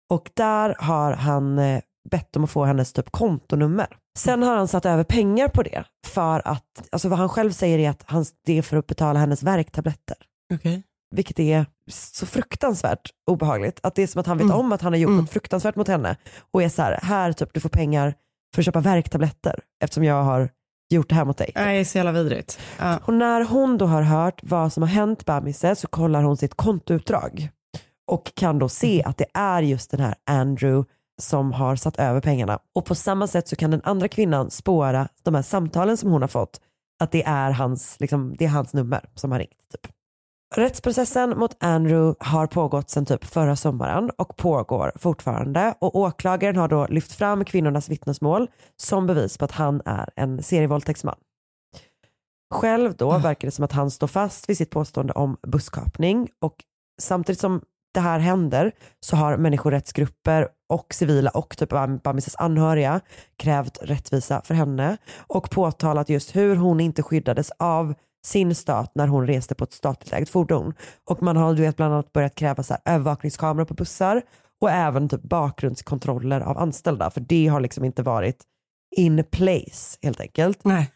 och 0.09 0.29
där 0.33 0.75
har 0.79 1.13
han 1.13 1.59
eh, 1.59 1.81
bett 2.09 2.35
om 2.35 2.43
att 2.43 2.51
få 2.51 2.65
hennes 2.65 2.93
typ 2.93 3.11
kontonummer. 3.11 3.87
Sen 4.17 4.43
har 4.43 4.55
han 4.55 4.67
satt 4.67 4.85
över 4.85 5.03
pengar 5.03 5.47
på 5.47 5.63
det 5.63 5.83
för 6.05 6.47
att, 6.47 6.87
alltså 6.91 7.09
vad 7.09 7.19
han 7.19 7.29
själv 7.29 7.51
säger 7.51 7.79
är 7.79 7.89
att 7.89 8.03
han, 8.05 8.25
det 8.45 8.57
är 8.57 8.61
för 8.61 8.77
att 8.77 8.87
betala 8.87 9.19
hennes 9.19 9.43
värktabletter. 9.43 10.17
Okej. 10.53 10.83
Vilket 11.15 11.39
är 11.39 11.65
så 11.91 12.25
fruktansvärt 12.25 13.09
obehagligt. 13.31 13.79
Att 13.83 13.95
det 13.95 14.03
är 14.03 14.07
som 14.07 14.19
att 14.21 14.27
han 14.27 14.37
vet 14.37 14.45
Mm. 14.45 14.57
om 14.57 14.71
att 14.71 14.81
han 14.81 14.93
har 14.93 14.97
gjort 14.99 15.09
Mm. 15.09 15.21
något 15.21 15.31
fruktansvärt 15.31 15.75
mot 15.75 15.87
henne 15.87 16.17
och 16.51 16.63
är 16.63 16.69
så 16.69 16.81
här, 16.81 16.99
här 17.03 17.33
typ 17.33 17.53
du 17.53 17.59
får 17.59 17.69
pengar 17.69 18.13
för 18.55 18.61
att 18.61 18.65
köpa 18.65 18.79
värktabletter 18.79 19.59
eftersom 19.83 20.03
jag 20.03 20.23
har 20.23 20.49
gjort 20.89 21.09
det 21.09 21.15
här 21.15 21.25
mot 21.25 21.37
dig. 21.37 21.51
Det 21.53 21.59
är 21.59 21.83
så 21.83 21.97
jävla 21.97 22.11
vidrigt. 22.11 22.59
Ja. 22.79 22.99
Och 23.05 23.13
när 23.13 23.41
hon 23.45 23.77
då 23.77 23.85
har 23.85 24.01
hört 24.01 24.39
vad 24.43 24.73
som 24.73 24.83
har 24.83 24.87
hänt 24.89 25.25
Bamise 25.25 25.75
så 25.75 25.87
kollar 25.87 26.23
hon 26.23 26.37
sitt 26.37 26.55
kontoutdrag 26.55 27.49
och 28.11 28.31
kan 28.35 28.59
då 28.59 28.69
se 28.69 29.03
att 29.03 29.17
det 29.17 29.25
är 29.33 29.61
just 29.61 29.91
den 29.91 29.99
här 29.99 30.15
Andrew 30.29 30.89
som 31.21 31.51
har 31.53 31.75
satt 31.75 31.97
över 31.99 32.21
pengarna. 32.21 32.59
Och 32.75 32.85
på 32.85 32.95
samma 32.95 33.27
sätt 33.27 33.47
så 33.47 33.55
kan 33.55 33.71
den 33.71 33.81
andra 33.83 34.07
kvinnan 34.07 34.51
spåra 34.51 35.07
de 35.23 35.35
här 35.35 35.41
samtalen 35.41 35.97
som 35.97 36.11
hon 36.11 36.21
har 36.21 36.27
fått, 36.27 36.61
att 36.99 37.11
det 37.11 37.23
är 37.23 37.51
hans, 37.51 37.97
liksom, 37.99 38.35
det 38.37 38.45
är 38.45 38.49
hans 38.49 38.73
nummer 38.73 39.09
som 39.15 39.31
har 39.31 39.39
ringt. 39.39 39.51
Typ. 39.71 39.91
Rättsprocessen 40.55 41.39
mot 41.39 41.57
Andrew 41.59 42.15
har 42.19 42.47
pågått 42.47 42.89
sedan 42.89 43.05
typ 43.05 43.25
förra 43.25 43.55
sommaren 43.55 44.11
och 44.17 44.37
pågår 44.37 44.91
fortfarande. 44.95 45.73
Och 45.79 45.95
åklagaren 45.95 46.55
har 46.55 46.67
då 46.67 46.87
lyft 46.89 47.11
fram 47.11 47.45
kvinnornas 47.45 47.89
vittnesmål 47.89 48.47
som 48.75 49.07
bevis 49.07 49.37
på 49.37 49.45
att 49.45 49.51
han 49.51 49.81
är 49.85 50.09
en 50.15 50.43
serievåldtäktsman. 50.43 51.15
Själv 52.53 52.95
då 52.95 53.17
verkar 53.17 53.47
det 53.47 53.51
som 53.51 53.65
att 53.65 53.71
han 53.71 53.91
står 53.91 54.07
fast 54.07 54.49
vid 54.49 54.57
sitt 54.57 54.69
påstående 54.69 55.13
om 55.13 55.37
busskapning 55.47 56.29
och 56.41 56.55
samtidigt 57.01 57.39
som 57.39 57.61
det 57.93 57.99
här 57.99 58.19
händer 58.19 58.71
så 58.99 59.15
har 59.15 59.37
människorättsgrupper 59.37 60.47
och 60.69 60.93
civila 60.93 61.29
och 61.29 61.57
typ 61.57 61.69
Bamisses 62.03 62.35
anhöriga 62.35 63.01
krävt 63.37 63.77
rättvisa 63.81 64.41
för 64.41 64.53
henne 64.53 64.97
och 65.27 65.49
påtalat 65.49 66.09
just 66.09 66.35
hur 66.35 66.55
hon 66.55 66.79
inte 66.79 67.03
skyddades 67.03 67.51
av 67.59 67.93
sin 68.25 68.55
stat 68.55 68.91
när 68.95 69.07
hon 69.07 69.27
reste 69.27 69.55
på 69.55 69.63
ett 69.63 69.73
statligt 69.73 70.13
ägt 70.13 70.29
fordon. 70.29 70.73
Och 71.09 71.23
man 71.23 71.37
har 71.37 71.53
du 71.53 71.61
vet, 71.61 71.75
bland 71.75 71.93
annat 71.93 72.13
börjat 72.13 72.35
kräva 72.35 72.63
så 72.63 72.73
här, 72.73 72.95
övervakningskameror 72.95 73.65
på 73.65 73.73
bussar 73.73 74.21
och 74.61 74.71
även 74.71 75.09
typ 75.09 75.21
bakgrundskontroller 75.21 76.41
av 76.41 76.57
anställda 76.57 77.09
för 77.09 77.21
det 77.21 77.47
har 77.47 77.59
liksom 77.59 77.83
inte 77.85 78.03
varit 78.03 78.43
in 78.95 79.23
place 79.31 79.97
helt 80.01 80.19
enkelt. 80.21 80.59
Nej. 80.65 80.91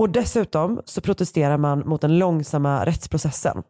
Och 0.00 0.10
dessutom 0.10 0.82
så 0.84 1.00
protesterar 1.00 1.58
man 1.58 1.78
mot 1.88 2.00
den 2.00 2.18
långsamma 2.18 2.86
rättsprocessen. 2.86 3.62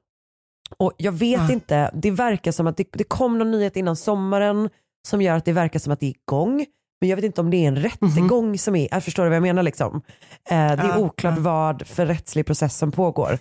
Och 0.77 0.93
jag 0.97 1.13
vet 1.13 1.41
Ja. 1.41 1.53
inte, 1.53 1.91
det 1.95 2.11
verkar 2.11 2.53
som 2.53 2.67
att 2.67 2.77
det, 2.77 2.87
det 2.93 3.05
kom 3.05 3.39
någon 3.39 3.51
nyhet 3.51 3.77
innan 3.77 3.97
sommaren 3.97 4.71
som 5.09 5.23
gör 5.23 5.37
att 5.37 5.45
det 5.45 5.53
verkar 5.53 5.79
som 5.79 5.93
att 5.93 6.01
det 6.01 6.07
är 6.07 6.11
igång. 6.11 6.67
Men 7.03 7.09
jag 7.09 7.17
vet 7.17 7.25
inte 7.25 7.41
om 7.41 7.51
det 7.51 7.57
är 7.57 7.69
en 7.69 7.77
rättegång 7.77 8.59
som 8.59 8.77
är, 8.77 8.89
jag 8.91 9.05
förstår 9.05 9.23
du 9.23 9.29
vad 9.29 9.37
jag 9.37 9.43
menar 9.43 9.63
liksom. 9.63 10.03
Eh, 10.51 10.57
det 10.57 10.83
är 10.83 10.99
oklart 10.99 11.39
vad 11.39 11.87
för 11.87 12.07
rättslig 12.07 12.47
process 12.47 12.77
som 12.77 12.93
pågår. 12.93 13.39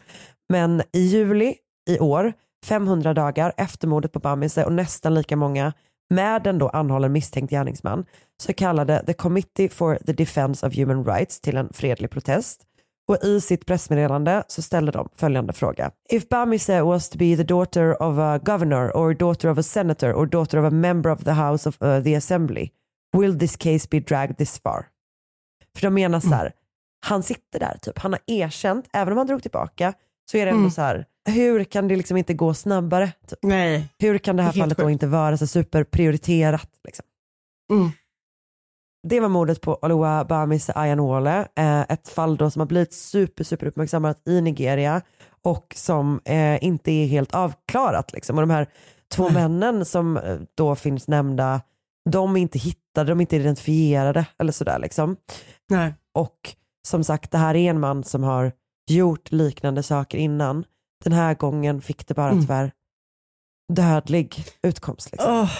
Men 0.49 0.81
i 0.93 0.99
juli 0.99 1.55
i 1.89 1.99
år, 1.99 2.33
500 2.65 3.13
dagar 3.13 3.53
efter 3.57 3.87
mordet 3.87 4.11
på 4.11 4.19
Bamise 4.19 4.65
och 4.65 4.73
nästan 4.73 5.13
lika 5.13 5.35
många 5.35 5.73
med 6.09 6.47
en 6.47 6.57
då 6.57 6.69
anhållen 6.69 7.11
misstänkt 7.11 7.51
gärningsman 7.51 8.05
så 8.43 8.53
kallade 8.53 9.03
The 9.05 9.13
Committee 9.13 9.69
for 9.69 9.95
the 10.05 10.13
Defense 10.13 10.67
of 10.67 10.75
Human 10.75 11.05
Rights 11.05 11.41
till 11.41 11.57
en 11.57 11.69
fredlig 11.73 12.09
protest. 12.09 12.61
Och 13.07 13.23
i 13.23 13.41
sitt 13.41 13.65
pressmeddelande 13.65 14.43
så 14.47 14.61
ställde 14.61 14.91
de 14.91 15.09
följande 15.15 15.53
fråga. 15.53 15.91
If 16.09 16.29
Bamise 16.29 16.81
was 16.81 17.09
to 17.09 17.17
be 17.17 17.37
the 17.37 17.43
daughter 17.43 18.01
of 18.01 18.17
a 18.17 18.39
governor 18.43 18.91
or 18.97 19.13
daughter 19.13 19.49
of 19.49 19.57
a 19.57 19.63
senator 19.63 20.13
or 20.13 20.25
daughter 20.25 20.57
of 20.57 20.65
a 20.65 20.75
member 20.75 21.09
of 21.09 21.23
the 21.23 21.31
house 21.31 21.69
of 21.69 21.81
uh, 21.81 22.03
the 22.03 22.15
assembly, 22.15 22.71
will 23.17 23.39
this 23.39 23.57
case 23.57 23.87
be 23.91 23.99
dragged 23.99 24.37
this 24.37 24.59
far? 24.59 24.85
För 25.75 25.81
de 25.81 25.93
menar 25.93 26.19
så 26.19 26.29
här, 26.29 26.53
han 27.05 27.23
sitter 27.23 27.59
där 27.59 27.77
typ, 27.81 27.99
han 27.99 28.13
har 28.13 28.21
erkänt, 28.27 28.85
även 28.93 29.11
om 29.11 29.17
han 29.17 29.27
drog 29.27 29.41
tillbaka, 29.41 29.93
så 30.31 30.37
är 30.37 30.45
det 30.45 30.49
ändå 30.51 30.59
Mm. 30.59 30.71
så 30.71 30.81
här, 30.81 31.05
hur 31.29 31.63
kan 31.63 31.87
det 31.87 31.95
liksom 31.95 32.17
inte 32.17 32.33
gå 32.33 32.53
snabbare? 32.53 33.11
Typ? 33.27 33.39
Nej. 33.41 33.87
Hur 33.99 34.17
kan 34.17 34.35
det 34.35 34.43
här 34.43 34.53
Det 34.53 34.59
fallet 34.59 34.77
då 34.77 34.89
inte 34.89 35.07
vara 35.07 35.37
så 35.37 35.47
superprioriterat? 35.47 36.69
Liksom? 36.83 37.05
Mm. 37.71 37.89
Det 39.07 39.19
var 39.19 39.29
mordet 39.29 39.61
på 39.61 39.75
Oluwa 39.81 40.25
Bamise 40.25 40.73
Ayanole, 40.75 41.47
eh, 41.55 41.81
ett 41.81 42.09
fall 42.09 42.37
då 42.37 42.51
som 42.51 42.59
har 42.59 42.67
blivit 42.67 42.93
super, 42.93 43.43
super 43.43 43.67
uppmärksammat 43.67 44.27
i 44.27 44.41
Nigeria 44.41 45.01
och 45.41 45.73
som 45.75 46.21
eh, 46.25 46.63
inte 46.63 46.91
är 46.91 47.07
helt 47.07 47.35
avklarat. 47.35 48.13
Liksom. 48.13 48.37
Och 48.37 48.41
de 48.41 48.49
här 48.49 48.67
två 49.11 49.29
männen 49.29 49.85
som 49.85 50.17
eh, 50.17 50.37
då 50.55 50.75
finns 50.75 51.07
nämnda, 51.07 51.61
de 52.09 52.35
är 52.37 52.41
inte 52.41 52.59
hittade, 52.59 53.11
de 53.11 53.19
är 53.19 53.21
inte 53.21 53.35
identifierade 53.35 54.25
eller 54.39 54.51
sådär. 54.51 54.79
Liksom. 54.79 55.15
Nej. 55.69 55.93
Och 56.13 56.55
som 56.87 57.03
sagt, 57.03 57.31
det 57.31 57.37
här 57.37 57.55
är 57.55 57.69
en 57.69 57.79
man 57.79 58.03
som 58.03 58.23
har 58.23 58.51
gjort 58.89 59.31
liknande 59.31 59.83
saker 59.83 60.17
innan. 60.17 60.65
Den 61.03 61.13
här 61.13 61.33
gången 61.35 61.81
fick 61.81 62.07
det 62.07 62.13
bara 62.13 62.29
Mm. 62.29 62.41
tyvärr 62.41 62.71
dödlig 63.73 64.45
utkomst. 64.63 65.11
Liksom. 65.11 65.33
Åh, 65.33 65.51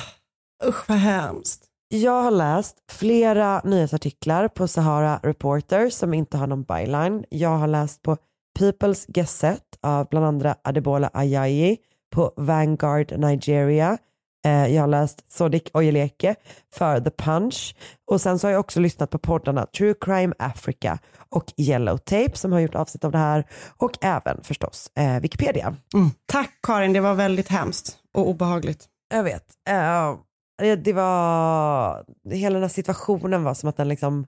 usch 0.69 0.89
vad 0.89 0.97
hemskt. 0.97 1.65
Jag 1.93 2.23
har 2.23 2.31
läst 2.31 2.77
flera 2.91 3.61
nyhetsartiklar 3.63 4.47
på 4.47 4.67
Sahara 4.67 5.19
Reporter 5.23 5.89
som 5.89 6.13
inte 6.13 6.37
har 6.37 6.47
någon 6.47 6.63
byline. 6.63 7.25
Jag 7.29 7.57
har 7.57 7.67
läst 7.67 8.01
på 8.01 8.17
People's 8.59 9.05
Gazette 9.07 9.77
av 9.81 10.07
bland 10.09 10.25
andra 10.25 10.55
Adebola 10.63 11.09
Ajayi 11.13 11.77
på 12.15 12.33
Vanguard 12.37 13.11
Nigeria. 13.19 13.97
Eh, 14.45 14.67
jag 14.75 14.81
har 14.81 14.87
läst 14.87 15.31
Sodiq 15.31 15.69
Oyeleke 15.73 16.35
för 16.73 16.99
The 16.99 17.09
Punch 17.09 17.75
och 18.11 18.21
sen 18.21 18.39
så 18.39 18.47
har 18.47 18.51
jag 18.51 18.59
också 18.59 18.79
lyssnat 18.79 19.09
på 19.09 19.17
poddarna 19.17 19.65
True 19.65 19.93
Crime 20.01 20.33
Africa 20.39 20.99
och 21.29 21.53
Yellow 21.57 21.97
Tape 21.97 22.37
som 22.37 22.51
har 22.51 22.59
gjort 22.59 22.75
avsnitt 22.75 23.03
av 23.03 23.11
det 23.11 23.17
här 23.17 23.45
och 23.77 23.91
även 24.01 24.43
förstås 24.43 24.91
eh, 24.95 25.19
Wikipedia. 25.19 25.75
Mm. 25.93 26.09
Tack 26.25 26.59
Karin, 26.63 26.93
det 26.93 26.99
var 26.99 27.13
väldigt 27.13 27.47
hemskt 27.49 27.97
och 28.13 28.29
obehagligt. 28.29 28.85
Jag 29.13 29.23
vet. 29.23 29.45
Eh, 29.69 30.75
det, 30.75 30.93
var, 30.93 32.03
hela 32.31 32.53
den 32.53 32.63
här 32.63 32.69
situationen 32.69 33.43
var 33.43 33.53
som 33.53 33.69
att 33.69 33.77
den 33.77 33.87
liksom 33.87 34.25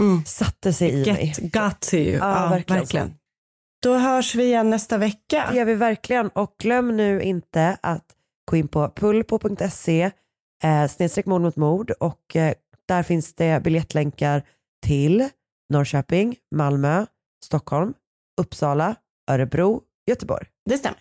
Mm. 0.00 0.24
satte 0.24 0.72
sig 0.72 0.90
i 0.90 1.12
mig. 1.12 1.34
Got 1.38 1.80
to 1.80 1.96
you. 1.96 2.16
Ja, 2.18 2.48
verkligen. 2.68 3.14
Då 3.82 3.94
hörs 3.94 4.34
vi 4.34 4.44
igen 4.44 4.70
nästa 4.70 4.98
vecka. 4.98 5.46
Det 5.50 5.56
gör 5.56 5.64
vi 5.64 5.74
verkligen 5.74 6.28
och 6.28 6.54
glöm 6.58 6.96
nu 6.96 7.22
inte 7.22 7.78
att 7.82 8.04
gå 8.50 8.56
in 8.56 8.68
på 8.68 8.88
pulpo.se 8.88 10.10
eh, 10.64 10.88
snedstreck 10.88 11.26
mord 11.26 11.42
mot 11.42 11.56
mord 11.56 11.90
och 11.90 12.36
eh, 12.36 12.54
där 12.88 13.02
finns 13.02 13.34
det 13.34 13.62
biljettlänkar 13.62 14.42
till 14.86 15.28
Norrköping, 15.72 16.36
Malmö, 16.54 17.06
Stockholm, 17.44 17.94
Uppsala, 18.40 18.94
Örebro, 19.30 19.82
Göteborg. 20.06 20.46
Det 20.70 20.78
stämmer. 20.78 20.98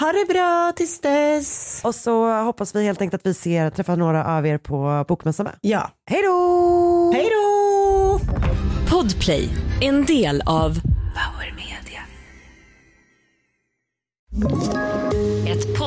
Ha 0.00 0.12
det 0.12 0.32
bra 0.32 0.72
tills 0.76 1.00
dess. 1.00 1.80
Och 1.84 1.94
så 1.94 2.42
hoppas 2.42 2.74
vi 2.74 2.84
helt 2.84 3.00
enkelt 3.00 3.22
att 3.22 3.26
vi 3.26 3.34
ser, 3.34 3.70
träffar 3.70 3.96
några 3.96 4.24
av 4.24 4.46
er 4.46 4.58
på 4.58 5.04
Bokmässan 5.08 5.44
med. 5.44 5.54
Ja. 5.60 5.90
Hej 6.10 6.22
då! 6.22 7.12
Hej 7.14 7.30
då! 7.30 8.20
Podplay, 8.90 9.48
en 9.80 10.04
del 10.04 10.42
av 10.46 10.74
Power 11.14 11.54
Media. 11.56 12.02